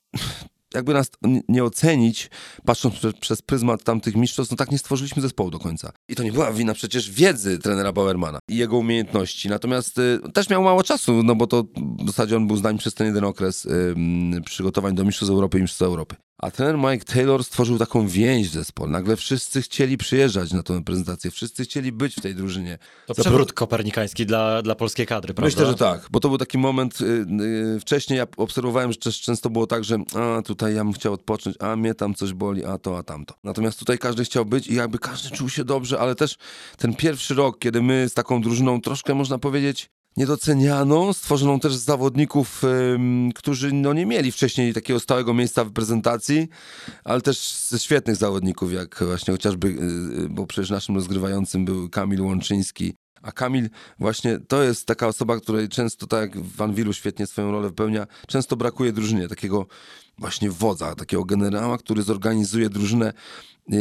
jakby 0.74 0.94
nas 0.94 1.08
nie- 1.48 1.64
ocenić, 1.64 2.30
patrząc 2.66 2.96
prze, 2.96 3.14
przez 3.14 3.42
pryzmat 3.42 3.84
tamtych 3.84 4.16
mistrzostw, 4.16 4.52
no 4.52 4.58
tak 4.58 4.72
nie 4.72 4.78
stworzyliśmy 4.78 5.22
zespołu 5.22 5.52
do 5.52 5.60
końca. 5.60 5.92
I 6.10 6.16
to 6.16 6.24
nie 6.24 6.32
była 6.32 6.52
wina 6.52 6.74
przecież 6.74 7.12
wiedzy 7.12 7.60
trenera 7.60 7.92
Bauermana 7.94 8.40
i 8.50 8.58
jego 8.58 8.78
umiejętności. 8.78 9.50
Natomiast 9.50 9.98
y, 9.98 10.20
też 10.34 10.50
miał 10.50 10.64
mało 10.64 10.84
czasu, 10.84 11.24
no 11.24 11.36
bo 11.36 11.48
to 11.48 11.64
w 12.04 12.08
zasadzie 12.08 12.38
on 12.38 12.48
był 12.48 12.58
z 12.58 12.64
nami 12.64 12.80
przez 12.80 12.94
ten 12.94 13.08
jeden 13.08 13.24
okres 13.24 13.66
ym, 13.66 14.42
przygotowań 14.46 14.96
do 14.96 15.04
mistrzostw 15.06 15.32
Europy 15.32 15.58
i 15.60 15.62
mistrzostw 15.62 15.82
Europy. 15.82 16.16
A 16.38 16.52
trener 16.52 16.78
Mike 16.78 17.06
Taylor 17.06 17.44
stworzył 17.44 17.78
taką 17.78 18.08
więź 18.08 18.50
w 18.50 18.54
zespole. 18.54 18.92
Nagle 18.92 19.16
wszyscy 19.16 19.62
chcieli 19.62 19.98
przyjeżdżać 19.98 20.54
na 20.54 20.64
tę 20.64 20.84
prezentację, 20.84 21.32
wszyscy 21.32 21.64
chcieli 21.64 21.92
być 21.92 22.16
w 22.16 22.22
tej 22.22 22.36
drużynie. 22.36 22.78
To 23.08 23.14
przewrót 23.14 23.54
kopernikański 23.54 24.26
dla, 24.26 24.62
dla 24.62 24.76
polskiej 24.76 25.08
kadry, 25.08 25.34
prawda? 25.34 25.48
Myślę, 25.48 25.66
że 25.66 25.76
tak, 25.76 26.08
bo 26.12 26.20
to 26.20 26.30
był 26.30 26.38
taki 26.38 26.58
moment, 26.58 27.02
y, 27.02 27.06
y, 27.76 27.80
wcześniej 27.80 28.18
ja 28.18 28.28
obserwowałem, 28.38 28.92
że 28.92 28.98
też 28.98 29.22
często 29.22 29.50
było 29.50 29.68
tak, 29.68 29.84
że 29.84 29.98
a 30.16 30.42
tutaj 30.42 30.62
ja 30.69 30.84
bym 30.84 30.93
chciał 30.93 31.13
odpocząć, 31.13 31.56
a 31.60 31.76
mnie 31.76 31.93
tam 31.93 32.15
coś 32.15 32.34
boli, 32.34 32.65
a 32.65 32.78
to, 32.78 32.97
a 32.97 33.04
tamto. 33.04 33.34
Natomiast 33.43 33.80
tutaj 33.80 33.97
każdy 33.97 34.26
chciał 34.26 34.45
być 34.45 34.67
i 34.67 34.76
jakby 34.76 34.99
każdy 34.99 35.30
czuł 35.30 35.49
się 35.49 35.65
dobrze, 35.65 35.99
ale 35.99 36.15
też 36.15 36.38
ten 36.78 36.95
pierwszy 36.95 37.34
rok, 37.34 37.60
kiedy 37.60 37.82
my 37.82 38.10
z 38.10 38.13
taką 38.13 38.41
drużyną 38.41 38.82
troszkę 38.82 39.15
można 39.15 39.38
powiedzieć 39.38 39.89
niedocenianą, 40.17 41.13
stworzoną 41.13 41.60
też 41.60 41.76
z 41.76 41.84
zawodników, 41.84 42.63
ym, 42.63 43.32
którzy 43.36 43.73
no, 43.73 43.93
nie 43.93 44.06
mieli 44.06 44.32
wcześniej 44.32 44.73
takiego 44.73 44.99
stałego 44.99 45.34
miejsca 45.34 45.63
w 45.63 45.67
reprezentacji, 45.67 46.47
ale 47.04 47.21
też 47.21 47.54
ze 47.67 47.80
świetnych 47.80 48.15
zawodników, 48.15 48.73
jak 48.73 49.03
właśnie 49.07 49.32
chociażby, 49.32 49.72
yy, 49.72 50.30
bo 50.30 50.47
przecież 50.47 50.70
naszym 50.70 50.95
rozgrywającym 50.95 51.66
był 51.66 51.89
Kamil 51.89 52.22
Łączyński, 52.22 52.93
a 53.24 53.32
Kamil 53.32 53.69
właśnie 53.99 54.39
to 54.39 54.63
jest 54.63 54.86
taka 54.88 55.07
osoba, 55.07 55.39
której 55.39 55.69
często, 55.69 56.07
tak 56.07 56.21
jak 56.21 56.45
Van 56.45 56.74
Wilu 56.74 56.93
świetnie 56.93 57.28
swoją 57.28 57.51
rolę 57.51 57.67
wypełnia, 57.67 58.07
często 58.28 58.55
brakuje 58.55 58.93
drużynie 58.93 59.28
takiego 59.28 59.67
właśnie 60.17 60.51
wodza, 60.51 60.95
takiego 60.95 61.26
generała, 61.26 61.78
który 61.78 62.03
zorganizuje 62.03 62.69
drużynę 62.69 63.13
yy, 63.67 63.78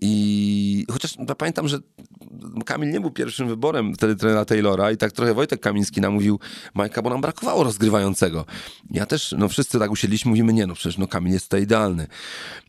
i 0.00 0.86
chociaż 0.92 1.16
ja 1.28 1.34
pamiętam, 1.34 1.68
że 1.68 1.78
Kamil 2.66 2.90
nie 2.90 3.00
był 3.00 3.10
pierwszym 3.10 3.48
wyborem 3.48 3.94
wtedy 3.94 4.16
trenera 4.16 4.44
Taylora 4.44 4.92
i 4.92 4.96
tak 4.96 5.12
trochę 5.12 5.34
Wojtek 5.34 5.60
Kamiński 5.60 6.00
namówił 6.00 6.40
Majka, 6.74 7.02
bo 7.02 7.10
nam 7.10 7.20
brakowało 7.20 7.64
rozgrywającego. 7.64 8.44
Ja 8.90 9.06
też, 9.06 9.34
no 9.38 9.48
wszyscy 9.48 9.78
tak 9.78 9.90
usiedliśmy, 9.90 10.28
mówimy, 10.28 10.52
nie 10.52 10.66
no 10.66 10.74
przecież 10.74 10.98
no 10.98 11.06
Kamil 11.06 11.32
jest 11.32 11.44
tutaj 11.44 11.62
idealny. 11.62 12.06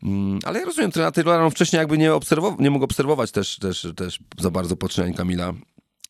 Mm, 0.02 0.38
ale 0.44 0.58
ja 0.58 0.64
rozumiem, 0.64 0.90
trenera 0.90 1.12
Taylora 1.12 1.42
no, 1.42 1.50
wcześniej 1.50 1.78
jakby 1.78 1.98
nie, 1.98 2.14
obserwował, 2.14 2.60
nie 2.60 2.70
mógł 2.70 2.84
obserwować 2.84 3.30
też, 3.30 3.58
też, 3.58 3.86
też 3.96 4.18
za 4.38 4.50
bardzo 4.50 4.76
poczynań 4.76 5.14
Kamila 5.14 5.52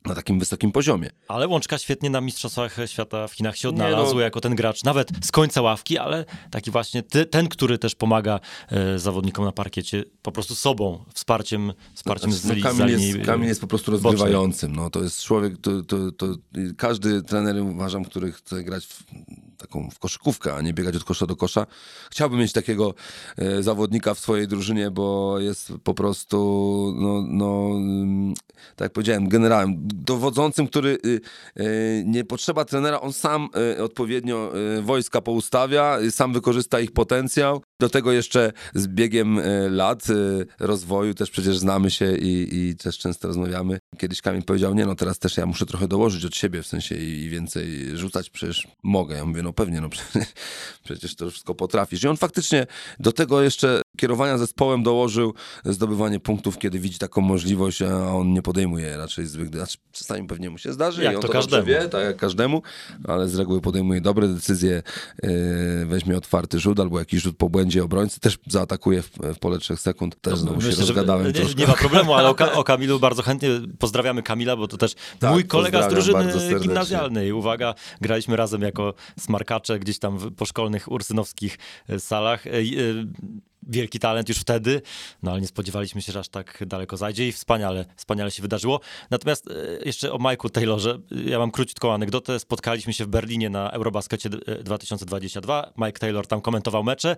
na 0.06 0.14
takim 0.14 0.38
wysokim 0.38 0.72
poziomie. 0.72 1.10
Ale 1.28 1.48
Łączka 1.48 1.78
świetnie 1.78 2.10
na 2.10 2.20
Mistrzostwach 2.20 2.76
Świata 2.86 3.28
w 3.28 3.32
Chinach 3.32 3.56
się 3.56 3.68
odnalazł 3.68 4.14
no. 4.14 4.20
jako 4.20 4.40
ten 4.40 4.54
gracz, 4.54 4.84
nawet 4.84 5.08
z 5.22 5.32
końca 5.32 5.62
ławki, 5.62 5.98
ale 5.98 6.24
taki 6.50 6.70
właśnie 6.70 7.02
ty, 7.02 7.26
ten, 7.26 7.48
który 7.48 7.78
też 7.78 7.94
pomaga 7.94 8.40
e, 8.68 8.98
zawodnikom 8.98 9.44
na 9.44 9.52
parkiecie 9.52 10.04
po 10.22 10.32
prostu 10.32 10.54
sobą, 10.54 11.04
wsparciem, 11.14 11.72
wsparciem 11.94 12.32
z, 12.32 12.44
No, 12.44 12.54
Kamil, 12.62 12.98
za 12.98 13.04
jest, 13.04 13.26
Kamil 13.26 13.48
jest 13.48 13.60
po 13.60 13.66
prostu 13.66 13.90
rozgrywającym. 13.90 14.76
No, 14.76 14.90
to 14.90 15.02
jest 15.02 15.22
człowiek, 15.22 15.54
to, 15.60 15.82
to, 15.82 16.12
to 16.12 16.26
każdy 16.76 17.22
trener 17.22 17.62
uważam, 17.62 18.04
który 18.04 18.32
chce 18.32 18.64
grać 18.64 18.86
w, 18.86 19.04
taką 19.62 19.90
w 19.90 19.98
koszykówkę, 19.98 20.54
a 20.54 20.60
nie 20.60 20.72
biegać 20.72 20.96
od 20.96 21.04
kosza 21.04 21.26
do 21.26 21.36
kosza. 21.36 21.66
Chciałbym 22.10 22.38
mieć 22.38 22.52
takiego 22.52 22.94
e, 23.38 23.62
zawodnika 23.62 24.14
w 24.14 24.18
swojej 24.18 24.48
drużynie, 24.48 24.90
bo 24.90 25.38
jest 25.38 25.72
po 25.84 25.94
prostu, 25.94 26.38
no, 26.98 27.24
no 27.28 27.70
ym, 27.76 28.34
tak 28.76 28.86
jak 28.86 28.92
powiedziałem, 28.92 29.28
generałem, 29.28 29.74
dowodzącym, 29.82 30.66
który 30.66 30.98
y, 31.06 31.20
y, 31.60 32.04
nie 32.06 32.24
potrzeba 32.24 32.64
trenera, 32.64 33.00
on 33.00 33.12
sam 33.12 33.48
y, 33.76 33.82
odpowiednio 33.82 34.52
wojska 34.82 35.20
poustawia, 35.20 35.98
sam 36.10 36.32
wykorzysta 36.32 36.80
ich 36.80 36.92
potencjał. 36.92 37.62
Do 37.82 37.88
tego 37.88 38.12
jeszcze 38.12 38.52
z 38.74 38.86
biegiem 38.86 39.38
y, 39.38 39.70
lat 39.70 40.10
y, 40.10 40.46
rozwoju 40.60 41.14
też 41.14 41.30
przecież 41.30 41.58
znamy 41.58 41.90
się 41.90 42.16
i, 42.16 42.56
i 42.56 42.76
też 42.76 42.98
często 42.98 43.28
rozmawiamy. 43.28 43.78
Kiedyś 43.98 44.20
Kamil 44.20 44.42
powiedział, 44.42 44.74
nie 44.74 44.86
no 44.86 44.94
teraz 44.94 45.18
też 45.18 45.36
ja 45.36 45.46
muszę 45.46 45.66
trochę 45.66 45.88
dołożyć 45.88 46.24
od 46.24 46.36
siebie, 46.36 46.62
w 46.62 46.66
sensie 46.66 46.94
i, 46.96 47.22
i 47.22 47.28
więcej 47.28 47.98
rzucać, 47.98 48.30
przecież 48.30 48.68
mogę. 48.82 49.16
Ja 49.16 49.24
mówię, 49.24 49.42
no 49.42 49.52
pewnie, 49.52 49.80
no 49.80 49.88
przecież, 49.88 50.28
przecież 50.84 51.16
to 51.16 51.30
wszystko 51.30 51.54
potrafisz. 51.54 52.02
I 52.02 52.08
on 52.08 52.16
faktycznie 52.16 52.66
do 52.98 53.12
tego 53.12 53.42
jeszcze 53.42 53.82
kierowania 53.96 54.38
zespołem 54.38 54.82
dołożył 54.82 55.34
zdobywanie 55.64 56.20
punktów, 56.20 56.58
kiedy 56.58 56.78
widzi 56.78 56.98
taką 56.98 57.20
możliwość, 57.20 57.82
a 57.82 58.08
on 58.08 58.32
nie 58.32 58.42
podejmuje 58.42 58.96
raczej 58.96 59.26
złych 59.26 59.48
Znaczy, 59.48 59.78
czasami 59.92 60.26
pewnie 60.26 60.50
mu 60.50 60.58
się 60.58 60.72
zdarzy 60.72 61.04
Jak 61.04 61.12
i 61.12 61.16
on 61.16 61.22
to 61.22 61.28
to, 61.28 61.32
każdemu. 61.32 61.66
wie, 61.66 61.88
tak 61.88 62.04
jak 62.04 62.16
każdemu, 62.16 62.62
ale 63.04 63.28
z 63.28 63.34
reguły 63.34 63.60
podejmuje 63.60 64.00
dobre 64.00 64.28
decyzje, 64.28 64.82
yy, 65.22 65.86
weźmie 65.86 66.16
otwarty 66.16 66.58
rzut 66.58 66.80
albo 66.80 66.98
jakiś 66.98 67.22
rzut 67.22 67.36
po 67.36 67.48
błędzie 67.48 67.71
obrońcy, 67.80 68.20
też 68.20 68.38
zaatakuje 68.46 69.02
w, 69.02 69.10
w 69.10 69.38
pole 69.38 69.58
trzech 69.58 69.80
sekund. 69.80 70.20
Też 70.20 70.38
znowu 70.38 70.60
się 70.60 70.66
Myślę, 70.66 70.80
rozgadałem 70.80 71.26
nie, 71.26 71.32
troszkę. 71.32 71.60
nie 71.60 71.66
ma 71.66 71.74
problemu, 71.74 72.14
ale 72.14 72.28
o, 72.28 72.34
Ka- 72.34 72.52
o 72.62 72.64
Kamilu 72.64 73.00
bardzo 73.00 73.22
chętnie 73.22 73.48
pozdrawiamy 73.78 74.22
Kamila, 74.22 74.56
bo 74.56 74.68
to 74.68 74.76
też 74.76 74.94
Tak, 75.18 75.30
mój 75.30 75.44
kolega 75.44 75.90
z 75.90 75.92
drużyny 75.92 76.60
gimnazjalnej. 76.60 77.32
Uwaga, 77.32 77.74
graliśmy 78.00 78.36
razem 78.36 78.62
jako 78.62 78.94
smarkacze 79.20 79.78
gdzieś 79.78 79.98
tam 79.98 80.18
w 80.18 80.34
poszkolnych 80.34 80.92
ursynowskich 80.92 81.58
e, 81.88 82.00
salach. 82.00 82.46
E, 82.46 82.50
e, 82.50 82.62
Wielki 83.68 83.98
talent 83.98 84.28
już 84.28 84.38
wtedy, 84.38 84.82
no 85.22 85.30
ale 85.30 85.40
nie 85.40 85.46
spodziewaliśmy 85.46 86.02
się, 86.02 86.12
że 86.12 86.20
aż 86.20 86.28
tak 86.28 86.64
daleko 86.66 86.96
zajdzie 86.96 87.28
i 87.28 87.32
wspaniale, 87.32 87.84
wspaniale 87.96 88.30
się 88.30 88.42
wydarzyło. 88.42 88.80
Natomiast 89.10 89.48
jeszcze 89.84 90.12
o 90.12 90.18
Mike'u 90.18 90.50
Taylorze, 90.50 90.98
ja 91.10 91.38
mam 91.38 91.50
króciutką 91.50 91.92
anegdotę. 91.92 92.38
Spotkaliśmy 92.38 92.92
się 92.92 93.04
w 93.04 93.08
Berlinie 93.08 93.50
na 93.50 93.70
Eurobaskecie 93.70 94.30
e, 94.46 94.62
2022. 94.62 95.72
Mike 95.76 95.98
Taylor 95.98 96.26
tam 96.26 96.40
komentował 96.40 96.84
mecze. 96.84 97.16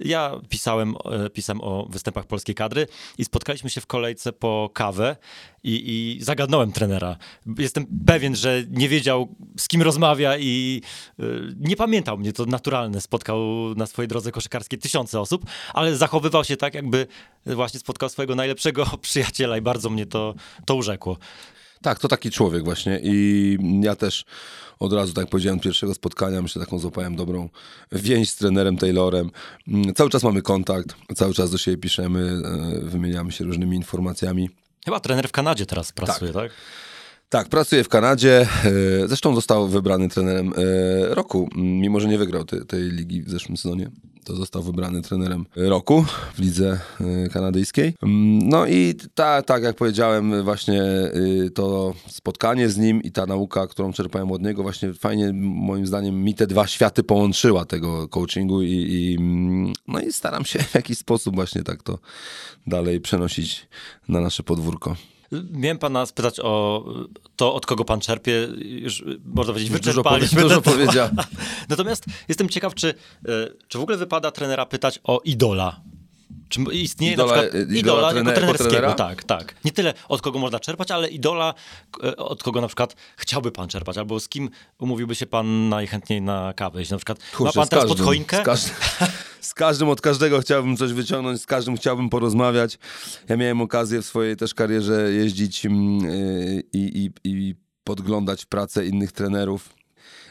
Ja 0.00 0.40
pisałem, 0.48 0.94
e, 1.26 1.30
pisałem 1.30 1.60
o 1.60 1.86
występach 1.90 2.26
polskiej 2.26 2.54
kadry 2.54 2.86
i 3.18 3.24
spotkaliśmy 3.24 3.70
się 3.70 3.80
w 3.80 3.86
kolejce 3.86 4.32
po 4.32 4.70
kawę 4.74 5.16
i, 5.64 5.82
i 6.18 6.24
zagadnąłem 6.24 6.72
trenera. 6.72 7.16
Jestem 7.58 7.86
pewien, 8.06 8.36
że 8.36 8.62
nie 8.70 8.88
wiedział 8.88 9.34
z 9.58 9.68
kim 9.68 9.82
rozmawia 9.82 10.38
i 10.38 10.82
e, 11.18 11.22
nie 11.60 11.76
pamiętał 11.76 12.18
mnie, 12.18 12.32
to 12.32 12.44
naturalne. 12.44 13.00
Spotkał 13.00 13.38
na 13.76 13.86
swojej 13.86 14.08
drodze 14.08 14.32
koszykarskiej 14.32 14.78
tysiące 14.78 15.20
osób, 15.20 15.44
ale 15.74 15.96
zachowywał 15.96 16.44
się 16.44 16.56
tak, 16.56 16.74
jakby 16.74 17.06
właśnie 17.46 17.80
spotkał 17.80 18.08
swojego 18.08 18.34
najlepszego 18.34 18.86
przyjaciela 19.02 19.58
i 19.58 19.60
bardzo 19.60 19.90
mnie 19.90 20.06
to, 20.06 20.34
to 20.64 20.74
urzekło. 20.74 21.16
Tak, 21.84 21.98
to 21.98 22.08
taki 22.08 22.30
człowiek 22.30 22.64
właśnie 22.64 23.00
i 23.02 23.58
ja 23.82 23.96
też 23.96 24.24
od 24.78 24.92
razu, 24.92 25.12
tak 25.12 25.26
powiedziałem, 25.28 25.60
pierwszego 25.60 25.94
spotkania, 25.94 26.42
myślę, 26.42 26.64
taką 26.64 26.78
złapałem 26.78 27.16
dobrą 27.16 27.48
więź 27.92 28.30
z 28.30 28.36
trenerem 28.36 28.76
Taylorem. 28.76 29.30
Mm, 29.68 29.94
Cały 29.94 30.10
czas 30.10 30.22
mamy 30.22 30.42
kontakt, 30.42 30.94
cały 31.14 31.34
czas 31.34 31.50
do 31.50 31.58
siebie 31.58 31.76
piszemy, 31.76 32.20
e, 32.20 32.80
wymieniamy 32.80 33.32
się 33.32 33.44
różnymi 33.44 33.76
informacjami. 33.76 34.50
Chyba 34.84 35.00
trener 35.00 35.28
w 35.28 35.32
Kanadzie 35.32 35.66
teraz 35.66 35.92
pracuje, 35.92 36.32
tak? 36.32 36.42
Tak, 36.42 36.52
pracuje 37.50 37.84
w 37.84 37.88
Kanadzie. 37.88 38.46
e, 39.02 39.08
Zresztą 39.08 39.34
został 39.34 39.68
wybrany 39.68 40.08
trenerem 40.08 40.52
e, 40.56 41.14
roku, 41.14 41.48
m, 41.56 41.62
mimo 41.80 42.00
że 42.00 42.08
nie 42.08 42.18
wygrał 42.18 42.44
te, 42.44 42.64
tej 42.64 42.82
ligi 42.82 43.22
w 43.22 43.30
zeszłym 43.30 43.56
sezonie. 43.56 43.90
To 44.24 44.36
został 44.36 44.62
wybrany 44.62 45.02
trenerem 45.02 45.46
roku 45.56 46.04
w 46.34 46.38
lidze 46.38 46.80
e, 47.00 47.28
kanadyjskiej. 47.28 47.94
Mm, 48.02 48.48
No 48.48 48.66
i 48.66 48.94
ta, 49.14 49.42
tak 49.42 49.62
jak 49.62 49.76
powiedziałem, 49.76 50.44
właśnie 50.44 50.82
to 51.54 51.94
spotkanie 52.08 52.68
z 52.68 52.76
nim 52.78 53.02
i 53.02 53.12
ta 53.12 53.26
nauka, 53.26 53.66
którą 53.66 53.92
czerpałem 53.92 54.32
od 54.32 54.42
niego, 54.42 54.62
właśnie 54.62 54.94
fajnie 54.94 55.32
moim 55.42 55.86
zdaniem 55.86 56.24
mi 56.24 56.34
te 56.34 56.46
dwa 56.46 56.66
światy 56.66 57.02
połączyła 57.02 57.64
tego 57.64 58.08
coachingu 58.08 58.62
i, 58.62 58.70
i, 58.70 59.16
mm, 59.20 59.72
no 59.88 60.00
i 60.00 60.12
staram 60.12 60.44
się 60.44 60.58
w 60.58 60.74
jakiś 60.74 60.98
sposób 60.98 61.34
właśnie 61.34 61.62
tak 61.62 61.82
to 61.82 61.98
dalej 62.66 63.00
przenosić 63.00 63.68
na 64.08 64.20
nasze 64.20 64.42
podwórko. 64.42 64.96
Miałem 65.52 65.78
pana 65.78 66.06
spytać 66.06 66.40
o 66.40 66.84
to, 67.36 67.54
od 67.54 67.66
kogo 67.66 67.84
pan 67.84 68.00
czerpie. 68.00 68.48
Już 68.64 69.04
można 69.24 69.52
powiedzieć, 69.52 69.72
Już 69.72 69.80
dużo 69.80 70.02
wyczerpaliśmy 70.02 70.42
powie- 70.60 70.86
dużo. 70.86 71.08
Natomiast 71.68 72.04
jestem 72.28 72.48
ciekaw, 72.48 72.74
czy, 72.74 72.88
e, 72.88 72.94
czy 73.68 73.78
w 73.78 73.80
ogóle 73.80 73.96
wypada 73.96 74.30
trenera 74.30 74.66
pytać 74.66 75.00
o 75.04 75.20
idola? 75.24 75.80
Czy 76.48 76.60
istnieje 76.72 77.14
Idola- 77.14 77.36
na 77.36 77.42
przykład 77.42 77.70
idola 77.70 77.78
idola, 77.78 78.12
trener- 78.12 78.26
jako 78.28 78.34
trenerskiego? 78.40 78.92
Tak, 78.94 79.24
tak. 79.24 79.54
Nie 79.64 79.72
tyle 79.72 79.94
od 80.08 80.20
kogo 80.22 80.38
można 80.38 80.60
czerpać, 80.60 80.90
ale 80.90 81.08
idola, 81.08 81.54
e, 82.04 82.16
od 82.16 82.42
kogo 82.42 82.60
na 82.60 82.66
przykład 82.66 82.96
chciałby 83.16 83.52
pan 83.52 83.68
czerpać, 83.68 83.98
albo 83.98 84.20
z 84.20 84.28
kim 84.28 84.50
umówiłby 84.78 85.14
się 85.14 85.26
pan 85.26 85.68
najchętniej 85.68 86.22
na 86.22 86.52
kawę. 86.56 86.78
Jeśli 86.80 86.92
na 86.92 86.98
przykład 86.98 87.18
ma 87.18 87.36
Kurczę, 87.36 87.52
pan 87.52 87.66
z 87.66 87.68
teraz 87.68 87.84
pod 87.84 87.90
każdym, 87.92 88.06
choinkę? 88.06 88.42
Z, 89.44 89.54
każdym, 89.54 89.88
od 89.88 90.00
każdego 90.00 90.40
chciałbym 90.40 90.76
coś 90.76 90.92
wyciągnąć, 90.92 91.40
z 91.42 91.46
każdym 91.46 91.76
chciałbym 91.76 92.08
porozmawiać. 92.08 92.78
Ja 93.28 93.36
miałem 93.36 93.60
okazję 93.60 94.02
w 94.02 94.06
swojej 94.06 94.36
też 94.36 94.54
karierze 94.54 95.12
jeździć 95.12 95.66
mm, 95.66 96.00
yy, 96.00 96.62
i, 96.72 97.04
i, 97.04 97.10
i 97.24 97.54
podglądać 97.84 98.44
pracę 98.44 98.86
innych 98.86 99.12
trenerów. 99.12 99.74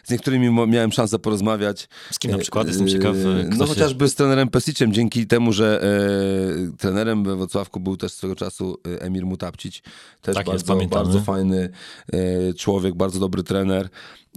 Z 0.04 0.10
niektórymi 0.10 0.50
miałem 0.68 0.92
szansę 0.92 1.20
porozmawiać. 1.20 1.90
Z 2.12 2.20
kim 2.20 2.32
na 2.32 2.38
przykład? 2.38 2.68
Jestem 2.68 2.88
ciekaw, 2.88 3.16
Yy, 3.16 3.46
kto 3.50 3.58
No 3.58 3.66
się- 3.66 3.74
chociażby 3.74 4.10
z 4.10 4.16
trenerem 4.16 4.50
Pesiciem, 4.50 4.94
dzięki 4.94 5.28
temu, 5.28 5.54
że 5.54 5.84
e, 5.84 6.78
trenerem 6.78 7.24
we 7.24 7.36
Wrocławku 7.36 7.80
był 7.80 7.98
też 7.98 8.12
swego 8.12 8.36
czasu 8.36 8.78
e, 8.88 9.02
Emir 9.02 9.26
Mutapcić. 9.26 9.84
Też 10.22 10.36
Tak 10.36 10.48
jest, 10.48 10.48
bardzo, 10.48 10.74
pamiętamy. 10.74 11.04
bardzo 11.06 11.20
fajny 11.22 11.70
e, 12.14 12.54
człowiek, 12.54 12.96
bardzo 12.96 13.20
dobry 13.20 13.44
trener, 13.44 13.90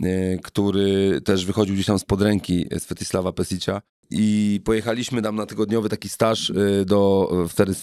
e, 0.03 0.39
który 0.39 1.21
też 1.25 1.47
wychodził 1.47 1.75
gdzieś 1.75 1.87
tam 1.87 1.99
spod 1.99 2.23
ręki 2.23 2.67
Svetisława 2.79 3.33
Pesicia. 3.33 3.83
I 4.11 4.61
pojechaliśmy 4.65 5.23
tam 5.23 5.37
na 5.37 5.47
tygodniowy 5.47 5.89
taki 5.89 6.09
staż 6.09 6.51
e, 6.51 6.85
do, 6.85 7.31
wtedy 7.49 7.75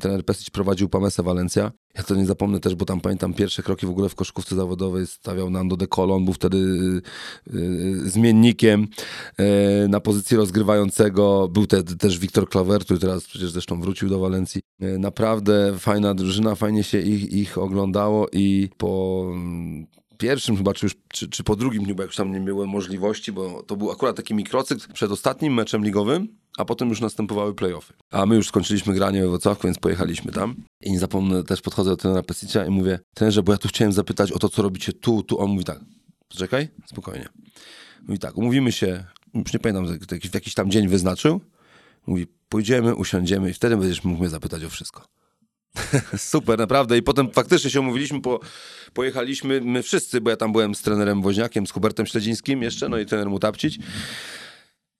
trener 0.00 0.24
Pesic 0.24 0.50
prowadził 0.50 0.88
Pamesa 0.88 1.22
Valencia. 1.22 1.72
Ja 1.94 2.02
to 2.02 2.14
nie 2.14 2.26
zapomnę 2.26 2.60
też, 2.60 2.74
bo 2.74 2.84
tam 2.84 3.00
pamiętam 3.00 3.34
pierwsze 3.34 3.62
kroki 3.62 3.86
w 3.86 3.90
ogóle 3.90 4.08
w 4.08 4.14
koszykówce 4.14 4.56
zawodowej 4.56 5.06
stawiał 5.06 5.50
Nando 5.50 5.76
De 5.76 5.86
Colo, 5.86 6.14
on 6.14 6.24
był 6.24 6.34
wtedy 6.34 6.56
y, 6.56 7.02
y, 7.56 8.10
zmiennikiem 8.10 8.86
y, 9.84 9.88
na 9.88 10.00
pozycji 10.00 10.36
rozgrywającego. 10.36 11.48
Był 11.48 11.66
te, 11.66 11.82
też 11.82 12.18
Wiktor 12.18 12.48
Klawer, 12.48 12.80
który 12.84 13.00
teraz 13.00 13.24
przecież 13.24 13.50
zresztą 13.50 13.80
wrócił 13.80 14.08
do 14.08 14.18
Walencji. 14.18 14.62
Y, 14.82 14.98
Naprawdę 14.98 15.74
fajna 15.78 16.14
drużyna, 16.14 16.54
fajnie 16.54 16.84
się 16.84 17.00
ich, 17.00 17.32
ich 17.32 17.58
oglądało 17.58 18.26
i 18.32 18.68
po 18.76 19.24
mm, 19.32 19.86
pierwszym 20.20 20.56
chyba, 20.56 20.74
czy, 20.74 20.86
już, 20.86 20.96
czy, 21.08 21.28
czy 21.28 21.44
po 21.44 21.56
drugim 21.56 21.84
dniu, 21.84 21.94
bo 21.94 22.02
już 22.02 22.16
tam 22.16 22.32
nie 22.32 22.40
były 22.40 22.66
możliwości, 22.66 23.32
bo 23.32 23.62
to 23.62 23.76
był 23.76 23.90
akurat 23.90 24.16
taki 24.16 24.34
mikrocykl 24.34 24.92
przed 24.92 25.10
ostatnim 25.10 25.54
meczem 25.54 25.84
ligowym, 25.84 26.28
a 26.58 26.64
potem 26.64 26.88
już 26.88 27.00
następowały 27.00 27.54
playoffy. 27.54 27.94
A 28.10 28.26
my 28.26 28.36
już 28.36 28.48
skończyliśmy 28.48 28.94
granie 28.94 29.22
we 29.22 29.28
Wrocławku, 29.28 29.66
więc 29.66 29.78
pojechaliśmy 29.78 30.32
tam. 30.32 30.54
I 30.80 30.92
nie 30.92 30.98
zapomnę, 30.98 31.44
też 31.44 31.60
podchodzę 31.60 31.90
do 31.90 31.96
trenera 31.96 32.22
Pesicia 32.22 32.66
i 32.66 32.70
mówię, 32.70 32.98
trenerze, 33.14 33.42
bo 33.42 33.52
ja 33.52 33.58
tu 33.58 33.68
chciałem 33.68 33.92
zapytać 33.92 34.32
o 34.32 34.38
to, 34.38 34.48
co 34.48 34.62
robicie 34.62 34.92
tu, 34.92 35.22
tu. 35.22 35.40
On 35.40 35.50
mówi 35.50 35.64
tak, 35.64 35.80
Poczekaj, 36.30 36.68
spokojnie. 36.86 37.28
Mówi 38.02 38.18
tak, 38.18 38.38
umówimy 38.38 38.72
się, 38.72 39.04
już 39.34 39.52
nie 39.52 39.58
pamiętam, 39.58 39.98
w 40.30 40.34
jakiś 40.34 40.54
tam 40.54 40.70
dzień 40.70 40.88
wyznaczył. 40.88 41.40
Mówi, 42.06 42.26
pójdziemy, 42.48 42.94
usiądziemy 42.94 43.50
i 43.50 43.54
wtedy 43.54 43.76
będziesz 43.76 44.04
mógł 44.04 44.20
mnie 44.20 44.28
zapytać 44.28 44.64
o 44.64 44.70
wszystko. 44.70 45.04
Super, 46.16 46.58
naprawdę. 46.58 46.98
I 46.98 47.02
potem 47.02 47.30
faktycznie 47.30 47.70
się 47.70 47.80
umówiliśmy, 47.80 48.20
po, 48.20 48.40
pojechaliśmy 48.92 49.60
my 49.60 49.82
wszyscy, 49.82 50.20
bo 50.20 50.30
ja 50.30 50.36
tam 50.36 50.52
byłem 50.52 50.74
z 50.74 50.82
trenerem 50.82 51.22
Woźniakiem, 51.22 51.66
z 51.66 51.70
Hubertem 51.70 52.06
Śledzińskim 52.06 52.62
jeszcze, 52.62 52.88
no 52.88 52.98
i 52.98 53.06
trener 53.06 53.30
Mutapcić. 53.30 53.78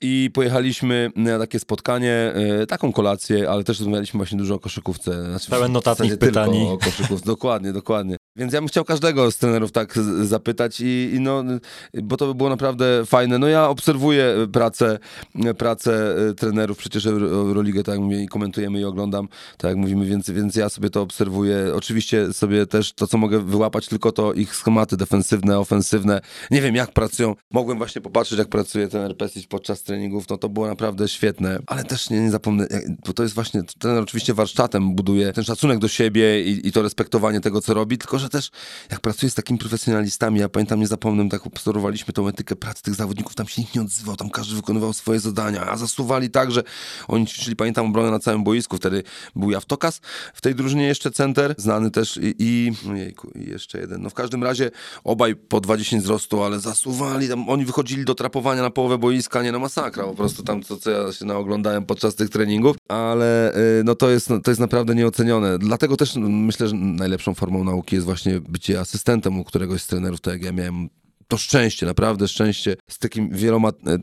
I 0.03 0.31
pojechaliśmy 0.35 1.11
na 1.17 1.39
takie 1.39 1.59
spotkanie, 1.59 2.33
e, 2.35 2.67
taką 2.67 2.93
kolację, 2.93 3.51
ale 3.51 3.65
też 3.65 3.81
rozmawialiśmy 3.81 4.19
właśnie 4.19 4.39
dużo 4.39 4.55
o 4.55 4.59
koszykówce. 4.59 5.25
Znaczy, 5.25 5.51
Pełen 5.51 5.73
notatnik 5.73 6.11
zasadzie 6.11 6.33
tylko 6.33 6.41
pytań. 6.41 6.63
o 6.69 6.79
koszykówce, 6.79 7.27
dokładnie, 7.27 7.73
dokładnie. 7.73 8.17
Więc 8.37 8.53
ja 8.53 8.61
bym 8.61 8.69
chciał 8.69 8.85
każdego 8.85 9.31
z 9.31 9.37
trenerów 9.39 9.73
tak 9.73 9.95
zapytać 10.23 10.81
i, 10.81 11.11
i 11.15 11.21
no, 11.21 11.45
bo 12.03 12.17
to 12.17 12.27
by 12.27 12.35
było 12.35 12.49
naprawdę 12.49 13.07
fajne. 13.07 13.39
No 13.39 13.49
ja 13.49 13.69
obserwuję 13.69 14.35
pracę, 14.53 14.99
pracę 15.59 16.15
e, 16.31 16.35
trenerów, 16.35 16.79
przecież 16.79 17.07
Euro- 17.07 17.27
Euroligę, 17.31 17.83
tak 17.85 17.93
jak 17.95 18.05
mówię, 18.05 18.23
i 18.23 18.29
komentujemy 18.29 18.81
i 18.81 18.85
oglądam, 18.85 19.29
tak 19.59 19.69
jak 19.69 19.77
mówimy, 19.79 20.07
więc, 20.07 20.31
więc 20.31 20.57
ja 20.57 20.69
sobie 20.69 20.91
to 20.91 21.03
obserwuję. 21.03 21.57
Oczywiście 21.75 22.33
sobie 22.33 22.67
też 22.67 22.93
to, 22.93 23.07
co 23.07 23.19
mogę 23.19 23.41
wyłapać, 23.41 23.89
tylko 23.89 24.13
to 24.13 24.33
ich 24.35 24.55
schematy 24.57 24.97
defensywne, 24.97 25.59
ofensywne. 25.59 26.21
Nie 26.51 26.63
wiem, 26.63 26.75
jak 26.75 26.93
pracują. 26.93 27.35
Mogłem 27.51 27.79
właśnie 27.79 28.01
popatrzeć, 28.01 28.39
jak 28.39 28.49
pracuje 28.49 28.89
trener 28.89 29.17
Pesic 29.17 29.47
podczas 29.47 29.83
treningów, 29.83 30.29
no 30.31 30.37
to 30.39 30.49
było 30.49 30.67
naprawdę 30.67 31.09
świetne. 31.09 31.59
Ale 31.67 31.85
też 31.85 32.11
nie, 32.11 32.21
nie 32.21 32.31
zapomnę, 32.31 32.67
jak- 32.71 32.85
bo 33.07 33.13
to 33.13 33.23
jest 33.23 33.35
właśnie, 33.35 33.63
trener 33.79 34.03
oczywiście 34.03 34.35
warsztatem 34.35 34.95
buduje 34.95 35.33
ten 35.33 35.45
szacunek 35.45 35.79
do 35.79 35.89
siebie 35.89 36.43
i, 36.45 36.69
i 36.69 36.73
to 36.73 36.83
respektowanie 36.83 37.41
tego, 37.41 37.61
co 37.61 37.75
robi, 37.75 37.99
tylko 37.99 38.20
że 38.21 38.29
też 38.29 38.51
jak 38.91 39.01
pracuje 39.01 39.31
z 39.31 39.35
takimi 39.35 39.59
profesjonalistami, 39.59 40.41
ja 40.41 40.49
pamiętam, 40.49 40.81
nie 40.81 40.87
zapomnę, 40.87 41.29
tak 41.29 41.47
obserwowaliśmy 41.47 42.13
tą 42.13 42.29
etykę 42.29 42.57
pracy 42.57 42.83
tych 42.83 42.95
zawodników, 42.95 43.35
tam 43.35 43.49
się 43.49 43.63
nikt 43.63 43.75
nie 43.75 43.83
odzywał, 43.83 44.17
tam 44.17 44.31
każdy 44.31 44.57
wykonywał 44.57 44.93
swoje 44.93 45.21
zadania, 45.21 45.67
a 45.67 45.77
zasuwali 45.77 46.31
tak, 46.31 46.53
że 46.53 46.63
oni 47.09 47.27
ćwiczyli, 47.27 47.57
pamiętam, 47.57 47.87
obronę 47.87 48.11
na 48.11 48.19
całym 48.19 48.45
boisku, 48.45 48.77
wtedy 48.77 49.03
był 49.37 49.51
Jawtokas, 49.51 50.01
w 50.35 50.41
tej 50.41 50.55
drużynie 50.55 50.87
jeszcze 50.87 51.11
center, 51.11 51.55
znany 51.59 51.91
też 51.91 52.17
i, 52.17 52.35
i 52.39 52.73
ojejku, 52.91 53.31
i 53.31 53.51
jeszcze 53.51 53.81
jeden, 53.81 54.03
no 54.03 54.11
w 54.11 54.15
każdym 54.15 54.45
razie 54.45 54.71
obaj 55.05 55.37
po 55.37 55.61
20 55.61 55.99
wzrostu, 55.99 56.43
ale 56.43 56.61
zasuwali, 56.61 57.29
tam 57.29 57.49
oni 57.49 57.65
wychodzili 57.65 58.05
do 58.05 58.15
trapowania 58.15 58.63
na 58.63 58.71
połowę 58.71 58.99
boiska, 58.99 59.43
nie 59.43 59.53
no 59.53 59.59
masakra, 59.59 60.05
po 60.05 60.15
prostu 60.15 60.43
tam 60.43 60.63
to, 60.63 60.77
co 60.77 60.91
ja 60.91 61.13
się 61.13 61.25
naoglądałem 61.25 61.85
podczas 61.87 62.15
tych 62.15 62.31
treningów, 62.31 62.77
ale 62.89 63.57
y, 63.81 63.85
no 63.85 63.95
to 63.95 64.11
jest, 64.11 64.31
no, 64.31 64.41
to 64.41 64.51
jest 64.51 64.61
naprawdę 64.61 64.95
nieocenione, 64.95 65.59
dlatego 65.59 65.97
też 65.97 66.17
no, 66.17 66.29
myślę, 66.29 66.69
że 66.69 66.75
najlepszą 66.77 67.35
formą 67.35 67.65
nauki 67.65 67.97
jest 67.97 68.07
właśnie 68.11 68.41
bycie 68.41 68.81
asystentem 68.81 69.41
u 69.41 69.45
któregoś 69.45 69.83
z 69.83 69.87
trenerów, 69.87 70.21
tak 70.21 70.35
jak 70.35 70.43
ja 70.43 70.53
miałem 70.53 70.89
to 71.29 71.37
szczęście, 71.37 71.87
naprawdę 71.87 72.29
szczęście 72.29 72.77
z 72.89 72.99
takimi 72.99 73.31
wieloma 73.33 73.69
e, 73.69 73.93
e, 73.93 73.99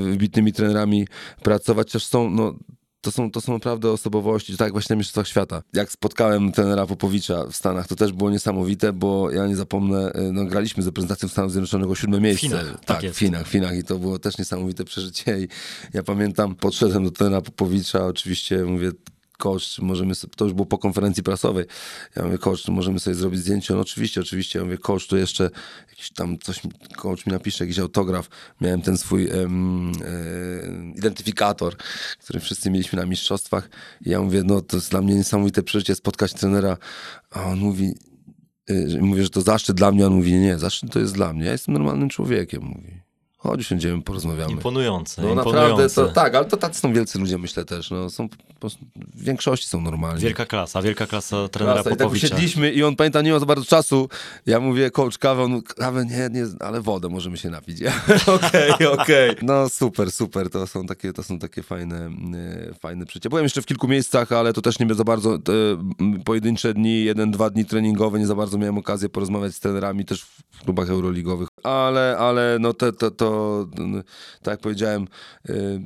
wybitnymi 0.00 0.52
trenerami 0.52 1.06
pracować, 1.42 1.92
też 1.92 2.06
są, 2.06 2.30
no, 2.30 2.54
to 3.00 3.10
są, 3.10 3.30
to 3.30 3.40
są 3.40 3.52
naprawdę 3.52 3.90
osobowości, 3.90 4.56
tak 4.56 4.72
właśnie 4.72 4.94
na 4.94 4.98
Mistrzostwach 4.98 5.28
Świata. 5.28 5.62
Jak 5.72 5.92
spotkałem 5.92 6.52
trenera 6.52 6.86
Popowicza 6.86 7.46
w 7.46 7.56
Stanach, 7.56 7.88
to 7.88 7.96
też 7.96 8.12
było 8.12 8.30
niesamowite, 8.30 8.92
bo 8.92 9.30
ja 9.30 9.46
nie 9.46 9.56
zapomnę, 9.56 10.12
e, 10.12 10.32
no, 10.32 10.44
graliśmy 10.44 10.82
z 10.82 10.86
reprezentacją 10.86 11.28
Stanów 11.28 11.52
Zjednoczonych 11.52 11.90
o 11.90 11.94
siódme 11.94 12.20
miejsce. 12.20 12.46
Finach, 12.46 12.84
tak 12.84 13.02
tak, 13.02 13.12
w 13.12 13.16
Finach, 13.16 13.46
w 13.46 13.50
Finach 13.50 13.76
i 13.76 13.84
to 13.84 13.98
było 13.98 14.18
też 14.18 14.38
niesamowite 14.38 14.84
przeżycie 14.84 15.40
i 15.40 15.48
ja 15.94 16.02
pamiętam, 16.02 16.54
podszedłem 16.54 17.04
do 17.04 17.10
trenera 17.10 17.40
Popowicza, 17.40 18.06
oczywiście 18.06 18.64
mówię, 18.64 18.92
coach, 19.40 19.78
możemy, 19.78 20.14
to 20.36 20.44
już 20.44 20.54
było 20.54 20.66
po 20.66 20.78
konferencji 20.78 21.22
prasowej, 21.22 21.64
ja 22.16 22.24
mówię, 22.24 22.38
coach, 22.38 22.68
możemy 22.68 23.00
sobie 23.00 23.16
zrobić 23.16 23.40
zdjęcie? 23.40 23.74
No 23.74 23.80
oczywiście, 23.80 24.20
oczywiście, 24.20 24.58
ja 24.58 24.64
mówię, 24.64 24.78
coach, 24.78 25.06
tu 25.06 25.16
jeszcze 25.16 25.50
jakiś 25.88 26.10
tam 26.10 26.38
coś, 26.38 26.60
coach 26.96 27.26
mi 27.26 27.32
napisze, 27.32 27.64
jakiś 27.64 27.78
autograf, 27.78 28.28
miałem 28.60 28.82
ten 28.82 28.98
swój 28.98 29.28
e, 29.28 29.48
identyfikator, 30.96 31.76
który 32.18 32.40
wszyscy 32.40 32.70
mieliśmy 32.70 32.98
na 32.98 33.06
mistrzostwach. 33.06 33.70
I 34.06 34.10
ja 34.10 34.20
mówię, 34.20 34.42
no 34.44 34.60
to 34.60 34.76
jest 34.76 34.90
dla 34.90 35.02
mnie 35.02 35.14
niesamowite 35.14 35.62
przeżycie 35.62 35.94
spotkać 35.94 36.32
trenera, 36.32 36.76
a 37.30 37.44
on 37.44 37.58
mówi, 37.58 37.94
y, 38.70 38.98
mówię, 39.00 39.22
że 39.22 39.30
to 39.30 39.40
zaszczyt 39.40 39.76
dla 39.76 39.92
mnie, 39.92 40.06
on 40.06 40.14
mówi, 40.14 40.32
nie, 40.32 40.58
zaszczyt 40.58 40.92
to 40.92 40.98
jest 40.98 41.14
dla 41.14 41.32
mnie, 41.32 41.44
ja 41.44 41.52
jestem 41.52 41.74
normalnym 41.74 42.08
człowiekiem, 42.08 42.62
mówi. 42.62 43.09
Chodź, 43.42 43.60
usiądziemy, 43.60 44.02
porozmawiamy. 44.02 44.52
Imponujące, 44.52 45.22
No 45.22 45.28
imponujące. 45.28 45.60
naprawdę, 45.60 45.94
to, 45.94 46.08
tak, 46.08 46.34
ale 46.34 46.44
to 46.44 46.56
tacy 46.56 46.80
są 46.80 46.92
wielcy 46.92 47.18
ludzie, 47.18 47.38
myślę 47.38 47.64
też. 47.64 47.90
No, 47.90 48.10
są, 48.10 48.28
po 48.60 48.68
w 48.96 49.22
większości 49.24 49.68
są 49.68 49.80
normalni. 49.80 50.22
Wielka 50.22 50.46
klasa, 50.46 50.82
wielka 50.82 51.06
klasa 51.06 51.48
trenera 51.48 51.74
Klasa. 51.74 51.90
I 51.90 51.96
tak 51.96 52.10
usiedliśmy 52.10 52.72
i 52.72 52.84
on 52.84 52.96
pamięta, 52.96 53.22
nie 53.22 53.32
ma 53.32 53.38
za 53.38 53.46
bardzo 53.46 53.64
czasu. 53.64 54.08
Ja 54.46 54.60
mówię, 54.60 54.90
coach, 54.90 55.18
kawę, 55.18 55.42
on, 55.42 55.62
kawę 55.62 56.04
nie, 56.04 56.40
nie, 56.40 56.46
ale 56.60 56.80
wodę 56.80 57.08
możemy 57.08 57.36
się 57.36 57.50
napić. 57.50 57.78
Okej, 58.36 58.86
okej. 58.86 59.30
No 59.42 59.68
super, 59.68 60.12
super, 60.12 60.50
to 60.50 60.66
są 60.66 60.86
takie, 60.86 61.12
to 61.12 61.22
są 61.22 61.38
takie 61.38 61.62
fajne, 61.62 62.10
e, 62.70 62.74
fajne 62.74 63.06
przecież. 63.06 63.30
Byłem 63.30 63.44
jeszcze 63.44 63.62
w 63.62 63.66
kilku 63.66 63.88
miejscach, 63.88 64.32
ale 64.32 64.52
to 64.52 64.62
też 64.62 64.78
nie 64.78 64.94
za 64.94 65.04
bardzo, 65.04 65.38
te, 65.38 65.52
pojedyncze 66.24 66.74
dni, 66.74 67.04
jeden, 67.04 67.30
dwa 67.30 67.50
dni 67.50 67.64
treningowe, 67.64 68.18
nie 68.18 68.26
za 68.26 68.34
bardzo 68.34 68.58
miałem 68.58 68.78
okazję 68.78 69.08
porozmawiać 69.08 69.54
z 69.54 69.60
trenerami 69.60 70.04
też 70.04 70.22
w 70.50 70.64
klubach 70.64 70.90
euroligowych. 70.90 71.48
Ale, 71.62 72.16
ale 72.18 72.56
no 72.60 72.74
to, 72.74 72.92
to, 72.92 73.10
to 73.10 73.29
n- 73.78 74.02
tak 74.42 74.52
jak 74.52 74.60
powiedziałem, 74.60 75.08
y, 75.50 75.80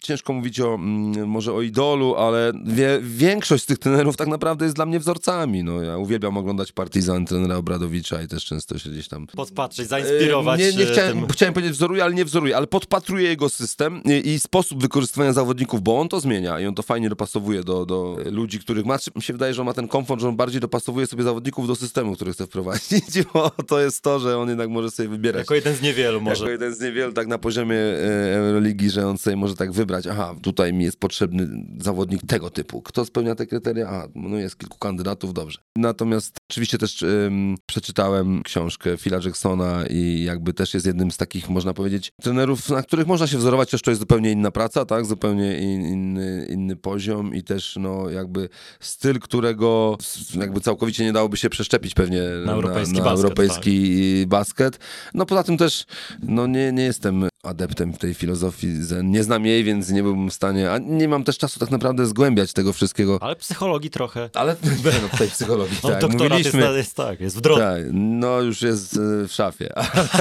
ciężko 0.00 0.32
mówić 0.32 0.60
o, 0.60 0.74
mm, 0.74 1.28
może 1.28 1.52
o 1.52 1.62
idolu, 1.62 2.14
ale 2.16 2.52
wie, 2.64 2.98
większość 3.02 3.64
z 3.64 3.66
tych 3.66 3.78
trenerów 3.78 4.16
tak 4.16 4.28
naprawdę 4.28 4.64
jest 4.64 4.76
dla 4.76 4.86
mnie 4.86 5.00
wzorcami. 5.00 5.64
No, 5.64 5.82
ja 5.82 5.96
uwielbiam 5.96 6.36
oglądać 6.36 6.72
Partizan 6.72 7.26
trenera 7.26 7.56
Obradowicza 7.56 8.22
i 8.22 8.28
też 8.28 8.44
często 8.44 8.78
się 8.78 8.90
gdzieś 8.90 9.08
tam 9.08 9.26
Podpatrzeć, 9.26 9.88
zainspirować 9.88 10.60
nie, 10.60 10.72
nie 10.72 10.82
e, 10.82 10.92
chciałem, 10.92 11.18
tym... 11.20 11.28
chciałem 11.28 11.54
powiedzieć 11.54 11.72
wzoruje, 11.72 12.04
ale 12.04 12.14
nie 12.14 12.24
wzoruje, 12.24 12.56
ale 12.56 12.66
podpatruje 12.66 13.28
jego 13.28 13.48
system 13.48 14.02
i, 14.04 14.28
i 14.28 14.40
sposób 14.40 14.82
wykorzystywania 14.82 15.32
zawodników, 15.32 15.82
bo 15.82 16.00
on 16.00 16.08
to 16.08 16.20
zmienia 16.20 16.60
i 16.60 16.66
on 16.66 16.74
to 16.74 16.82
fajnie 16.82 17.08
dopasowuje 17.08 17.64
do, 17.64 17.86
do 17.86 18.16
ludzi, 18.30 18.58
których 18.58 18.86
ma. 18.86 18.98
Mi 19.16 19.22
się 19.22 19.32
wydaje, 19.32 19.54
że 19.54 19.62
on 19.62 19.66
ma 19.66 19.74
ten 19.74 19.88
komfort, 19.88 20.20
że 20.20 20.28
on 20.28 20.36
bardziej 20.36 20.60
dopasowuje 20.60 21.06
sobie 21.06 21.22
zawodników 21.22 21.66
do 21.66 21.76
systemu, 21.76 22.14
który 22.14 22.32
chce 22.32 22.46
wprowadzić, 22.46 23.04
bo 23.34 23.50
to 23.50 23.80
jest 23.80 24.02
to, 24.02 24.18
że 24.20 24.38
on 24.38 24.48
jednak 24.48 24.68
może 24.68 24.90
sobie 24.90 25.08
wybierać. 25.08 25.40
Jako 25.40 25.54
jeden 25.54 25.74
z 25.74 25.82
niewielu 25.82 26.20
może. 26.20 26.44
Jako 26.44 26.50
jeden 26.50 26.74
z 26.74 26.79
niewielu 26.80 27.12
tak 27.12 27.26
na 27.26 27.38
poziomie 27.38 27.76
e, 27.76 28.36
Euroligi, 28.36 28.90
że 28.90 29.06
on 29.06 29.18
sobie 29.18 29.36
może 29.36 29.56
tak 29.56 29.72
wybrać, 29.72 30.06
aha, 30.06 30.34
tutaj 30.42 30.72
mi 30.72 30.84
jest 30.84 31.00
potrzebny 31.00 31.48
zawodnik 31.78 32.26
tego 32.26 32.50
typu. 32.50 32.82
Kto 32.82 33.04
spełnia 33.04 33.34
te 33.34 33.46
kryteria? 33.46 33.88
A, 33.88 34.08
no 34.14 34.36
jest 34.36 34.58
kilku 34.58 34.78
kandydatów, 34.78 35.34
dobrze. 35.34 35.58
Natomiast 35.76 36.36
oczywiście 36.50 36.78
też 36.78 37.02
em, 37.02 37.54
przeczytałem 37.66 38.42
książkę 38.42 38.96
Phila 38.96 39.18
Jacksona 39.24 39.84
i 39.90 40.24
jakby 40.24 40.52
też 40.52 40.74
jest 40.74 40.86
jednym 40.86 41.10
z 41.10 41.16
takich, 41.16 41.48
można 41.48 41.74
powiedzieć, 41.74 42.12
trenerów, 42.22 42.68
na 42.68 42.82
których 42.82 43.06
można 43.06 43.26
się 43.26 43.38
wzorować, 43.38 43.70
też 43.70 43.82
to 43.82 43.90
jest 43.90 44.00
zupełnie 44.00 44.32
inna 44.32 44.50
praca, 44.50 44.84
tak? 44.84 45.06
Zupełnie 45.06 45.58
in, 45.58 45.82
inny, 45.82 46.46
inny 46.50 46.76
poziom 46.76 47.34
i 47.34 47.42
też 47.42 47.76
no 47.80 48.10
jakby 48.10 48.48
styl, 48.80 49.20
którego 49.20 49.98
jakby 50.34 50.60
całkowicie 50.60 51.04
nie 51.04 51.12
dałoby 51.12 51.36
się 51.36 51.50
przeszczepić 51.50 51.94
pewnie 51.94 52.22
na, 52.46 52.52
europejski 52.52 52.98
na 52.98 53.04
basket, 53.04 53.24
europejski 53.24 54.24
basket. 54.26 54.78
No 55.14 55.26
poza 55.26 55.42
tym 55.42 55.56
też 55.56 55.84
no 56.22 56.46
nie, 56.46 56.69
nie 56.72 56.82
jestem 56.82 57.29
adeptem 57.42 57.92
tej 57.92 58.14
filozofii 58.14 58.82
zen. 58.82 59.10
Nie 59.10 59.24
znam 59.24 59.46
jej, 59.46 59.64
więc 59.64 59.90
nie 59.90 60.02
byłbym 60.02 60.30
w 60.30 60.34
stanie, 60.34 60.70
a 60.70 60.78
nie 60.78 61.08
mam 61.08 61.24
też 61.24 61.38
czasu 61.38 61.60
tak 61.60 61.70
naprawdę 61.70 62.06
zgłębiać 62.06 62.52
tego 62.52 62.72
wszystkiego. 62.72 63.18
Ale 63.20 63.36
psychologii 63.36 63.90
trochę. 63.90 64.30
Ale 64.34 64.56
no, 65.12 65.18
tej 65.18 65.28
psychologii, 65.28 65.76
No, 65.82 65.90
tak, 65.90 66.00
doktorat 66.00 66.38
jest, 66.38 66.54
mówiliśmy. 66.54 66.78
jest 66.78 66.96
tak, 66.96 67.20
jest 67.20 67.36
w 67.36 67.40
drodze. 67.40 67.62
Tak, 67.62 67.84
no 67.92 68.40
już 68.40 68.62
jest 68.62 68.96
e, 68.96 69.28
w 69.28 69.32
szafie, 69.32 69.74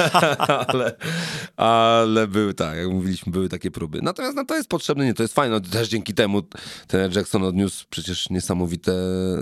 ale, 0.68 0.96
ale 1.58 2.28
były 2.28 2.54
tak, 2.54 2.78
jak 2.78 2.88
mówiliśmy, 2.88 3.32
były 3.32 3.50
takie 3.50 3.72
próby. 3.72 4.00
Natomiast 4.02 4.36
no, 4.36 4.46
to 4.46 4.56
jest 4.56 4.70
potrzebne, 4.70 5.06
nie, 5.06 5.14
to 5.14 5.24
jest 5.24 5.34
fajne, 5.34 5.62
też 5.62 5.88
dzięki 5.88 6.14
temu 6.14 6.42
ten 6.88 7.12
Jackson 7.12 7.44
odniósł 7.44 7.86
przecież 7.90 8.30
niesamowite 8.30 8.92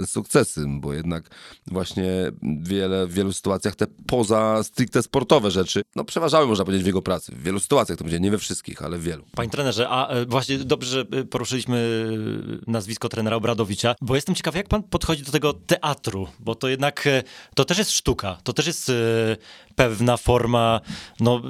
sukcesy, 0.05 0.65
bo 0.67 0.93
jednak 0.93 1.23
właśnie 1.67 2.31
wiele, 2.61 3.07
w 3.07 3.13
wielu 3.13 3.33
sytuacjach 3.33 3.75
te 3.75 3.87
poza 4.07 4.63
stricte 4.63 5.03
sportowe 5.03 5.51
rzeczy, 5.51 5.81
no 5.95 6.03
przeważały 6.03 6.47
można 6.47 6.65
powiedzieć 6.65 6.83
w 6.83 6.87
jego 6.87 7.01
pracy, 7.01 7.31
w 7.31 7.43
wielu 7.43 7.59
sytuacjach 7.67 7.97
to 7.97 8.03
będzie, 8.03 8.19
nie 8.19 8.31
we 8.31 8.37
wszystkich, 8.37 8.81
ale 8.81 8.97
w 8.97 9.03
wielu. 9.03 9.25
Panie 9.35 9.49
trenerze, 9.49 9.89
a 9.89 10.07
e, 10.07 10.25
właśnie 10.25 10.57
dobrze, 10.57 10.89
że 10.89 11.19
e, 11.19 11.23
poruszyliśmy 11.23 11.77
e, 12.67 12.71
nazwisko 12.71 13.09
trenera 13.09 13.35
Obradowicza, 13.35 13.95
bo 14.01 14.15
jestem 14.15 14.35
ciekawy, 14.35 14.57
jak 14.57 14.67
pan 14.67 14.83
podchodzi 14.83 15.23
do 15.23 15.31
tego 15.31 15.53
teatru, 15.53 16.27
bo 16.39 16.55
to 16.55 16.67
jednak, 16.67 17.07
to 17.55 17.65
też 17.65 17.77
jest 17.77 17.91
sztuka, 17.91 18.37
to 18.43 18.53
też 18.53 18.67
jest 18.67 18.91
pewna 19.75 20.17
forma, 20.17 20.81
no 21.19 21.41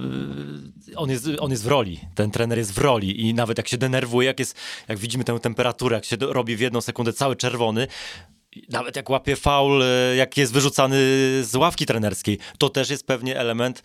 on 0.95 1.09
jest, 1.09 1.28
on 1.39 1.51
jest 1.51 1.63
w 1.63 1.68
roli, 1.68 1.99
ten 2.15 2.32
trener 2.32 2.57
jest 2.57 2.74
w 2.74 2.78
roli 2.78 3.28
i 3.28 3.34
nawet 3.34 3.57
jak 3.57 3.68
się 3.68 3.78
denerwuje, 3.78 4.28
jak 4.28 4.39
jest, 4.39 4.57
jak 4.88 4.97
widzimy 4.97 5.24
tę 5.24 5.39
temperaturę, 5.39 5.95
jak 5.95 6.05
się 6.05 6.15
robi 6.20 6.55
w 6.55 6.59
jedną 6.59 6.82
sekundę 6.82 7.13
cały 7.13 7.36
czerwony, 7.36 7.88
nawet 8.70 8.95
jak 8.95 9.09
łapie 9.09 9.36
faul, 9.36 9.84
jak 10.18 10.38
jest 10.38 10.53
wyrzucany 10.53 10.97
z 11.43 11.55
ławki 11.55 11.86
trenerskiej, 11.86 12.38
to 12.57 12.70
też 12.70 12.89
jest 12.89 13.07
pewnie 13.07 13.39
element 13.39 13.84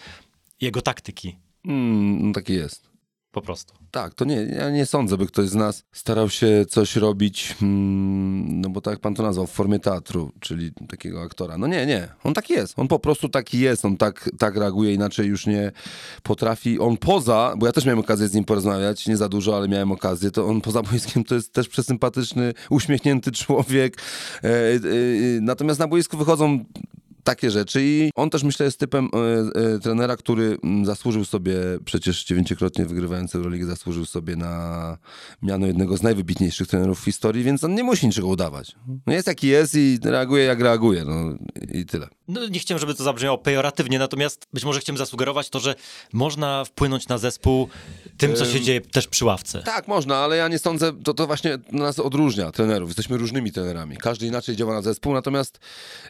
jego 0.61 0.83
taktyki. 0.83 1.37
Mm, 1.65 2.27
no 2.27 2.33
taki 2.33 2.53
jest. 2.53 2.93
Po 3.33 3.43
prostu. 3.43 3.75
Tak, 3.91 4.15
to 4.15 4.25
nie, 4.25 4.37
ja 4.37 4.71
nie 4.71 4.87
sądzę, 4.87 5.17
by 5.17 5.27
ktoś 5.27 5.49
z 5.49 5.55
nas 5.55 5.85
starał 5.93 6.31
się 6.31 6.65
coś 6.69 6.97
robić, 6.97 7.57
mm, 7.63 8.61
no 8.61 8.71
bo 8.71 8.81
tak 8.81 8.93
jak 8.93 9.01
pan 9.01 9.15
to 9.15 9.23
nazwał, 9.23 9.47
w 9.47 9.51
formie 9.51 9.79
teatru, 9.79 10.33
czyli 10.41 10.73
takiego 10.89 11.23
aktora. 11.23 11.59
No 11.59 11.67
nie, 11.67 11.87
nie, 11.87 12.09
on 12.25 12.35
tak 12.35 12.51
jest, 12.51 12.79
on 12.79 12.89
po 12.89 12.99
prostu 12.99 13.29
taki 13.29 13.59
jest, 13.59 13.85
on 13.85 13.97
tak, 13.97 14.31
tak 14.39 14.57
reaguje, 14.57 14.95
inaczej 14.95 15.27
już 15.27 15.47
nie 15.47 15.73
potrafi. 16.23 16.79
On 16.79 16.97
poza, 16.97 17.55
bo 17.57 17.67
ja 17.67 17.73
też 17.73 17.85
miałem 17.85 17.99
okazję 17.99 18.29
z 18.29 18.35
nim 18.35 18.45
porozmawiać, 18.45 19.07
nie 19.07 19.17
za 19.17 19.29
dużo, 19.29 19.57
ale 19.57 19.69
miałem 19.69 19.93
okazję, 19.93 20.31
to 20.31 20.47
on 20.47 20.61
poza 20.61 20.83
boiskiem 20.83 21.25
to 21.25 21.35
jest 21.35 21.53
też 21.53 21.69
przesympatyczny, 21.69 22.55
uśmiechnięty 22.71 23.33
człowiek. 23.33 23.97
E, 24.45 24.49
e, 24.49 24.75
e, 24.75 24.79
natomiast 25.41 25.81
na 25.81 25.89
boisku 25.89 26.17
wychodzą 26.17 26.65
takie 27.25 27.51
rzeczy 27.51 27.81
i 27.85 28.11
on 28.15 28.31
też 28.31 28.43
myślę 28.43 28.67
jest 28.67 28.79
typem 28.79 29.09
e, 29.15 29.75
e, 29.75 29.79
trenera, 29.79 30.17
który 30.17 30.59
mm, 30.65 30.87
zasłużył 30.87 31.25
sobie, 31.25 31.55
przecież 31.85 32.25
dziewięciokrotnie 32.25 32.87
wygrywając 32.87 33.35
Euroligę, 33.35 33.67
zasłużył 33.67 34.05
sobie 34.05 34.37
na 34.37 34.99
miano 35.43 35.67
jednego 35.67 35.97
z 35.97 36.03
najwybitniejszych 36.03 36.69
trenerów 36.69 37.01
w 37.01 37.05
historii, 37.05 37.45
więc 37.45 37.65
on 37.65 37.75
nie 37.75 37.85
musi 37.85 38.07
niczego 38.07 38.29
udawać. 38.29 38.77
No 39.07 39.13
jest 39.13 39.27
jaki 39.27 39.47
jest 39.47 39.75
i 39.75 39.99
reaguje 40.05 40.45
jak 40.45 40.61
reaguje, 40.61 41.05
no 41.05 41.37
i 41.73 41.87
tyle. 41.87 42.09
No, 42.29 42.49
nie 42.49 42.59
chciałem, 42.59 42.79
żeby 42.81 42.95
to 42.95 43.05
zabrzmiało 43.05 43.39
pejoratywnie, 43.39 43.99
natomiast 43.99 44.47
być 44.53 44.65
może 44.65 44.81
chciałem 44.81 44.99
zasugerować 44.99 45.51
to, 45.51 45.61
że 45.61 45.75
można 46.13 46.65
wpłynąć 46.65 47.09
na 47.09 47.19
zespół 47.19 47.69
tym, 48.17 48.35
co 48.35 48.47
się 48.47 48.61
dzieje 48.61 48.81
też 48.81 49.07
przy 49.07 49.25
ławce. 49.25 49.63
Tak, 49.63 49.89
można, 49.89 50.17
ale 50.17 50.37
ja 50.37 50.49
nie 50.49 50.59
sądzę, 50.59 50.93
to, 51.05 51.15
to 51.15 51.27
właśnie 51.27 51.59
nas 51.73 51.99
odróżnia 51.99 52.53
trenerów. 52.53 52.89
Jesteśmy 52.89 53.17
różnymi 53.17 53.53
trenerami. 53.53 53.97
Każdy 53.97 54.27
inaczej 54.27 54.57
działa 54.57 54.75
na 54.75 54.83
zespół, 54.83 55.13
natomiast 55.13 55.59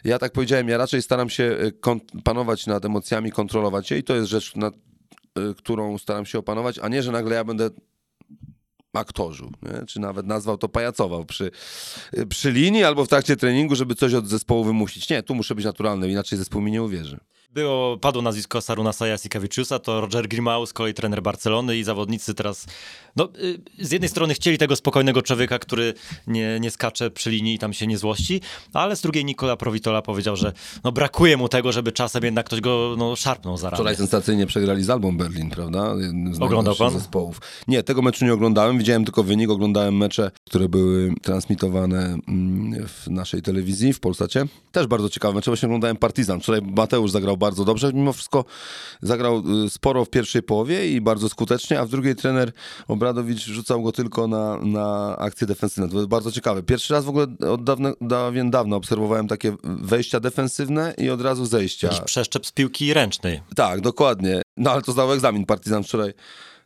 ja 0.03 0.19
tak 0.19 0.31
powiedziałem, 0.31 0.69
ja 0.69 0.77
raczej 0.77 1.01
staram 1.03 1.29
się 1.29 1.57
kon- 1.79 2.21
panować 2.23 2.67
nad 2.67 2.85
emocjami, 2.85 3.31
kontrolować 3.31 3.91
je 3.91 3.97
i 3.97 4.03
to 4.03 4.15
jest 4.15 4.27
rzecz, 4.27 4.55
nad, 4.55 4.73
e, 4.73 5.53
którą 5.57 5.97
staram 5.97 6.25
się 6.25 6.39
opanować, 6.39 6.79
a 6.79 6.87
nie, 6.87 7.03
że 7.03 7.11
nagle 7.11 7.35
ja 7.35 7.43
będę 7.43 7.69
aktorzu, 8.93 9.51
nie? 9.61 9.85
czy 9.85 9.99
nawet 9.99 10.25
nazwał 10.25 10.57
to 10.57 10.69
pajacował 10.69 11.25
przy, 11.25 11.51
e, 12.13 12.25
przy 12.25 12.51
linii 12.51 12.83
albo 12.83 13.05
w 13.05 13.07
trakcie 13.07 13.35
treningu, 13.35 13.75
żeby 13.75 13.95
coś 13.95 14.13
od 14.13 14.27
zespołu 14.27 14.63
wymusić. 14.63 15.09
Nie, 15.09 15.23
tu 15.23 15.35
muszę 15.35 15.55
być 15.55 15.65
naturalny, 15.65 16.11
inaczej 16.11 16.37
zespół 16.37 16.61
mi 16.61 16.71
nie 16.71 16.83
uwierzy. 16.83 17.19
Było, 17.53 17.97
padło 17.97 18.21
nazwisko 18.21 18.61
Sarunasa 18.61 19.07
Jasikaviciusa, 19.07 19.79
to 19.79 20.01
Roger 20.01 20.27
Grimau, 20.27 20.65
z 20.65 20.73
kolei 20.73 20.93
trener 20.93 21.21
Barcelony 21.21 21.77
i 21.77 21.83
zawodnicy 21.83 22.33
teraz, 22.33 22.65
no 23.15 23.29
y, 23.79 23.85
z 23.85 23.91
jednej 23.91 24.09
strony 24.09 24.33
chcieli 24.33 24.57
tego 24.57 24.75
spokojnego 24.75 25.21
człowieka, 25.21 25.59
który 25.59 25.93
nie, 26.27 26.59
nie 26.59 26.71
skacze 26.71 27.11
przy 27.11 27.31
linii 27.31 27.55
i 27.55 27.59
tam 27.59 27.73
się 27.73 27.87
nie 27.87 27.97
złości, 27.97 28.41
ale 28.73 28.95
z 28.95 29.01
drugiej 29.01 29.25
Nikola 29.25 29.57
Provitola 29.57 30.01
powiedział, 30.01 30.35
że 30.35 30.53
no 30.83 30.91
brakuje 30.91 31.37
mu 31.37 31.49
tego, 31.49 31.71
żeby 31.71 31.91
czasem 31.91 32.23
jednak 32.23 32.45
ktoś 32.45 32.61
go 32.61 32.95
no, 32.97 33.15
szarpnął 33.15 33.57
za 33.57 33.69
ramię. 33.69 33.77
Wczoraj 33.77 33.95
sensacyjnie 33.95 34.45
przegrali 34.45 34.83
z 34.83 34.89
Albą 34.89 35.17
Berlin, 35.17 35.49
prawda? 35.49 35.95
Jednym 35.99 36.35
z 36.35 36.41
Oglądał 36.41 36.75
pan? 36.75 36.93
zespołów. 36.93 37.41
Nie, 37.67 37.83
tego 37.83 38.01
meczu 38.01 38.25
nie 38.25 38.33
oglądałem, 38.33 38.77
widziałem 38.77 39.05
tylko 39.05 39.23
wynik, 39.23 39.49
oglądałem 39.49 39.97
mecze, 39.97 40.31
które 40.45 40.69
były 40.69 41.13
transmitowane 41.21 42.17
mm, 42.27 42.87
w 42.87 43.07
naszej 43.07 43.41
telewizji, 43.41 43.93
w 43.93 43.99
Polsacie. 43.99 44.45
Też 44.71 44.87
bardzo 44.87 45.09
ciekawe 45.09 45.33
mecze, 45.35 45.51
właśnie 45.51 45.67
oglądałem 45.67 45.97
Partizan. 45.97 46.39
Wczoraj 46.41 46.61
Mateusz 46.61 47.11
zagrał 47.11 47.37
bardzo 47.43 47.65
dobrze, 47.65 47.93
mimo 47.93 48.13
wszystko 48.13 48.45
zagrał 49.01 49.43
y, 49.65 49.69
sporo 49.69 50.05
w 50.05 50.09
pierwszej 50.09 50.43
połowie 50.43 50.89
i 50.89 51.01
bardzo 51.01 51.29
skutecznie, 51.29 51.79
a 51.79 51.85
w 51.85 51.89
drugiej 51.89 52.15
trener 52.15 52.51
Obradowicz 52.87 53.45
rzucał 53.45 53.83
go 53.83 53.91
tylko 53.91 54.27
na, 54.27 54.57
na 54.57 55.17
akcje 55.17 55.47
defensywne. 55.47 55.87
To 55.87 55.93
było 55.93 56.07
bardzo 56.07 56.31
ciekawe. 56.31 56.63
Pierwszy 56.63 56.93
raz 56.93 57.05
w 57.05 57.09
ogóle 57.09 57.27
od 57.51 57.63
dawna, 57.63 57.93
dawien 58.01 58.51
dawna 58.51 58.75
obserwowałem 58.75 59.27
takie 59.27 59.55
wejścia 59.63 60.19
defensywne 60.19 60.93
i 60.97 61.09
od 61.09 61.21
razu 61.21 61.45
zejścia. 61.45 61.87
Jakiś 61.87 62.01
przeszczep 62.01 62.45
z 62.45 62.51
piłki 62.51 62.93
ręcznej. 62.93 63.41
Tak, 63.55 63.81
dokładnie. 63.81 64.41
No 64.57 64.71
ale 64.71 64.81
to 64.81 64.91
zdał 64.91 65.13
egzamin. 65.13 65.45
Partizan 65.45 65.83
wczoraj, 65.83 66.13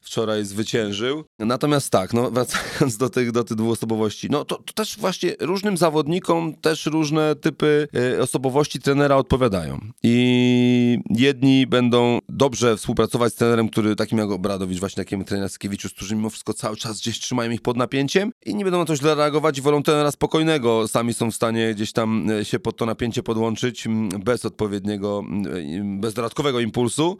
wczoraj 0.07 0.45
zwyciężył. 0.45 1.23
Natomiast 1.39 1.89
tak, 1.89 2.13
no 2.13 2.31
wracając 2.31 2.97
do 2.97 3.09
tych, 3.09 3.31
do 3.31 3.43
tych 3.43 3.57
dwuosobowości, 3.57 4.27
no 4.31 4.45
to, 4.45 4.55
to 4.55 4.73
też 4.73 4.97
właśnie 4.97 5.35
różnym 5.39 5.77
zawodnikom 5.77 6.55
też 6.55 6.85
różne 6.85 7.35
typy 7.35 7.87
e, 8.17 8.21
osobowości 8.21 8.79
trenera 8.79 9.15
odpowiadają. 9.15 9.79
I 10.03 10.99
jedni 11.09 11.67
będą 11.67 12.19
dobrze 12.29 12.77
współpracować 12.77 13.33
z 13.33 13.35
trenerem, 13.35 13.69
który 13.69 13.95
takim 13.95 14.17
jak 14.17 14.31
Obradowicz, 14.31 14.79
właśnie 14.79 15.03
takim 15.03 15.25
trener 15.25 15.49
Skiewicz, 15.49 15.93
którzy 15.93 16.15
mimo 16.15 16.29
wszystko 16.29 16.53
cały 16.53 16.77
czas 16.77 16.99
gdzieś 16.99 17.19
trzymają 17.19 17.51
ich 17.51 17.61
pod 17.61 17.77
napięciem 17.77 18.31
i 18.45 18.55
nie 18.55 18.63
będą 18.63 18.79
na 18.79 18.85
to 18.85 18.95
źle 18.95 19.15
reagować 19.15 19.57
i 19.57 19.61
wolą 19.61 19.83
trenera 19.83 20.11
spokojnego. 20.11 20.87
Sami 20.87 21.13
są 21.13 21.31
w 21.31 21.35
stanie 21.35 21.73
gdzieś 21.73 21.91
tam 21.91 22.29
e, 22.29 22.45
się 22.45 22.59
pod 22.59 22.77
to 22.77 22.85
napięcie 22.85 23.23
podłączyć 23.23 23.87
bez 24.25 24.45
odpowiedniego, 24.45 25.23
m, 25.27 26.01
bez 26.01 26.13
dodatkowego 26.13 26.59
impulsu. 26.59 27.17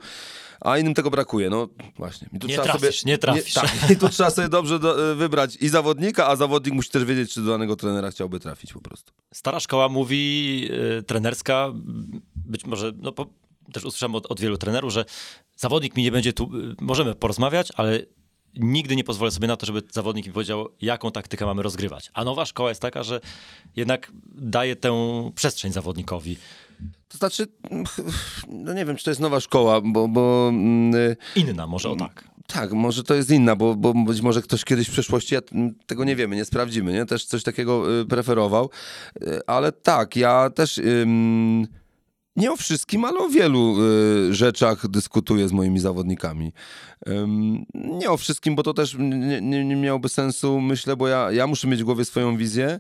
A 0.62 0.78
innym 0.78 0.94
tego 0.94 1.10
brakuje, 1.12 1.50
no 1.50 1.68
właśnie. 1.98 2.28
I 2.34 2.40
tu 2.40 2.48
Nie 2.48 2.54
trzeba 2.54 2.78
trafisz, 2.78 3.00
sobie, 3.00 3.12
nie 3.12 3.18
trafisz. 3.18 3.54
tak, 3.54 3.92
i 3.92 3.96
tu 3.98 4.10
trzeba 4.10 4.30
sobie 4.30 4.50
dobrze 4.50 4.80
do, 4.80 5.16
wybrać 5.16 5.56
i 5.56 5.70
zawodnika, 5.70 6.28
a 6.28 6.36
zawodnik 6.36 6.74
musi 6.74 6.90
też 6.90 7.06
wiedzieć, 7.06 7.34
czy 7.34 7.42
do 7.42 7.52
danego 7.52 7.76
trenera 7.76 8.12
chciałby 8.12 8.40
trafić 8.40 8.74
po 8.74 8.82
prostu. 8.82 9.14
Stara 9.34 9.60
szkoła 9.60 9.90
mówi, 9.90 10.70
y, 11.00 11.04
trenerska, 11.04 11.72
być 12.36 12.66
może, 12.66 12.92
no 12.98 13.12
po, 13.12 13.26
też 13.74 13.86
usłyszałem 13.86 14.16
od, 14.16 14.26
od 14.26 14.40
wielu 14.40 14.58
trenerów, 14.58 14.94
że 14.94 15.06
zawodnik 15.56 15.96
mi 15.96 16.04
nie 16.04 16.12
będzie 16.12 16.34
tu, 16.34 16.44
y, 16.44 16.76
możemy 16.82 17.16
porozmawiać, 17.16 17.72
ale 17.76 18.00
nigdy 18.56 18.96
nie 18.96 19.04
pozwolę 19.04 19.32
sobie 19.32 19.48
na 19.48 19.58
to, 19.58 19.66
żeby 19.66 19.82
zawodnik 19.92 20.28
mi 20.28 20.34
powiedział, 20.34 20.70
jaką 20.82 21.12
taktykę 21.12 21.46
mamy 21.46 21.64
rozgrywać. 21.64 22.12
A 22.14 22.24
nowa 22.24 22.46
szkoła 22.46 22.70
jest 22.70 22.82
taka, 22.82 23.04
że 23.04 23.22
jednak 23.76 24.12
daje 24.36 24.76
tę 24.76 24.92
przestrzeń 25.36 25.72
zawodnikowi. 25.74 26.38
To 27.08 27.18
znaczy, 27.18 27.48
no 28.48 28.74
nie 28.74 28.86
wiem, 28.86 28.96
czy 28.96 29.04
to 29.04 29.12
jest 29.12 29.22
nowa 29.22 29.40
szkoła, 29.40 29.82
bo, 29.82 30.08
bo 30.08 30.48
mm, 30.50 30.96
y, 30.96 31.18
Inna 31.36 31.68
może 31.68 31.90
o 31.90 31.96
tak. 31.96 32.24
tak, 32.48 32.72
może 32.74 33.04
to 33.04 33.14
jest 33.14 33.32
inna, 33.32 33.56
bo, 33.56 33.76
bo 33.76 33.94
być 33.94 34.22
może 34.22 34.42
ktoś 34.42 34.64
kiedyś 34.64 34.88
w 34.88 34.92
przeszłości, 34.92 35.36
ja 35.36 35.42
mm, 35.52 35.76
tego 35.86 36.04
nie 36.04 36.16
wiemy, 36.16 36.36
nie 36.36 36.46
sprawdzimy, 36.46 36.94
nie? 36.94 37.06
Też 37.06 37.26
coś 37.26 37.44
takiego 37.44 38.00
y, 38.02 38.06
preferował, 38.06 38.70
Y, 39.22 39.40
ale 39.48 39.72
tak, 39.72 40.16
ja 40.16 40.50
też 40.50 40.78
ym, 40.78 41.68
nie 42.38 42.52
o 42.52 42.56
wszystkim, 42.56 43.06
ale 43.06 43.20
o 43.20 43.30
wielu 43.30 43.76
y, 44.30 44.34
rzeczach 44.34 44.88
dyskutuję 44.88 45.48
z 45.48 45.52
moimi 45.52 45.80
zawodnikami. 45.80 46.54
Ym, 47.08 47.66
nie 47.74 48.12
o 48.12 48.18
wszystkim, 48.18 48.56
bo 48.56 48.64
to 48.64 48.74
też 48.74 48.96
nie, 49.00 49.42
nie, 49.42 49.66
nie 49.66 49.76
miałoby 49.76 50.10
sensu, 50.10 50.62
myślę, 50.62 50.96
bo 50.96 51.08
ja, 51.08 51.32
ja 51.32 51.48
muszę 51.48 51.68
mieć 51.68 51.82
w 51.82 51.86
głowie 51.86 52.06
swoją 52.06 52.38
wizję, 52.38 52.80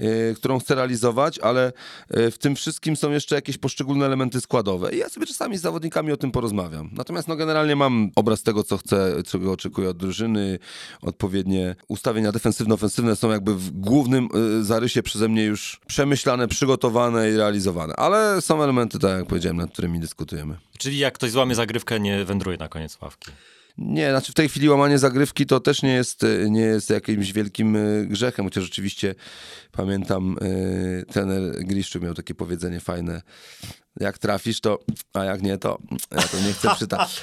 y, 0.00 0.34
którą 0.36 0.58
chcę 0.58 0.74
realizować, 0.74 1.38
ale 1.38 1.72
y, 2.16 2.30
w 2.30 2.38
tym 2.38 2.56
wszystkim 2.56 2.96
są 2.96 3.10
jeszcze 3.10 3.34
jakieś 3.34 3.58
poszczególne 3.58 4.06
elementy 4.06 4.40
składowe. 4.40 4.94
I 4.94 4.98
ja 4.98 5.08
sobie 5.08 5.26
czasami 5.26 5.58
z 5.58 5.60
zawodnikami 5.60 6.12
o 6.12 6.16
tym 6.16 6.30
porozmawiam. 6.30 6.90
Natomiast 6.92 7.28
no, 7.28 7.36
generalnie 7.36 7.76
mam 7.76 8.10
obraz 8.16 8.42
tego, 8.42 8.64
co 8.64 8.78
chcę, 8.78 9.22
czego 9.26 9.52
oczekuję 9.52 9.88
od 9.88 9.96
drużyny. 9.96 10.58
Odpowiednie 11.02 11.76
ustawienia 11.88 12.32
defensywno-ofensywne 12.32 13.16
są 13.16 13.30
jakby 13.30 13.54
w 13.54 13.70
głównym 13.70 14.28
y, 14.60 14.64
zarysie 14.64 15.02
przeze 15.02 15.28
mnie 15.28 15.44
już 15.44 15.80
przemyślane, 15.86 16.48
przygotowane 16.48 17.30
i 17.30 17.36
realizowane. 17.36 17.94
Ale 17.96 18.40
są 18.40 18.62
elementy, 18.62 18.91
tak 18.98 19.18
jak 19.18 19.26
powiedziałem, 19.26 19.56
nad 19.56 19.72
którymi 19.72 20.00
dyskutujemy. 20.00 20.56
Czyli 20.78 20.98
jak 20.98 21.14
ktoś 21.14 21.30
złamie 21.30 21.54
zagrywkę, 21.54 22.00
nie 22.00 22.24
wędruje 22.24 22.56
na 22.56 22.68
koniec 22.68 23.00
ławki. 23.00 23.30
Nie, 23.78 24.10
znaczy 24.10 24.32
w 24.32 24.34
tej 24.34 24.48
chwili 24.48 24.68
łamanie 24.68 24.98
zagrywki 24.98 25.46
to 25.46 25.60
też 25.60 25.82
nie 25.82 25.92
jest, 25.92 26.26
nie 26.50 26.60
jest 26.60 26.90
jakimś 26.90 27.32
wielkim 27.32 27.76
y, 27.76 28.06
grzechem, 28.06 28.44
chociaż 28.44 28.64
rzeczywiście 28.64 29.14
pamiętam, 29.72 30.36
y, 30.42 31.04
trener 31.12 31.64
Griszczu 31.64 32.00
miał 32.00 32.14
takie 32.14 32.34
powiedzenie 32.34 32.80
fajne, 32.80 33.22
jak 34.00 34.18
trafisz 34.18 34.60
to, 34.60 34.78
a 35.12 35.24
jak 35.24 35.42
nie 35.42 35.58
to, 35.58 35.78
ja 36.10 36.22
to 36.22 36.40
nie 36.46 36.52
chcę 36.52 36.74
przytać. 36.74 37.22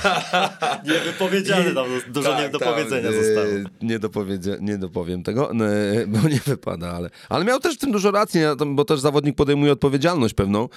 Niewypowiedziane 0.88 1.74
tam 1.74 1.86
dużo 2.08 2.40
nie 2.40 2.48
do 2.48 2.58
powiedzenia 2.58 3.08
e, 3.08 3.24
zostało. 3.24 3.46
Nie, 3.82 3.98
dopowiedzie, 3.98 4.56
nie 4.60 4.78
dopowiem 4.78 5.22
tego, 5.22 5.50
no, 5.54 5.66
e, 5.68 6.06
bo 6.06 6.28
nie 6.28 6.40
wypada, 6.46 6.90
ale, 6.90 7.10
ale 7.28 7.44
miał 7.44 7.60
też 7.60 7.74
w 7.74 7.78
tym 7.78 7.92
dużo 7.92 8.10
racji, 8.10 8.40
bo 8.66 8.84
też 8.84 9.00
zawodnik 9.00 9.36
podejmuje 9.36 9.72
odpowiedzialność 9.72 10.34
pewną, 10.34 10.68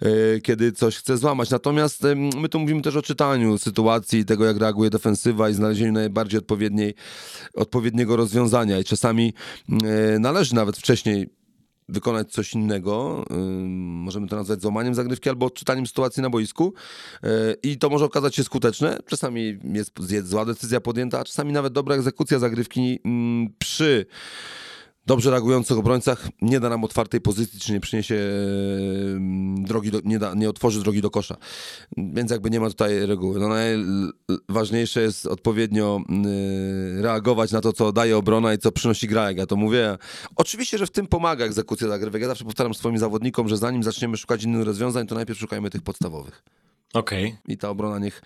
e, 0.00 0.40
kiedy 0.40 0.72
coś 0.72 0.96
chce 0.96 1.16
złamać. 1.16 1.50
Natomiast 1.50 2.02
my 2.36 2.48
tu 2.48 2.58
mówimy 2.58 2.82
też 2.82 2.96
o 2.96 3.02
czytaniu 3.02 3.58
sytuacji, 3.58 4.24
tego 4.24 4.44
jak 4.44 4.56
reaguje 4.56 4.90
defensywa 4.90 5.50
i 5.50 5.54
znalezieniu 5.54 5.92
najbardziej 5.92 6.38
odpowiedniej, 6.38 6.94
odpowiedniego 7.54 8.16
rozwiązania 8.16 8.78
i 8.78 8.84
czasami 8.84 9.34
e, 9.68 10.18
należy 10.18 10.54
nawet 10.54 10.76
wcześniej 10.76 11.37
wykonać 11.88 12.32
coś 12.32 12.54
innego, 12.54 13.24
ym, 13.30 13.68
możemy 13.78 14.28
to 14.28 14.36
nazwać 14.36 14.62
złamaniem 14.62 14.94
zagrywki 14.94 15.28
albo 15.28 15.46
odczytaniem 15.46 15.86
sytuacji 15.86 16.22
na 16.22 16.30
boisku 16.30 16.74
yy, 17.22 17.30
i 17.62 17.78
to 17.78 17.90
może 17.90 18.04
okazać 18.04 18.36
się 18.36 18.44
skuteczne. 18.44 18.98
Czasami 19.06 19.58
jest 19.74 20.28
zła 20.28 20.44
decyzja 20.44 20.80
podjęta, 20.80 21.20
a 21.20 21.24
czasami 21.24 21.52
nawet 21.52 21.72
dobra 21.72 21.94
egzekucja 21.94 22.38
zagrywki 22.38 23.00
ym, 23.06 23.54
przy 23.58 24.06
dobrze 25.08 25.30
reagujących 25.30 25.78
obrońcach 25.78 26.28
nie 26.42 26.60
da 26.60 26.68
nam 26.68 26.84
otwartej 26.84 27.20
pozycji, 27.20 27.60
czy 27.60 27.72
nie 27.72 27.80
przyniesie 27.80 28.16
drogi, 29.58 29.90
do, 29.90 30.00
nie, 30.04 30.18
da, 30.18 30.34
nie 30.34 30.50
otworzy 30.50 30.80
drogi 30.80 31.00
do 31.00 31.10
kosza. 31.10 31.36
Więc 31.96 32.30
jakby 32.30 32.50
nie 32.50 32.60
ma 32.60 32.68
tutaj 32.68 33.06
reguły. 33.06 33.40
No 33.40 33.48
najważniejsze 33.48 35.02
jest 35.02 35.26
odpowiednio 35.26 36.00
reagować 37.00 37.52
na 37.52 37.60
to, 37.60 37.72
co 37.72 37.92
daje 37.92 38.16
obrona 38.16 38.54
i 38.54 38.58
co 38.58 38.72
przynosi 38.72 39.08
gra, 39.08 39.28
jak 39.28 39.36
ja 39.36 39.46
to 39.46 39.56
mówię. 39.56 39.98
Oczywiście, 40.36 40.78
że 40.78 40.86
w 40.86 40.90
tym 40.90 41.06
pomaga 41.06 41.44
egzekucja 41.44 41.88
zagrywek. 41.88 42.22
Ja 42.22 42.28
zawsze 42.28 42.44
powtarzam 42.44 42.74
swoim 42.74 42.98
zawodnikom, 42.98 43.48
że 43.48 43.56
zanim 43.56 43.82
zaczniemy 43.82 44.16
szukać 44.16 44.44
innych 44.44 44.66
rozwiązań, 44.66 45.06
to 45.06 45.14
najpierw 45.14 45.38
szukajmy 45.38 45.70
tych 45.70 45.82
podstawowych. 45.82 46.42
Okej. 46.94 47.36
I 47.48 47.58
ta 47.58 47.68
obrona 47.68 47.98
niech 47.98 48.22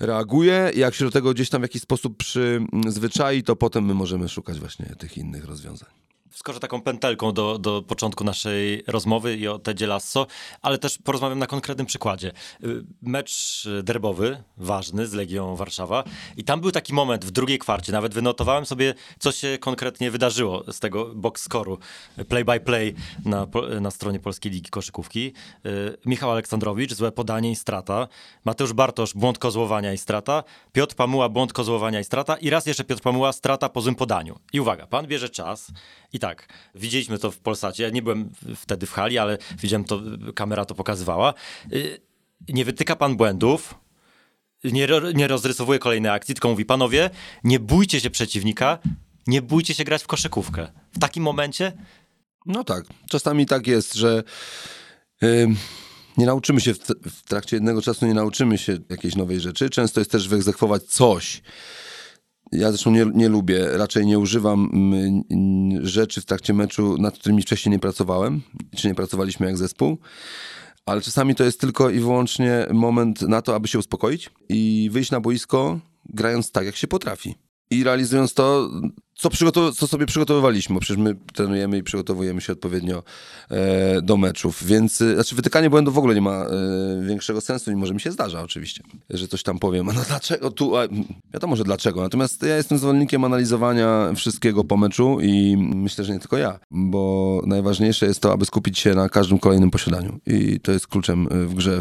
reaguje. 0.00 0.70
Jak 0.74 0.94
się 0.94 1.04
do 1.04 1.10
tego 1.10 1.34
gdzieś 1.34 1.50
tam 1.50 1.60
w 1.60 1.64
jakiś 1.64 1.82
sposób 1.82 2.16
przyzwyczai, 2.16 3.42
to 3.42 3.56
potem 3.56 3.84
my 3.84 3.94
możemy 3.94 4.28
szukać 4.28 4.58
właśnie 4.58 4.86
tych 4.86 5.18
innych 5.18 5.44
rozwiązań. 5.44 6.01
Wskoczę 6.32 6.60
taką 6.60 6.82
pętelką 6.82 7.32
do, 7.32 7.58
do 7.58 7.82
początku 7.82 8.24
naszej 8.24 8.84
rozmowy 8.86 9.36
i 9.36 9.48
o 9.48 9.58
Tedzie 9.58 9.86
Lasso, 9.86 10.26
ale 10.62 10.78
też 10.78 10.98
porozmawiam 10.98 11.38
na 11.38 11.46
konkretnym 11.46 11.86
przykładzie. 11.86 12.32
Y, 12.64 12.84
Mecz 13.02 13.64
derbowy, 13.82 14.42
ważny 14.56 15.06
z 15.06 15.12
Legią 15.12 15.56
Warszawa 15.56 16.04
i 16.36 16.44
tam 16.44 16.60
był 16.60 16.70
taki 16.70 16.94
moment 16.94 17.24
w 17.24 17.30
drugiej 17.30 17.58
kwarcie, 17.58 17.92
nawet 17.92 18.14
wynotowałem 18.14 18.66
sobie, 18.66 18.94
co 19.18 19.32
się 19.32 19.58
konkretnie 19.60 20.10
wydarzyło 20.10 20.72
z 20.72 20.80
tego 20.80 21.14
box 21.14 21.48
score'u, 21.48 21.76
play 22.28 22.44
by 22.44 22.60
play 22.60 22.94
na, 23.24 23.46
na 23.80 23.90
stronie 23.90 24.20
Polskiej 24.20 24.52
Ligi 24.52 24.70
Koszykówki. 24.70 25.32
Y, 25.66 25.96
Michał 26.06 26.30
Aleksandrowicz, 26.30 26.94
złe 26.94 27.12
podanie 27.12 27.50
i 27.50 27.56
strata. 27.56 28.08
Mateusz 28.44 28.72
Bartosz, 28.72 29.14
błąd 29.14 29.38
kozłowania 29.38 29.92
i 29.92 29.98
strata. 29.98 30.44
Piotr 30.72 30.94
Pamuła, 30.94 31.28
błąd 31.28 31.52
kozłowania 31.52 32.00
i 32.00 32.04
strata. 32.04 32.36
I 32.36 32.50
raz 32.50 32.66
jeszcze 32.66 32.84
Piotr 32.84 33.02
Pamuła, 33.02 33.32
strata 33.32 33.68
po 33.68 33.80
złym 33.80 33.94
podaniu. 33.94 34.38
I 34.52 34.60
uwaga, 34.60 34.86
pan 34.86 35.06
bierze 35.06 35.28
czas 35.28 35.72
i 36.12 36.18
tak, 36.18 36.48
widzieliśmy 36.74 37.18
to 37.18 37.30
w 37.30 37.38
Polsacie. 37.38 37.82
Ja 37.82 37.90
nie 37.90 38.02
byłem 38.02 38.30
wtedy 38.56 38.86
w 38.86 38.92
hali, 38.92 39.18
ale 39.18 39.38
widziałem 39.58 39.84
to, 39.84 40.00
kamera 40.34 40.64
to 40.64 40.74
pokazywała. 40.74 41.34
Y, 41.72 42.00
Nie 42.48 42.64
wytyka 42.64 42.96
pan 42.96 43.16
błędów, 43.16 43.74
nie, 44.64 44.88
nie 45.14 45.28
rozrysowuje 45.28 45.78
kolejnej 45.78 46.12
akcji, 46.12 46.34
tylko 46.34 46.48
mówi, 46.48 46.64
panowie, 46.64 47.10
nie 47.44 47.60
bójcie 47.60 48.00
się 48.00 48.10
przeciwnika, 48.10 48.78
nie 49.26 49.42
bójcie 49.42 49.74
się 49.74 49.84
grać 49.84 50.02
w 50.02 50.06
koszykówkę. 50.06 50.72
W 50.92 50.98
takim 50.98 51.22
momencie 51.22 51.72
No 52.46 52.64
tak, 52.64 52.84
czasami 53.08 53.46
tak 53.46 53.66
jest, 53.66 53.94
że 53.94 54.22
ym, 55.22 55.56
nie 56.16 56.26
nauczymy 56.26 56.60
się 56.60 56.74
w 57.10 57.22
trakcie 57.22 57.56
jednego 57.56 57.82
czasu, 57.82 58.06
nie 58.06 58.14
nauczymy 58.14 58.58
się 58.58 58.78
jakiejś 58.88 59.16
nowej 59.16 59.40
rzeczy. 59.40 59.70
Często 59.70 60.00
jest 60.00 60.10
też 60.10 60.28
wyegzekwować 60.28 60.82
coś. 60.82 61.42
Ja 62.52 62.68
zresztą 62.68 62.90
nie, 62.90 63.06
nie 63.14 63.28
lubię, 63.28 63.68
raczej 63.72 64.06
nie 64.06 64.18
używam 64.18 64.70
mm, 64.72 65.86
rzeczy 65.86 66.20
w 66.20 66.24
trakcie 66.24 66.54
meczu, 66.54 66.96
nad 66.98 67.18
którymi 67.18 67.42
wcześniej 67.42 67.70
nie 67.70 67.78
pracowałem, 67.78 68.42
czy 68.76 68.88
nie 68.88 68.94
pracowaliśmy 68.94 69.46
jak 69.46 69.56
zespół. 69.56 69.98
Ale 70.86 71.00
czasami 71.00 71.34
to 71.34 71.44
jest 71.44 71.60
tylko 71.60 71.90
i 71.90 72.00
wyłącznie 72.00 72.66
moment 72.72 73.22
na 73.22 73.42
to, 73.42 73.54
aby 73.54 73.68
się 73.68 73.78
uspokoić 73.78 74.30
i 74.48 74.90
wyjść 74.92 75.10
na 75.10 75.20
boisko, 75.20 75.80
grając 76.04 76.52
tak, 76.52 76.66
jak 76.66 76.76
się 76.76 76.86
potrafi. 76.86 77.34
I 77.70 77.84
realizując 77.84 78.34
to, 78.34 78.70
co, 79.30 79.72
co 79.72 79.86
sobie 79.86 80.06
przygotowywaliśmy, 80.06 80.74
bo 80.74 80.80
przecież 80.80 80.96
my 80.96 81.16
trenujemy 81.34 81.78
i 81.78 81.82
przygotowujemy 81.82 82.40
się 82.40 82.52
odpowiednio 82.52 83.02
e, 83.50 84.02
do 84.02 84.16
meczów. 84.16 84.64
Więc, 84.66 85.00
e, 85.00 85.14
znaczy 85.14 85.34
wytykanie 85.34 85.70
błędu 85.70 85.92
w 85.92 85.98
ogóle 85.98 86.14
nie 86.14 86.20
ma 86.20 86.44
e, 86.44 86.48
większego 87.06 87.40
sensu, 87.40 87.70
mimo 87.70 87.86
że 87.86 87.94
mi 87.94 88.00
się 88.00 88.12
zdarza 88.12 88.42
oczywiście, 88.42 88.82
że 89.10 89.28
coś 89.28 89.42
tam 89.42 89.58
powiem. 89.58 89.86
No 89.92 90.02
dlaczego 90.08 90.50
tu? 90.50 90.76
A, 90.76 90.82
wiadomo, 91.34 91.56
że 91.56 91.64
dlaczego. 91.64 92.02
Natomiast 92.02 92.42
ja 92.42 92.56
jestem 92.56 92.78
zwolennikiem 92.78 93.24
analizowania 93.24 94.12
wszystkiego 94.16 94.64
po 94.64 94.76
meczu 94.76 95.18
i 95.20 95.56
myślę, 95.56 96.04
że 96.04 96.12
nie 96.12 96.18
tylko 96.18 96.38
ja, 96.38 96.58
bo 96.70 97.42
najważniejsze 97.46 98.06
jest 98.06 98.20
to, 98.20 98.32
aby 98.32 98.44
skupić 98.44 98.78
się 98.78 98.94
na 98.94 99.08
każdym 99.08 99.38
kolejnym 99.38 99.70
posiadaniu. 99.70 100.18
I 100.26 100.60
to 100.60 100.72
jest 100.72 100.86
kluczem 100.86 101.28
e, 101.30 101.46
w 101.46 101.54
grze. 101.54 101.80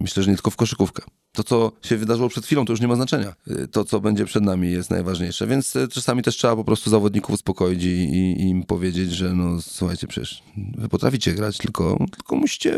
Myślę, 0.00 0.22
że 0.22 0.30
nie 0.30 0.36
tylko 0.36 0.50
w 0.50 0.56
koszykówkę. 0.56 1.02
To, 1.32 1.44
co 1.44 1.72
się 1.82 1.96
wydarzyło 1.96 2.28
przed 2.28 2.44
chwilą, 2.46 2.64
to 2.64 2.72
już 2.72 2.80
nie 2.80 2.88
ma 2.88 2.94
znaczenia. 2.96 3.34
E, 3.50 3.66
To, 3.66 3.84
co 3.84 4.00
będzie 4.00 4.24
przed 4.24 4.44
nami, 4.44 4.72
jest 4.72 4.90
najważniejsze. 4.90 5.46
Więc 5.46 5.76
e, 5.76 5.88
czasami 5.88 6.22
też 6.22 6.36
trzeba 6.36 6.56
po 6.56 6.64
prostu 6.64 6.73
zawodników 6.82 7.34
uspokoić 7.34 7.84
i, 7.84 7.88
i, 7.88 8.40
im 8.40 8.62
powiedzieć, 8.62 9.10
że 9.10 9.34
no 9.34 9.62
słuchajcie, 9.62 10.06
przecież 10.06 10.42
wy 10.78 10.88
potraficie 10.88 11.32
grać, 11.32 11.58
tylko, 11.58 11.98
tylko 12.12 12.36
musicie 12.36 12.74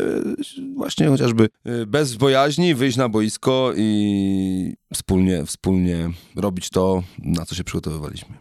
właśnie 0.75 1.07
chociażby 1.07 1.49
e, 1.65 1.85
bez 1.85 2.15
bojaźni 2.15 2.75
wyjść 2.75 2.97
na 2.97 3.09
boisko 3.09 3.73
i 3.77 4.73
wspólnie, 4.93 5.45
wspólnie 5.45 6.09
robić 6.35 6.69
to, 6.69 7.03
na 7.19 7.45
co 7.45 7.55
się 7.55 7.63
przygotowywaliśmy. 7.63 8.35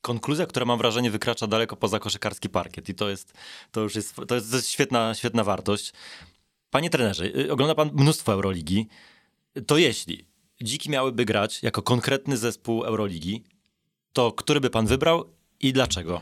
konkluzja, 0.00 0.46
która 0.46 0.66
mam 0.66 0.78
wrażenie 0.78 1.10
wykracza 1.10 1.46
daleko 1.46 1.76
poza 1.76 1.98
koszykarski 1.98 2.48
parkiet 2.48 2.88
i 2.88 2.94
to 2.94 3.08
jest, 3.08 3.32
to 3.70 3.80
już 3.80 3.94
jest, 3.94 4.16
to 4.28 4.34
jest, 4.34 4.50
to 4.50 4.56
jest 4.56 4.68
świetna, 4.68 5.14
świetna 5.14 5.44
wartość. 5.44 5.92
Panie 6.70 6.90
trenerze, 6.90 7.24
y, 7.24 7.52
ogląda 7.52 7.74
pan 7.74 7.90
mnóstwo 7.94 8.32
Euroligi. 8.32 8.88
To 9.66 9.78
jeśli 9.78 10.28
dziki 10.62 10.90
miałyby 10.90 11.24
grać 11.24 11.62
jako 11.62 11.82
konkretny 11.82 12.36
zespół 12.36 12.84
Euroligi, 12.84 13.44
to 14.12 14.32
który 14.32 14.60
by 14.60 14.70
pan 14.70 14.86
wybrał 14.86 15.24
i 15.60 15.72
dlaczego? 15.72 16.20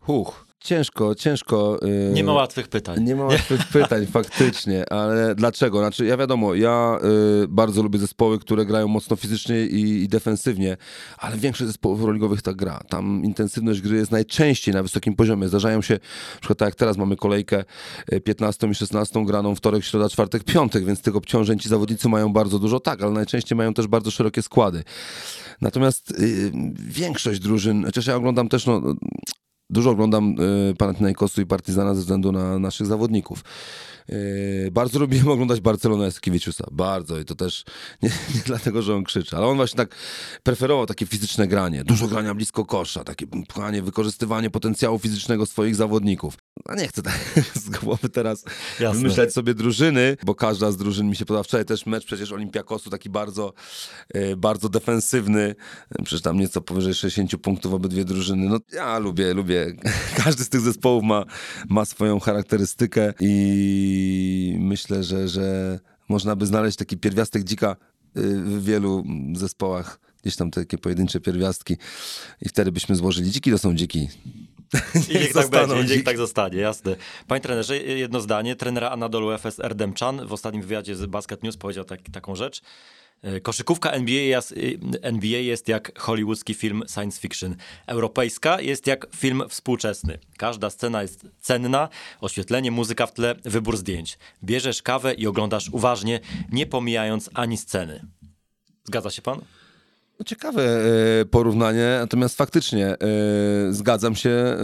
Huch, 0.00 0.45
ciężko, 0.66 1.14
ciężko. 1.14 1.78
e, 1.82 2.12
Nie 2.12 2.24
ma 2.24 2.32
łatwych 2.32 2.68
pytań. 2.68 3.04
Nie 3.04 3.16
ma 3.16 3.24
łatwych 3.24 3.66
pytań, 3.68 4.06
faktycznie, 4.18 4.92
ale 4.92 5.34
dlaczego? 5.34 5.78
Znaczy, 5.78 6.06
ja 6.06 6.16
wiadomo, 6.16 6.54
ja 6.54 6.98
y, 7.44 7.48
bardzo 7.48 7.82
lubię 7.82 7.98
zespoły, 7.98 8.38
które 8.38 8.66
grają 8.66 8.88
mocno 8.88 9.16
fizycznie 9.16 9.66
i, 9.66 10.02
i 10.02 10.08
defensywnie, 10.08 10.76
ale 11.18 11.36
większość 11.36 11.66
zespołów 11.66 12.00
euroligowych 12.00 12.42
tak 12.42 12.56
gra. 12.56 12.80
Tam 12.88 13.22
intensywność 13.24 13.80
gry 13.80 13.96
jest 13.96 14.10
najczęściej 14.10 14.74
na 14.74 14.82
wysokim 14.82 15.16
poziomie. 15.16 15.48
Zdarzają 15.48 15.82
się, 15.82 15.94
na 16.34 16.40
przykład 16.40 16.58
tak 16.58 16.66
jak 16.66 16.74
teraz 16.74 16.96
mamy 16.96 17.16
kolejkę 17.16 17.64
y, 18.12 18.20
15 18.20 18.66
i 18.66 18.74
16 18.74 19.24
graną 19.26 19.54
wtorek, 19.54 19.84
środa, 19.84 20.08
czwartek, 20.08 20.44
piątek, 20.44 20.84
więc 20.84 21.02
tych 21.02 21.16
obciążeń 21.16 21.58
ci 21.58 21.68
zawodnicy 21.68 22.08
mają 22.08 22.32
bardzo 22.32 22.58
dużo, 22.58 22.80
tak, 22.80 23.02
ale 23.02 23.12
najczęściej 23.12 23.56
mają 23.56 23.74
też 23.74 23.86
bardzo 23.86 24.10
szerokie 24.10 24.42
składy. 24.42 24.82
Natomiast 25.60 26.10
y, 26.10 26.52
większość 26.88 27.40
drużyn, 27.40 27.84
chociaż 27.84 28.06
ja 28.06 28.16
oglądam 28.16 28.48
też, 28.48 28.66
no, 28.66 28.82
Dużo 29.70 29.90
oglądam 29.90 30.34
y, 30.70 30.74
Panathinaikosu 30.78 31.40
i 31.40 31.46
Partizana 31.46 31.94
ze 31.94 32.00
względu 32.00 32.32
na 32.32 32.58
naszych 32.58 32.86
zawodników. 32.86 33.44
Y, 34.12 34.68
bardzo 34.72 34.98
lubiłem 34.98 35.28
oglądać 35.36 35.60
Barcelonę 35.60 36.06
Eskiviciusa. 36.06 36.64
Bardzo. 36.72 37.18
I 37.18 37.24
to 37.24 37.34
też 37.34 37.64
nie, 38.02 38.08
nie 38.34 38.40
dlatego, 38.44 38.82
że 38.82 38.94
on 38.94 39.04
krzyczy, 39.04 39.36
ale 39.36 39.46
on 39.46 39.56
właśnie 39.56 39.76
tak 39.76 39.94
preferował 40.42 40.86
takie 40.86 41.06
fizyczne 41.06 41.48
granie. 41.48 41.84
Dużo 41.84 42.06
grania 42.06 42.34
blisko 42.34 42.64
kosza, 42.64 43.04
takie 43.04 43.26
pchanie, 43.48 43.82
wykorzystywanie 43.82 44.50
potencjału 44.50 44.98
fizycznego 44.98 45.46
swoich 45.46 45.74
zawodników. 45.74 46.38
A 46.64 46.74
nie 46.74 46.88
chcę 46.88 47.02
tak 47.02 47.18
z 47.64 47.70
głowy 47.70 48.08
teraz 48.08 48.44
Jasne. 48.80 49.00
wymyślać 49.00 49.32
sobie 49.32 49.54
drużyny, 49.54 50.16
bo 50.24 50.34
każda 50.34 50.72
z 50.72 50.76
drużyn 50.76 51.08
mi 51.08 51.16
się 51.16 51.24
podoba. 51.24 51.42
Wczoraj 51.42 51.66
też 51.66 51.86
mecz 51.86 52.04
przecież 52.04 52.32
Olimpiakosu 52.32 52.90
taki 52.90 53.10
bardzo, 53.10 53.52
y, 54.16 54.36
bardzo 54.36 54.68
defensywny. 54.68 55.54
Przecież 56.04 56.22
tam 56.22 56.40
nieco 56.40 56.60
powyżej 56.60 56.94
60 56.94 57.36
punktów 57.36 57.74
obydwie 57.74 58.04
drużyny. 58.04 58.48
No 58.48 58.58
ja 58.72 58.98
lubię, 58.98 59.34
lubię. 59.34 59.72
Każdy 60.16 60.44
z 60.44 60.48
tych 60.48 60.60
zespołów 60.60 61.04
ma, 61.04 61.24
ma 61.68 61.84
swoją 61.84 62.20
charakterystykę 62.20 63.14
i 63.20 63.95
myślę, 64.58 65.02
że, 65.02 65.28
że 65.28 65.78
można 66.08 66.36
by 66.36 66.46
znaleźć 66.46 66.76
taki 66.76 66.96
pierwiastek 66.96 67.44
dzika 67.44 67.76
y, 68.16 68.20
w 68.40 68.64
wielu 68.64 69.04
zespołach. 69.34 70.00
Gdzieś 70.22 70.36
tam 70.36 70.50
takie 70.50 70.78
pojedyncze 70.78 71.20
pierwiastki 71.20 71.76
i 72.42 72.48
wtedy 72.48 72.72
byśmy 72.72 72.96
złożyli 72.96 73.30
dziki, 73.30 73.50
to 73.50 73.58
są 73.58 73.74
dziki. 73.74 74.08
I 75.10 75.14
niech 75.14 75.32
tak 75.40 75.50
będzie, 75.50 75.94
i 75.94 75.96
niech 75.96 76.04
tak 76.04 76.16
zostanie, 76.16 76.58
jasne. 76.58 76.96
Panie 77.26 77.40
trenerze, 77.40 77.78
jedno 77.78 78.20
zdanie. 78.20 78.56
Trenera 78.56 78.90
Anadolu 78.90 79.38
FS 79.38 79.60
Erdemczan 79.60 80.26
w 80.26 80.32
ostatnim 80.32 80.62
wywiadzie 80.62 80.96
z 80.96 81.06
Basket 81.06 81.42
News 81.42 81.56
powiedział 81.56 81.84
tak, 81.84 82.00
taką 82.12 82.34
rzecz. 82.34 82.62
E, 83.22 83.40
Koszykówka 83.40 83.90
NBA 83.90 84.20
jest, 84.20 84.54
NBA 85.02 85.40
jest 85.40 85.68
jak 85.68 85.98
hollywoodzki 85.98 86.54
film 86.54 86.82
science 86.94 87.20
fiction. 87.20 87.56
Europejska 87.86 88.60
jest 88.60 88.86
jak 88.86 89.06
film 89.16 89.42
współczesny. 89.48 90.18
Każda 90.36 90.70
scena 90.70 91.02
jest 91.02 91.26
cenna, 91.40 91.88
oświetlenie, 92.20 92.70
muzyka 92.70 93.06
w 93.06 93.12
tle, 93.12 93.34
wybór 93.44 93.76
zdjęć. 93.76 94.18
Bierzesz 94.44 94.82
kawę 94.82 95.14
i 95.14 95.26
oglądasz 95.26 95.68
uważnie, 95.72 96.20
nie 96.52 96.66
pomijając 96.66 97.30
ani 97.34 97.56
sceny. 97.56 98.06
Zgadza 98.84 99.10
się 99.10 99.22
pan? 99.22 99.40
No 100.18 100.24
ciekawe 100.24 100.62
e, 101.20 101.24
porównanie, 101.24 101.96
natomiast 102.00 102.36
faktycznie 102.36 102.86
e, 102.86 102.96
zgadzam 103.70 104.14
się 104.14 104.30
e, 104.30 104.56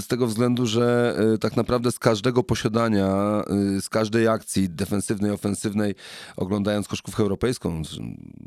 z 0.00 0.06
tego 0.06 0.26
względu, 0.26 0.66
że 0.66 1.16
tak 1.40 1.56
naprawdę 1.56 1.92
z 1.92 1.98
każdego 1.98 2.42
posiadania, 2.42 3.42
z 3.80 3.88
każdej 3.88 4.28
akcji 4.28 4.68
defensywnej, 4.68 5.30
ofensywnej, 5.30 5.94
oglądając 6.36 6.88
koszkówkę 6.88 7.22
europejską, 7.22 7.82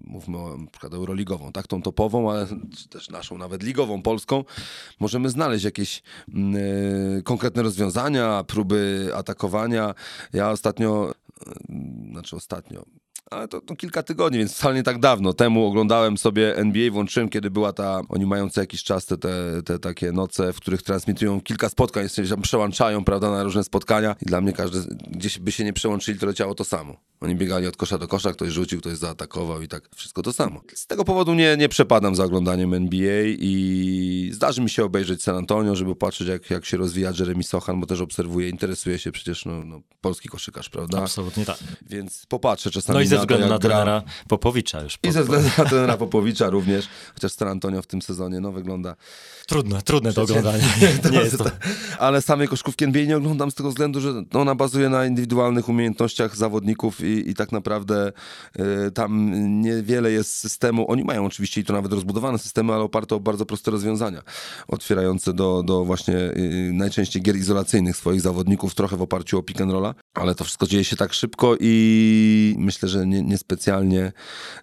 mówmy 0.03 0.37
o 0.37 0.57
na 0.57 0.71
przykład 0.71 0.93
euroligową, 0.93 1.51
tak, 1.51 1.67
tą 1.67 1.81
topową, 1.81 2.31
ale 2.31 2.47
też 2.89 3.09
naszą 3.09 3.37
nawet 3.37 3.63
ligową, 3.63 4.01
polską, 4.01 4.43
możemy 4.99 5.29
znaleźć 5.29 5.65
jakieś 5.65 6.03
mm, 6.33 6.61
konkretne 7.23 7.63
rozwiązania, 7.63 8.43
próby 8.47 9.11
atakowania. 9.15 9.93
Ja 10.33 10.51
ostatnio, 10.51 11.13
znaczy 12.11 12.35
ostatnio, 12.35 12.85
ale 13.31 13.47
to, 13.47 13.61
to 13.61 13.75
kilka 13.75 14.03
tygodni, 14.03 14.39
więc 14.39 14.53
wcale 14.53 14.75
nie 14.75 14.83
tak 14.83 14.99
dawno 14.99 15.33
temu 15.33 15.65
oglądałem 15.65 16.17
sobie 16.17 16.57
NBA, 16.57 16.91
włączyłem, 16.91 17.29
kiedy 17.29 17.51
była 17.51 17.73
ta, 17.73 18.01
oni 18.09 18.25
mają 18.25 18.49
co 18.49 18.61
jakiś 18.61 18.83
czas 18.83 19.05
te, 19.05 19.17
te, 19.17 19.63
te 19.65 19.79
takie 19.79 20.11
noce, 20.11 20.53
w 20.53 20.55
których 20.55 20.83
transmitują 20.83 21.41
kilka 21.41 21.69
spotkań, 21.69 22.09
się 22.09 22.23
tam 22.23 22.41
przełączają, 22.41 23.03
prawda, 23.03 23.31
na 23.31 23.43
różne 23.43 23.63
spotkania 23.63 24.15
i 24.21 24.25
dla 24.25 24.41
mnie 24.41 24.53
każdy, 24.53 24.95
gdzieś 25.07 25.39
by 25.39 25.51
się 25.51 25.63
nie 25.63 25.73
przełączyli, 25.73 26.19
to 26.19 26.25
leciało 26.25 26.55
to 26.55 26.63
samo. 26.63 26.95
Oni 27.21 27.35
biegali 27.35 27.67
od 27.67 27.77
kosza 27.77 27.97
do 27.97 28.07
kosza, 28.07 28.33
ktoś 28.33 28.49
rzucił, 28.49 28.79
ktoś 28.79 28.97
zaatakował 28.97 29.61
i 29.61 29.67
tak 29.67 29.89
wszystko 29.95 30.21
to 30.21 30.33
samo. 30.33 30.61
Z 30.73 30.87
tego 30.87 31.05
powodu 31.05 31.33
nie, 31.33 31.57
nie 31.57 31.69
przepadam 31.69 32.15
za 32.15 32.23
oglądaniem 32.23 32.73
NBA 32.73 33.23
i 33.25 34.29
zdarzy 34.33 34.61
mi 34.61 34.69
się 34.69 34.83
obejrzeć 34.83 35.23
San 35.23 35.35
Antonio, 35.35 35.75
żeby 35.75 35.95
patrzeć 35.95 36.27
jak, 36.27 36.49
jak 36.49 36.65
się 36.65 36.77
rozwija 36.77 37.11
Jeremy 37.19 37.43
Sochan, 37.43 37.79
bo 37.79 37.85
też 37.85 38.01
obserwuję, 38.01 38.49
interesuje 38.49 38.99
się 38.99 39.11
przecież 39.11 39.45
no, 39.45 39.65
no, 39.65 39.81
polski 40.01 40.29
koszykarz, 40.29 40.69
prawda? 40.69 40.99
Absolutnie 41.01 41.45
tak. 41.45 41.57
Więc 41.89 42.25
popatrzę 42.25 42.71
czasami 42.71 42.97
No 42.97 43.01
i 43.01 43.07
ze 43.07 43.18
to, 43.19 43.25
względu 43.25 43.47
na 43.47 43.59
gra. 43.59 43.69
trenera 43.69 44.03
Popowicza 44.27 44.81
już. 44.81 44.97
I 45.03 45.11
ze 45.11 45.23
względu 45.23 45.49
na 45.57 45.65
trenera 45.65 45.97
Popowicza 45.97 46.49
również, 46.49 46.87
chociaż 47.13 47.31
San 47.31 47.47
Antonio 47.47 47.81
w 47.81 47.87
tym 47.87 48.01
sezonie 48.01 48.39
no, 48.39 48.51
wygląda 48.51 48.95
trudne, 49.47 49.81
trudne 49.81 50.13
do 50.13 50.21
oglądania. 50.21 50.63
Nie 51.11 51.19
jest 51.19 51.37
to. 51.37 51.45
Ale 51.99 52.21
samej 52.21 52.47
koszkówki 52.47 52.85
NBA 52.85 53.05
nie 53.05 53.17
oglądam 53.17 53.51
z 53.51 53.55
tego 53.55 53.69
względu, 53.69 54.01
że 54.01 54.23
ona 54.33 54.55
bazuje 54.55 54.89
na 54.89 55.05
indywidualnych 55.05 55.69
umiejętnościach 55.69 56.35
zawodników 56.35 57.01
i, 57.01 57.29
i 57.29 57.33
tak 57.33 57.51
naprawdę 57.51 58.11
y, 58.87 58.91
tam 58.91 59.31
niewiele 59.61 60.11
jest 60.11 60.35
systemu. 60.35 60.91
Oni 60.91 61.03
mają 61.03 61.25
oczywiście 61.25 61.61
i 61.61 61.63
to 61.63 61.73
nawet 61.73 61.93
rozbudowane 61.93 62.37
systemy, 62.37 62.73
ale 62.73 62.83
oparte 62.83 63.15
o 63.15 63.19
bardzo 63.19 63.45
proste 63.45 63.71
rozwiązania, 63.71 64.21
otwierające 64.67 65.33
do, 65.33 65.63
do 65.63 65.85
właśnie 65.85 66.15
y, 66.15 66.71
najczęściej 66.73 67.21
gier 67.21 67.35
izolacyjnych 67.35 67.97
swoich 67.97 68.21
zawodników, 68.21 68.75
trochę 68.75 68.97
w 68.97 69.01
oparciu 69.01 69.37
o 69.37 69.43
pick 69.43 69.61
and 69.61 69.71
rolla, 69.71 69.95
ale 70.13 70.35
to 70.35 70.43
wszystko 70.43 70.67
dzieje 70.67 70.83
się 70.83 70.95
tak 70.95 71.13
szybko 71.13 71.55
i 71.59 72.55
myślę, 72.57 72.89
że 72.89 72.98
nie- 73.05 73.21
niespecjalnie 73.21 74.11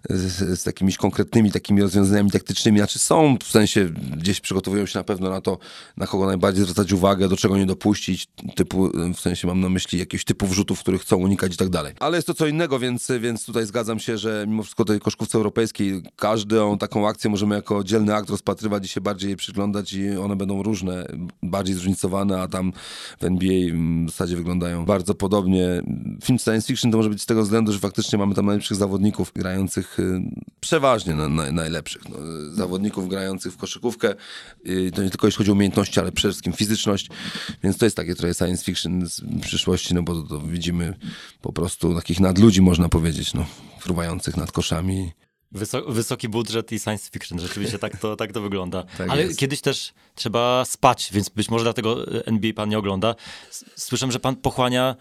z, 0.09 0.59
z 0.59 0.65
jakimiś 0.65 0.97
konkretnymi 0.97 1.51
takimi 1.51 1.81
rozwiązaniami 1.81 2.31
taktycznymi, 2.31 2.77
znaczy 2.79 2.99
są 2.99 3.37
w 3.43 3.51
sensie 3.51 3.89
gdzieś 4.17 4.41
przygotowują 4.41 4.85
się 4.85 4.99
na 4.99 5.03
pewno 5.03 5.29
na 5.29 5.41
to, 5.41 5.57
na 5.97 6.07
kogo 6.07 6.25
najbardziej 6.25 6.63
zwracać 6.63 6.91
uwagę, 6.91 7.29
do 7.29 7.37
czego 7.37 7.57
nie 7.57 7.65
dopuścić, 7.65 8.27
typu, 8.55 8.91
w 9.15 9.19
sensie 9.19 9.47
mam 9.47 9.59
na 9.59 9.69
myśli 9.69 9.99
jakiegoś 9.99 10.25
typu 10.25 10.47
wrzutów, 10.47 10.79
których 10.79 11.01
chcą 11.01 11.17
unikać 11.17 11.53
i 11.53 11.57
tak 11.57 11.69
dalej. 11.69 11.93
Ale 11.99 12.17
jest 12.17 12.27
to 12.27 12.33
co 12.33 12.47
innego, 12.47 12.79
więc, 12.79 13.11
więc 13.19 13.45
tutaj 13.45 13.65
zgadzam 13.65 13.99
się, 13.99 14.17
że 14.17 14.45
mimo 14.47 14.63
wszystko 14.63 14.85
tej 14.85 14.99
koszkówce 14.99 15.37
europejskiej 15.37 16.01
każdą 16.15 16.77
taką 16.77 17.07
akcję 17.07 17.29
możemy 17.29 17.55
jako 17.55 17.83
dzielny 17.83 18.15
akt 18.15 18.29
rozpatrywać 18.29 18.85
i 18.85 18.87
się 18.87 19.01
bardziej 19.01 19.27
jej 19.27 19.37
przyglądać 19.37 19.93
i 19.93 20.17
one 20.17 20.35
będą 20.35 20.63
różne, 20.63 21.05
bardziej 21.43 21.75
zróżnicowane, 21.75 22.41
a 22.41 22.47
tam 22.47 22.73
w 23.19 23.23
NBA 23.23 23.73
w 24.05 24.09
zasadzie 24.09 24.35
wyglądają 24.35 24.85
bardzo 24.85 25.15
podobnie. 25.15 25.81
Film 26.23 26.39
science 26.39 26.67
fiction 26.67 26.91
to 26.91 26.97
może 26.97 27.09
być 27.09 27.21
z 27.21 27.25
tego 27.25 27.43
względu, 27.43 27.73
że 27.73 27.79
faktycznie 27.79 28.19
mamy 28.19 28.26
tam 28.35 28.45
najlepszych 28.45 28.77
zawodników 28.77 29.31
grających 29.35 29.99
y, 29.99 30.21
przeważnie 30.59 31.15
na, 31.15 31.29
na, 31.29 31.51
najlepszych. 31.51 32.09
No, 32.09 32.17
zawodników 32.51 33.09
grających 33.09 33.53
w 33.53 33.57
koszykówkę. 33.57 34.15
Y, 34.67 34.91
to 34.95 35.03
nie 35.03 35.09
tylko 35.09 35.27
jeśli 35.27 35.37
chodzi 35.37 35.51
o 35.51 35.53
umiejętności, 35.53 35.99
ale 35.99 36.11
przede 36.11 36.31
wszystkim 36.31 36.53
fizyczność. 36.53 37.09
Więc 37.63 37.77
to 37.77 37.85
jest 37.85 37.95
takie 37.95 38.15
trochę 38.15 38.33
science 38.33 38.63
fiction 38.63 39.07
z 39.09 39.21
przyszłości, 39.41 39.93
no 39.93 40.03
bo 40.03 40.15
to, 40.15 40.21
to 40.21 40.39
widzimy 40.39 40.93
po 41.41 41.53
prostu 41.53 41.95
takich 41.95 42.19
nadludzi, 42.19 42.61
można 42.61 42.89
powiedzieć, 42.89 43.33
no, 43.33 43.45
fruwających 43.79 44.37
nad 44.37 44.51
koszami. 44.51 45.11
Wyso- 45.55 45.93
wysoki 45.93 46.29
budżet 46.29 46.71
i 46.71 46.79
science 46.79 47.09
fiction, 47.11 47.39
rzeczywiście 47.39 47.79
tak 47.79 47.97
to, 47.97 48.15
tak 48.15 48.31
to 48.31 48.41
wygląda. 48.41 48.83
Tak 48.97 49.09
Ale 49.09 49.23
jest. 49.23 49.39
kiedyś 49.39 49.61
też 49.61 49.93
trzeba 50.15 50.65
spać, 50.65 51.09
więc 51.13 51.29
być 51.29 51.49
może 51.49 51.63
dlatego 51.63 52.15
e, 52.15 52.25
NBA 52.25 52.53
pan 52.53 52.69
nie 52.69 52.77
ogląda. 52.77 53.15
Słyszę, 53.75 54.11
że 54.11 54.19
pan 54.19 54.35
pochłania 54.35 54.95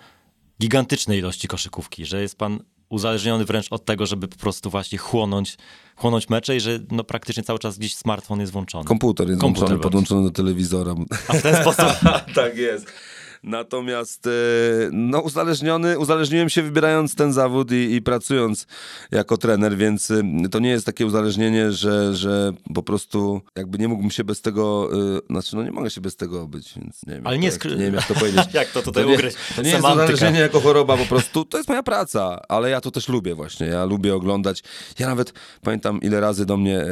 gigantyczne 0.61 1.19
ilości 1.19 1.49
koszykówki, 1.49 2.07
że 2.07 2.23
jest 2.23 2.39
pan 2.39 2.61
uzależniony 2.89 3.45
wręcz 3.45 3.67
od 3.71 3.85
tego, 3.85 4.07
żeby 4.07 4.29
po 4.29 4.37
prostu 4.37 4.71
właśnie 4.71 4.99
chłonąć, 4.99 5.57
chłonąć 5.97 6.29
mecze 6.29 6.57
i 6.57 6.61
że 6.61 6.79
no 6.91 7.05
praktycznie 7.05 7.43
cały 7.43 7.59
czas 7.59 7.79
gdzieś 7.79 7.97
smartfon 7.97 8.41
jest 8.41 8.53
włączony. 8.53 8.85
Komputer 8.85 9.29
jest 9.29 9.41
Komputer 9.41 9.69
włączony, 9.69 9.83
podłączony 9.83 10.23
do 10.23 10.31
telewizora. 10.31 10.95
A 11.29 11.33
w 11.33 11.43
ten 11.43 11.57
sposób 11.57 11.87
tak 12.35 12.57
jest. 12.57 12.87
Natomiast 13.43 14.27
e, 14.27 14.31
no, 14.93 15.21
uzależniony, 15.21 15.99
uzależniłem 15.99 16.49
się 16.49 16.63
wybierając 16.63 17.15
ten 17.15 17.33
zawód 17.33 17.73
i, 17.73 17.95
i 17.95 18.03
pracując 18.03 18.67
jako 19.11 19.37
trener, 19.37 19.77
więc 19.77 20.11
e, 20.11 20.23
to 20.51 20.59
nie 20.59 20.71
jest 20.71 20.87
takie 20.87 21.07
uzależnienie, 21.07 21.73
że, 21.73 22.15
że 22.15 22.53
po 22.75 22.83
prostu 22.83 23.41
jakby 23.57 23.79
nie 23.79 23.89
mógłbym 23.89 24.11
się 24.11 24.25
bez 24.25 24.41
tego, 24.41 24.89
e, 25.17 25.21
znaczy 25.31 25.57
no 25.57 25.63
nie 25.63 25.73
mogę 25.73 25.91
się 25.91 26.01
bez 26.01 26.17
tego 26.17 26.43
obyć, 26.43 26.75
więc 26.77 27.07
nie 27.07 27.15
wiem, 27.15 27.27
Ale 27.27 27.37
jak, 27.37 27.43
nie 27.43 27.51
to- 27.51 27.57
skry- 27.57 27.71
jak, 27.71 27.79
nie 27.79 27.85
wiem 27.85 27.95
jak 27.95 28.07
to 28.07 28.15
powiedzieć. 28.15 28.45
Jak 28.55 28.69
to 28.69 28.83
tutaj 28.83 29.07
nie, 29.07 29.15
ugryźć? 29.15 29.37
To 29.57 29.63
nie 29.63 29.71
jest 29.71 29.85
uzależnienie 29.85 30.41
jako 30.41 30.61
choroba, 30.61 30.97
po 30.97 31.05
prostu 31.05 31.45
to 31.45 31.57
jest 31.57 31.69
moja 31.69 31.83
praca, 31.83 32.41
ale 32.49 32.71
ja 32.71 32.81
to 32.81 32.91
też 32.91 33.09
lubię 33.09 33.35
właśnie, 33.35 33.67
ja 33.67 33.85
lubię 33.85 34.15
oglądać. 34.15 34.63
Ja 34.99 35.07
nawet 35.07 35.33
pamiętam 35.63 36.01
ile 36.03 36.21
razy 36.21 36.47
do 36.47 36.57
mnie 36.57 36.81
e, 36.81 36.85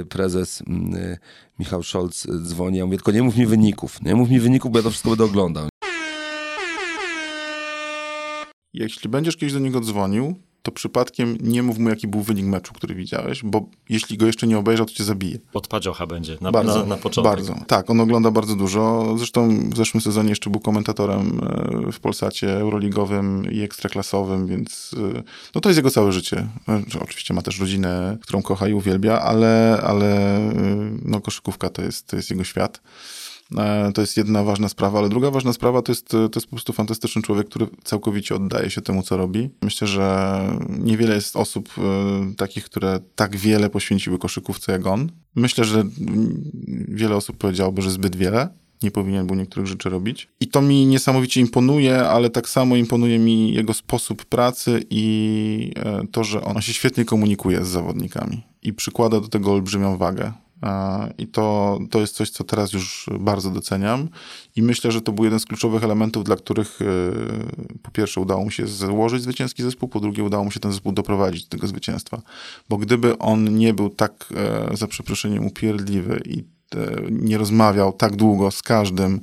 e, 0.00 0.04
prezes 0.04 0.62
mm, 0.66 0.94
e, 0.94 1.18
Michał 1.62 1.82
Scholz 1.82 2.26
e, 2.26 2.38
dzwoni, 2.38 2.78
ja 2.78 2.86
mówię, 2.86 2.96
tylko 2.96 3.12
nie 3.12 3.22
mów 3.22 3.36
mi 3.36 3.46
wyników, 3.46 4.02
nie 4.02 4.14
mów 4.14 4.30
mi 4.30 4.40
wyników, 4.40 4.72
bo 4.72 4.78
ja 4.78 4.82
to 4.82 4.90
wszystko 4.90 5.08
będę 5.08 5.24
oglądał. 5.24 5.68
Jeśli 8.72 9.10
będziesz 9.10 9.36
kiedyś 9.36 9.52
do 9.52 9.58
niego 9.58 9.80
dzwonił, 9.80 10.34
to 10.62 10.72
przypadkiem 10.72 11.36
nie 11.40 11.62
mów 11.62 11.78
mu, 11.78 11.88
jaki 11.88 12.08
był 12.08 12.20
wynik 12.22 12.46
meczu, 12.46 12.72
który 12.74 12.94
widziałeś, 12.94 13.42
bo 13.44 13.66
jeśli 13.88 14.16
go 14.18 14.26
jeszcze 14.26 14.46
nie 14.46 14.58
obejrzał, 14.58 14.86
to 14.86 14.92
cię 14.92 15.04
zabije. 15.04 15.38
od 15.54 15.68
padziocha 15.68 16.06
będzie 16.06 16.36
na, 16.40 16.52
Bardzo, 16.52 16.78
na, 16.78 16.86
na 16.86 16.96
początek. 16.96 17.32
bardzo. 17.34 17.54
Tak, 17.66 17.90
on 17.90 18.00
ogląda 18.00 18.30
bardzo 18.30 18.56
dużo. 18.56 19.14
Zresztą 19.18 19.70
w 19.70 19.76
zeszłym 19.76 20.00
sezonie 20.00 20.28
jeszcze 20.28 20.50
był 20.50 20.60
komentatorem 20.60 21.40
e, 21.88 21.92
w 21.92 22.00
Polsacie 22.00 22.58
Euroligowym 22.60 23.50
i 23.52 23.60
Ekstraklasowym, 23.60 24.46
więc 24.46 24.94
e, 25.16 25.22
no 25.54 25.60
to 25.60 25.68
jest 25.68 25.76
jego 25.76 25.90
całe 25.90 26.12
życie. 26.12 26.48
E, 26.68 26.82
Oczywiście 27.00 27.34
ma 27.34 27.42
też 27.42 27.60
rodzinę, 27.60 28.18
którą 28.22 28.42
kocha 28.42 28.68
i 28.68 28.72
uwielbia, 28.74 29.20
ale, 29.20 29.80
ale 29.84 30.40
no 31.04 31.20
koszykówka 31.20 31.70
to 31.70 31.82
jest, 31.82 32.06
to 32.06 32.16
jest 32.16 32.30
jego 32.30 32.44
świat. 32.44 32.80
E, 33.58 33.92
To 33.92 34.00
jest 34.00 34.16
jedna 34.16 34.44
ważna 34.44 34.68
sprawa, 34.68 34.98
ale 34.98 35.08
druga 35.08 35.30
ważna 35.30 35.52
sprawa 35.52 35.82
to 35.82 35.92
jest, 35.92 36.08
to 36.08 36.30
jest 36.34 36.46
po 36.46 36.50
prostu 36.50 36.72
fantastyczny 36.72 37.22
człowiek, 37.22 37.48
który 37.48 37.66
całkowicie 37.84 38.34
oddaje 38.34 38.70
się 38.70 38.80
temu, 38.80 39.02
co 39.02 39.16
robi. 39.16 39.50
Myślę, 39.62 39.86
że 39.88 40.42
niewiele 40.68 41.14
jest 41.14 41.36
osób 41.36 41.68
e, 41.78 42.34
takich, 42.36 42.64
które 42.64 43.00
tak 43.14 43.36
wiele 43.36 43.70
poświęciły 43.70 44.18
koszykówce 44.18 44.72
jak 44.72 44.86
on. 44.86 45.10
Myślę, 45.34 45.64
że 45.64 45.84
wiele 46.88 47.16
osób 47.16 47.36
powiedziałoby, 47.36 47.82
że 47.82 47.90
zbyt 47.90 48.16
wiele. 48.16 48.48
Nie 48.82 48.90
powinien 48.90 49.26
był 49.26 49.36
niektórych 49.36 49.66
rzeczy 49.66 49.90
robić. 49.90 50.28
I 50.40 50.48
to 50.48 50.62
mi 50.62 50.86
niesamowicie 50.86 51.40
imponuje, 51.40 52.00
ale 52.00 52.30
tak 52.30 52.48
samo 52.48 52.76
imponuje 52.76 53.18
mi 53.18 53.54
jego 53.54 53.74
sposób 53.74 54.24
pracy 54.24 54.84
i 54.90 55.72
e, 55.76 56.06
to, 56.12 56.24
że 56.24 56.44
on 56.44 56.62
się 56.62 56.72
świetnie 56.72 57.04
komunikuje 57.04 57.64
z 57.64 57.68
zawodnikami 57.68 58.42
i 58.62 58.72
przykłada 58.72 59.20
do 59.20 59.28
tego 59.28 59.52
olbrzymią 59.52 59.96
wagę. 59.96 60.32
I 61.18 61.26
to, 61.26 61.78
to 61.90 62.00
jest 62.00 62.14
coś, 62.14 62.30
co 62.30 62.44
teraz 62.44 62.72
już 62.72 63.10
bardzo 63.20 63.50
doceniam. 63.50 64.08
I 64.56 64.62
myślę, 64.62 64.92
że 64.92 65.00
to 65.00 65.12
był 65.12 65.24
jeden 65.24 65.40
z 65.40 65.46
kluczowych 65.46 65.84
elementów, 65.84 66.24
dla 66.24 66.36
których 66.36 66.78
e, 66.82 66.84
po 67.82 67.90
pierwsze 67.90 68.20
udało 68.20 68.44
mu 68.44 68.50
się 68.50 68.66
złożyć 68.66 69.22
zwycięski 69.22 69.62
zespół, 69.62 69.88
po 69.88 70.00
drugie 70.00 70.24
udało 70.24 70.44
mu 70.44 70.50
się 70.50 70.60
ten 70.60 70.72
zespół 70.72 70.92
doprowadzić 70.92 71.42
do 71.44 71.48
tego 71.48 71.66
zwycięstwa. 71.66 72.22
Bo 72.68 72.76
gdyby 72.76 73.18
on 73.18 73.56
nie 73.58 73.74
był 73.74 73.90
tak, 73.90 74.32
e, 74.36 74.76
za 74.76 74.86
przeproszeniem, 74.86 75.46
upierdliwy 75.46 76.22
i 76.24 76.38
e, 76.38 76.44
nie 77.10 77.38
rozmawiał 77.38 77.92
tak 77.92 78.16
długo 78.16 78.50
z 78.50 78.62
każdym, 78.62 79.20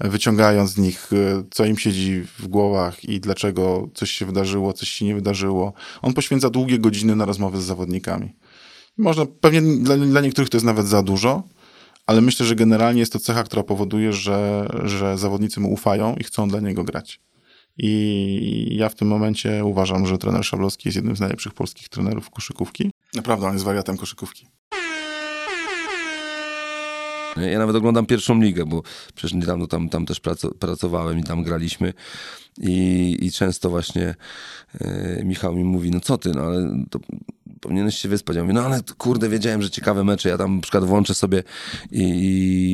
wyciągając 0.00 0.70
z 0.70 0.78
nich, 0.78 1.10
co 1.50 1.64
im 1.64 1.78
siedzi 1.78 2.22
w 2.38 2.46
głowach 2.48 3.04
i 3.04 3.20
dlaczego 3.20 3.88
coś 3.94 4.10
się 4.10 4.26
wydarzyło, 4.26 4.72
coś 4.72 4.88
się 4.88 5.04
nie 5.04 5.14
wydarzyło. 5.14 5.72
On 6.02 6.12
poświęca 6.12 6.50
długie 6.50 6.78
godziny 6.78 7.16
na 7.16 7.24
rozmowy 7.24 7.60
z 7.60 7.64
zawodnikami. 7.64 8.32
Można, 9.00 9.26
pewnie 9.40 9.62
dla, 9.62 9.96
dla 9.96 10.20
niektórych 10.20 10.50
to 10.50 10.56
jest 10.56 10.66
nawet 10.66 10.86
za 10.86 11.02
dużo, 11.02 11.42
ale 12.06 12.20
myślę, 12.20 12.46
że 12.46 12.56
generalnie 12.56 13.00
jest 13.00 13.12
to 13.12 13.18
cecha, 13.18 13.44
która 13.44 13.62
powoduje, 13.62 14.12
że, 14.12 14.68
że 14.84 15.18
zawodnicy 15.18 15.60
mu 15.60 15.72
ufają 15.72 16.14
i 16.14 16.24
chcą 16.24 16.48
dla 16.48 16.60
niego 16.60 16.84
grać. 16.84 17.20
I 17.78 18.76
ja 18.76 18.88
w 18.88 18.94
tym 18.94 19.08
momencie 19.08 19.64
uważam, 19.64 20.06
że 20.06 20.18
trener 20.18 20.44
Szablowski 20.44 20.88
jest 20.88 20.96
jednym 20.96 21.16
z 21.16 21.20
najlepszych 21.20 21.54
polskich 21.54 21.88
trenerów 21.88 22.30
koszykówki. 22.30 22.90
Naprawdę, 23.14 23.46
on 23.46 23.52
jest 23.52 23.64
wariatem 23.64 23.96
koszykówki. 23.96 24.46
Ja 27.36 27.58
nawet 27.58 27.76
oglądam 27.76 28.06
pierwszą 28.06 28.40
ligę, 28.40 28.66
bo 28.66 28.82
przecież 29.14 29.34
niedawno 29.34 29.66
tam, 29.66 29.88
tam 29.88 30.06
też 30.06 30.20
praco, 30.20 30.54
pracowałem 30.54 31.18
i 31.18 31.24
tam 31.24 31.42
graliśmy. 31.42 31.92
I, 32.58 33.16
i 33.20 33.32
często 33.32 33.70
właśnie 33.70 34.14
e, 34.80 35.24
Michał 35.24 35.54
mi 35.54 35.64
mówi, 35.64 35.90
no 35.90 36.00
co 36.00 36.18
ty, 36.18 36.30
no 36.34 36.42
ale 36.42 36.84
to 36.90 37.00
powinieneś 37.60 37.98
się 37.98 38.08
wyspać. 38.08 38.36
Ja 38.36 38.42
mówię, 38.42 38.54
no 38.54 38.62
ale 38.62 38.80
kurde, 38.98 39.28
wiedziałem, 39.28 39.62
że 39.62 39.70
ciekawe 39.70 40.04
mecze, 40.04 40.28
ja 40.28 40.38
tam 40.38 40.56
na 40.56 40.62
przykład 40.62 40.84
włączę 40.84 41.14
sobie 41.14 41.42
i, 41.90 42.02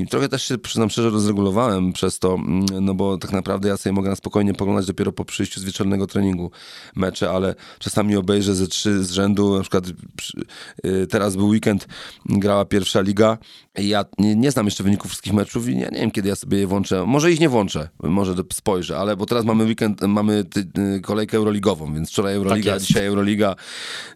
i 0.03 0.09
trochę 0.11 0.28
też 0.28 0.43
się, 0.45 0.59
przyznam 0.59 0.91
szczerze, 0.91 1.11
rozregulowałem 1.11 1.93
przez 1.93 2.18
to, 2.18 2.34
mm, 2.34 2.66
no 2.80 2.95
bo 2.95 3.18
tak 3.18 3.32
naprawdę 3.32 3.68
ja 3.68 3.76
sobie 3.76 3.93
mogę 3.93 4.11
na 4.11 4.16
spokojnie 4.16 4.55
poglądać 4.55 4.87
dopiero 4.87 5.12
po 5.12 5.24
przyjściu 5.24 5.61
z 5.61 5.64
wieczornego 5.64 6.07
treningu 6.07 6.51
mecze, 6.97 7.30
ale 7.30 7.55
czasami 7.78 8.16
obejrzę 8.16 8.55
ze 8.55 8.66
trzy 8.66 9.05
z 9.05 9.11
rzędu, 9.11 9.57
na 9.57 9.61
przykład 9.61 9.84
przy, 10.16 10.45
y, 10.87 11.07
teraz 11.07 11.37
był 11.37 11.49
weekend, 11.49 11.89
grała 12.26 12.64
pierwsza 12.64 13.01
liga 13.01 13.39
i 13.78 13.89
ja 13.89 14.05
nie, 14.18 14.37
nie 14.37 14.51
znam 14.51 14.66
jeszcze 14.66 14.84
wyników 14.84 15.11
wszystkich 15.11 15.32
meczów 15.32 15.68
i 15.68 15.78
ja 15.78 15.89
nie 15.89 16.01
wiem, 16.01 16.11
kiedy 16.11 16.28
ja 16.28 16.37
sobie 16.37 16.59
je 16.59 16.66
włączę. 16.66 17.07
Może 17.07 17.32
ich 17.32 17.41
nie 17.41 17.49
włączę, 17.49 17.89
może 18.03 18.34
spojrzę, 18.53 18.99
ale 18.99 19.16
bo 19.16 19.26
teraz 19.26 19.45
mamy 19.45 19.64
weekend, 19.64 20.03
mamy 20.03 20.45
ty, 20.45 20.66
y, 20.97 21.01
kolejkę 21.01 21.37
euroligową, 21.37 21.95
więc 21.95 22.11
wczoraj 22.11 22.34
Euroliga, 22.34 22.74
jest. 22.74 22.87
dzisiaj 22.87 23.07
Euroliga, 23.07 23.57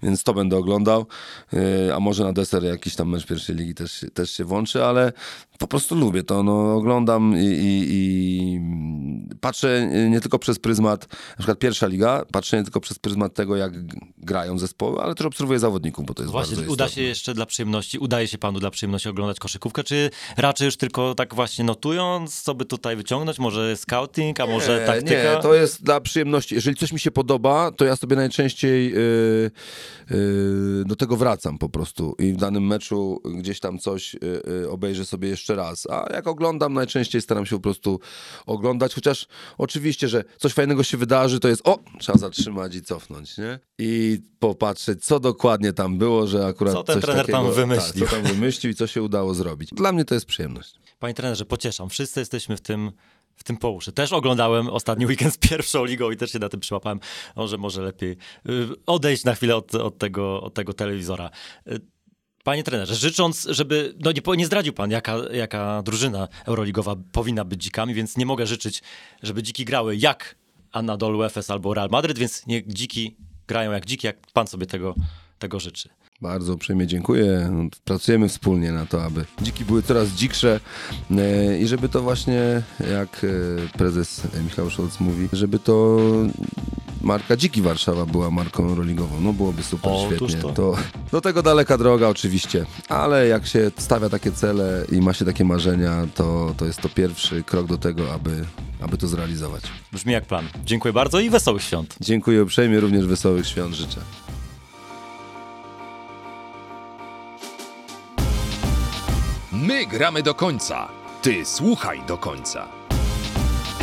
więc 0.02 0.22
to 0.22 0.34
będę 0.34 0.59
oglądał, 0.61 1.06
y, 1.54 1.94
a 1.94 2.00
może 2.00 2.24
na 2.24 2.32
deser 2.32 2.64
jakiś 2.64 2.96
tam 2.96 3.08
mecz 3.08 3.26
pierwszej 3.26 3.56
ligi 3.56 3.74
też, 3.74 4.06
też 4.14 4.30
się 4.30 4.44
włączy, 4.44 4.84
ale 4.84 5.12
po 5.61 5.66
prostu 5.66 5.94
lubię 5.94 6.22
to, 6.22 6.42
no, 6.42 6.74
oglądam 6.74 7.34
i, 7.36 7.44
i, 7.44 7.86
i 7.90 8.61
patrzę 9.40 9.90
nie 10.11 10.20
tylko 10.20 10.38
przez 10.38 10.58
pryzmat, 10.58 11.08
na 11.11 11.36
przykład 11.36 11.58
pierwsza 11.58 11.86
liga, 11.86 12.24
patrzę 12.32 12.56
nie 12.56 12.62
tylko 12.62 12.80
przez 12.80 12.98
pryzmat 12.98 13.34
tego, 13.34 13.56
jak 13.56 13.72
grają 14.18 14.58
zespoły, 14.58 15.02
ale 15.02 15.14
też 15.14 15.26
obserwuję 15.26 15.58
zawodników, 15.58 16.06
bo 16.06 16.14
to 16.14 16.22
jest 16.22 16.32
Właśnie, 16.32 16.56
bardzo 16.56 16.72
uda 16.72 16.84
istotne. 16.84 17.02
się 17.02 17.08
jeszcze 17.08 17.34
dla 17.34 17.46
przyjemności, 17.46 17.98
udaje 17.98 18.28
się 18.28 18.38
panu 18.38 18.61
dla 18.61 18.70
przyjemności 18.70 19.08
oglądać 19.08 19.38
koszykówkę, 19.38 19.84
czy 19.84 20.11
raczej 20.36 20.64
już 20.64 20.76
tylko 20.76 21.14
tak 21.14 21.34
właśnie 21.34 21.64
notując, 21.64 22.42
co 22.42 22.54
by 22.54 22.64
tutaj 22.64 22.96
wyciągnąć, 22.96 23.38
może 23.38 23.76
scouting, 23.76 24.40
a 24.40 24.46
może 24.46 24.80
Nie, 24.80 24.86
taktyka? 24.86 25.34
Nie, 25.34 25.42
to 25.42 25.54
jest 25.54 25.82
dla 25.82 26.00
przyjemności. 26.00 26.54
Jeżeli 26.54 26.76
coś 26.76 26.92
mi 26.92 27.00
się 27.00 27.11
podoba, 27.11 27.70
to 27.70 27.84
ja 27.84 27.96
sobie 27.96 28.16
najczęściej 28.16 28.92
yy, 28.92 29.50
yy, 30.11 30.84
do 30.86 30.96
tego 30.96 31.16
wracam 31.16 31.58
po 31.58 31.68
prostu 31.68 32.14
i 32.18 32.32
w 32.32 32.36
danym 32.36 32.66
meczu 32.66 33.22
gdzieś 33.34 33.61
tam 33.61 33.78
coś 33.78 34.14
yy, 34.14 34.70
obejrzę 34.70 35.04
sobie 35.04 35.28
jeszcze 35.28 35.49
raz. 35.57 35.86
A 35.90 36.12
jak 36.12 36.26
oglądam, 36.26 36.74
najczęściej 36.74 37.22
staram 37.22 37.46
się 37.46 37.57
po 37.57 37.62
prostu 37.62 38.01
oglądać, 38.46 38.94
chociaż 38.94 39.26
oczywiście, 39.59 40.09
że 40.09 40.24
coś 40.38 40.53
fajnego 40.53 40.82
się 40.82 40.96
wydarzy, 40.96 41.40
to 41.40 41.48
jest 41.48 41.68
o, 41.68 41.78
trzeba 41.98 42.18
zatrzymać 42.18 42.74
i 42.74 42.82
cofnąć, 42.82 43.38
nie? 43.38 43.59
I 43.78 44.18
popatrzeć, 44.38 45.05
co 45.05 45.20
dokładnie 45.20 45.72
tam 45.72 45.98
było, 45.98 46.26
że 46.26 46.46
akurat 46.46 46.74
Co 46.74 46.82
ten 46.82 47.01
trener 47.01 47.26
tam 47.26 47.34
takiego, 47.34 47.53
wymyślił. 47.53 48.07
Tak, 48.07 48.11
co 48.11 48.16
tam 48.16 48.34
wymyślił 48.34 48.72
i 48.72 48.74
co 48.74 48.86
się 48.86 49.03
udało 49.03 49.34
zrobić. 49.34 49.70
Dla 49.72 49.92
mnie 49.92 50.05
to 50.05 50.14
jest 50.14 50.26
przyjemność. 50.26 50.74
Panie 50.98 51.14
trenerze, 51.14 51.44
pocieszam, 51.44 51.90
wszyscy 51.90 52.20
jesteśmy 52.20 52.57
w 52.57 52.61
tym, 52.61 52.92
w 53.36 53.44
tym 53.44 53.57
po 53.57 53.70
uszy. 53.70 53.92
Też 53.92 54.12
oglądałem 54.12 54.68
ostatni 54.68 55.07
weekend 55.07 55.34
z 55.34 55.38
pierwszą 55.38 55.84
ligą 55.84 56.11
i 56.11 56.16
też 56.16 56.32
się 56.32 56.38
na 56.38 56.48
tym 56.48 56.61
przyłapałem. 56.61 57.01
Może, 57.36 57.59
może 57.59 57.82
lepiej 57.82 58.16
y, 58.48 58.68
odejść 58.86 59.24
na 59.24 59.34
chwilę 59.34 59.57
od, 59.57 59.74
od, 59.74 59.98
tego, 59.98 60.42
od 60.42 60.55
tego 60.55 60.72
telewizora. 60.72 61.30
Panie 62.45 62.62
trenerze, 62.62 62.95
życząc, 62.95 63.47
żeby, 63.51 63.95
no 64.01 64.12
nie, 64.12 64.36
nie 64.36 64.47
zdradził 64.47 64.72
pan, 64.72 64.91
jaka, 64.91 65.16
jaka 65.32 65.82
drużyna 65.82 66.28
euroligowa 66.47 66.97
powinna 67.12 67.45
być 67.45 67.62
dzikami, 67.62 67.95
więc 67.95 68.16
nie 68.16 68.26
mogę 68.26 68.47
życzyć, 68.47 68.82
żeby 69.22 69.43
dziki 69.43 69.64
grały 69.64 69.97
jak 69.97 70.34
Anadolu 70.72 71.22
Efes 71.22 71.51
albo 71.51 71.74
Real 71.74 71.88
Madryt, 71.91 72.18
więc 72.18 72.47
niech 72.47 72.66
dziki 72.66 73.16
grają 73.47 73.72
jak 73.72 73.86
dziki, 73.86 74.07
jak 74.07 74.16
pan 74.32 74.47
sobie 74.47 74.66
tego, 74.66 74.95
tego 75.38 75.61
życzy. 75.61 75.88
Bardzo 76.20 76.55
uprzejmie 76.55 76.86
dziękuję. 76.86 77.53
Pracujemy 77.84 78.28
wspólnie 78.28 78.72
na 78.72 78.86
to, 78.86 79.05
aby 79.05 79.24
dziki 79.43 79.64
były 79.64 79.82
coraz 79.82 80.09
dziksze 80.09 80.61
e, 81.11 81.59
i 81.59 81.66
żeby 81.66 81.88
to 81.88 82.03
właśnie, 82.03 82.62
jak 82.93 83.24
e, 83.24 83.78
prezes 83.78 84.22
Michał 84.45 84.70
Scholz 84.70 85.01
mówi, 85.01 85.28
żeby 85.32 85.59
to 85.59 85.99
marka 87.01 87.36
Dziki 87.36 87.62
Warszawa 87.62 88.07
była 88.07 88.30
marką 88.30 88.74
roligową. 88.74 89.20
No 89.20 89.32
byłoby 89.32 89.62
super, 89.62 89.92
Otóż 89.92 90.30
świetnie. 90.32 90.53
to. 90.53 90.72
To, 90.72 90.76
do 91.12 91.20
tego 91.20 91.42
daleka 91.42 91.78
droga 91.78 92.09
oczywiście, 92.09 92.66
ale 92.88 93.26
jak 93.28 93.46
się 93.46 93.70
stawia 93.78 94.09
takie 94.09 94.32
cele 94.32 94.84
i 94.92 95.01
ma 95.01 95.12
się 95.12 95.24
takie 95.24 95.44
marzenia, 95.44 96.07
to, 96.14 96.55
to 96.57 96.64
jest 96.64 96.80
to 96.80 96.88
pierwszy 96.88 97.42
krok 97.42 97.66
do 97.66 97.78
tego, 97.78 98.12
aby, 98.14 98.44
aby 98.80 98.98
to 98.98 99.09
zrealizować. 99.09 99.62
Brzmi 99.92 100.12
jak 100.12 100.24
plan. 100.24 100.48
Dziękuję 100.64 100.92
bardzo 100.92 101.20
i 101.20 101.30
wesołych 101.30 101.62
świąt. 101.62 101.94
Dziękuję 102.01 102.42
uprzejmie, 102.42 102.80
również 102.80 103.07
wesołych 103.07 103.46
świąt 103.46 103.74
życzę. 103.74 104.01
My 109.53 109.86
gramy 109.86 110.22
do 110.22 110.34
końca. 110.34 110.88
Ty 111.22 111.44
słuchaj 111.44 112.01
do 112.09 112.18
końca. 112.18 112.68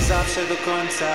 Zawsze 0.08 0.42
do 0.48 0.56
końca. 0.56 1.08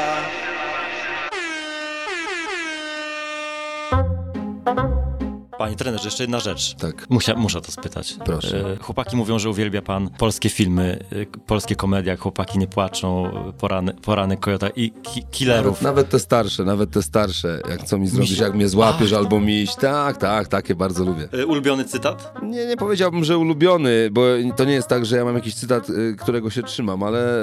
Panie 5.58 5.76
trenerze, 5.76 6.04
jeszcze 6.04 6.22
jedna 6.22 6.40
rzecz. 6.40 6.74
Tak. 6.74 7.06
Musia, 7.10 7.34
muszę 7.34 7.60
to 7.60 7.72
spytać. 7.72 8.14
Proszę. 8.24 8.72
E, 8.72 8.76
Chłopaki 8.76 9.16
mówią, 9.16 9.38
że 9.38 9.50
uwielbia 9.50 9.82
pan 9.82 10.10
polskie 10.18 10.48
filmy, 10.50 10.98
e, 11.12 11.38
polskie 11.46 11.76
komedie, 11.76 12.10
jak 12.10 12.20
chłopaki 12.20 12.58
nie 12.58 12.66
płaczą, 12.66 13.30
porany, 13.58 13.94
porany 13.94 14.36
kojota 14.36 14.68
i 14.76 14.90
ki 14.90 15.22
killerów. 15.30 15.64
Nawet, 15.64 15.82
nawet 15.82 16.08
te 16.10 16.18
starsze, 16.18 16.64
nawet 16.64 16.90
te 16.90 17.02
starsze, 17.02 17.60
jak 17.70 17.82
co 17.84 17.98
mi 17.98 18.06
zrobisz, 18.08 18.30
Miś- 18.30 18.40
jak 18.40 18.54
mnie 18.54 18.68
złapiesz 18.68 19.12
Ach, 19.12 19.18
albo 19.18 19.40
miś. 19.40 19.74
Tak, 19.74 20.16
tak, 20.16 20.48
takie 20.48 20.74
bardzo 20.74 21.04
lubię. 21.04 21.28
E, 21.32 21.46
Ulubiony 21.46 21.84
cytat? 21.84 22.34
Nie, 22.42 22.66
nie 22.66 22.76
powiedziałbym, 22.76 23.24
że 23.24 23.38
ulubiony, 23.38 24.08
bo 24.12 24.22
to 24.56 24.64
nie 24.64 24.72
jest 24.72 24.88
tak, 24.88 25.06
że 25.06 25.16
ja 25.16 25.24
mam 25.24 25.34
jakiś 25.34 25.54
cytat, 25.54 25.86
którego 26.18 26.50
się 26.50 26.62
trzymam, 26.62 27.02
ale 27.02 27.42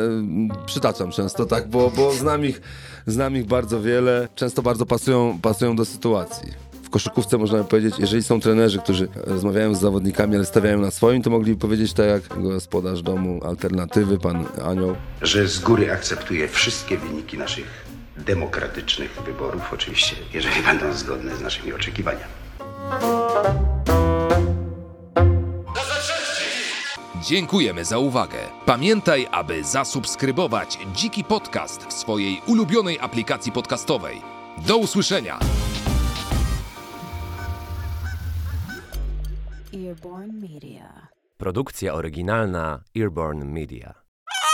przytaczam 0.66 1.12
często 1.12 1.46
tak, 1.46 1.70
bo, 1.70 1.92
bo 1.96 2.14
znam, 2.14 2.46
ich, 2.46 2.62
znam 3.08 3.36
ich 3.38 3.46
bardzo 3.46 3.82
wiele, 3.82 4.28
często 4.36 4.62
bardzo 4.62 4.86
pasują, 4.86 5.40
pasują 5.42 5.76
do 5.76 5.86
sytuacji. 5.86 6.69
W 6.90 6.92
koszykówce 6.92 7.38
można 7.38 7.58
by 7.58 7.64
powiedzieć, 7.64 7.96
jeżeli 8.00 8.24
są 8.24 8.40
trenerzy, 8.40 8.80
którzy 8.80 9.08
rozmawiają 9.16 9.76
z 9.76 9.80
zawodnikami, 9.80 10.36
ale 10.36 10.46
stawiają 10.46 10.82
na 10.82 10.92
swoim, 10.92 11.22
to 11.22 11.30
mogliby 11.30 11.60
powiedzieć 11.62 11.94
tak 11.94 12.06
jak 12.08 12.42
gospodarz 12.42 13.02
domu 13.02 13.40
alternatywy, 13.46 14.20
pan 14.20 14.46
Anioł. 14.66 14.96
że 15.22 15.48
z 15.48 15.60
góry 15.60 15.92
akceptuje 15.92 16.48
wszystkie 16.48 16.98
wyniki 16.98 17.38
naszych 17.38 17.86
demokratycznych 18.18 19.18
wyborów, 19.26 19.62
oczywiście, 19.74 20.16
jeżeli 20.34 20.64
będą 20.64 20.94
zgodne 20.94 21.36
z 21.36 21.42
naszymi 21.42 21.74
oczekiwaniami. 21.74 22.34
Dziękujemy 27.24 27.86
za 27.86 27.98
uwagę. 27.98 28.38
Pamiętaj, 28.66 29.28
aby 29.32 29.64
zasubskrybować 29.64 30.80
Dziki 30.96 31.24
Podcast 31.24 31.86
w 31.86 31.94
swojej 31.94 32.42
ulubionej 32.48 33.00
aplikacji 33.00 33.52
podcastowej. 33.52 34.22
Do 34.68 34.78
usłyszenia! 34.78 35.40
Produkcja 41.42 41.94
oryginalna 41.94 42.84
Earborn 42.96 43.44
Media. 43.46 43.99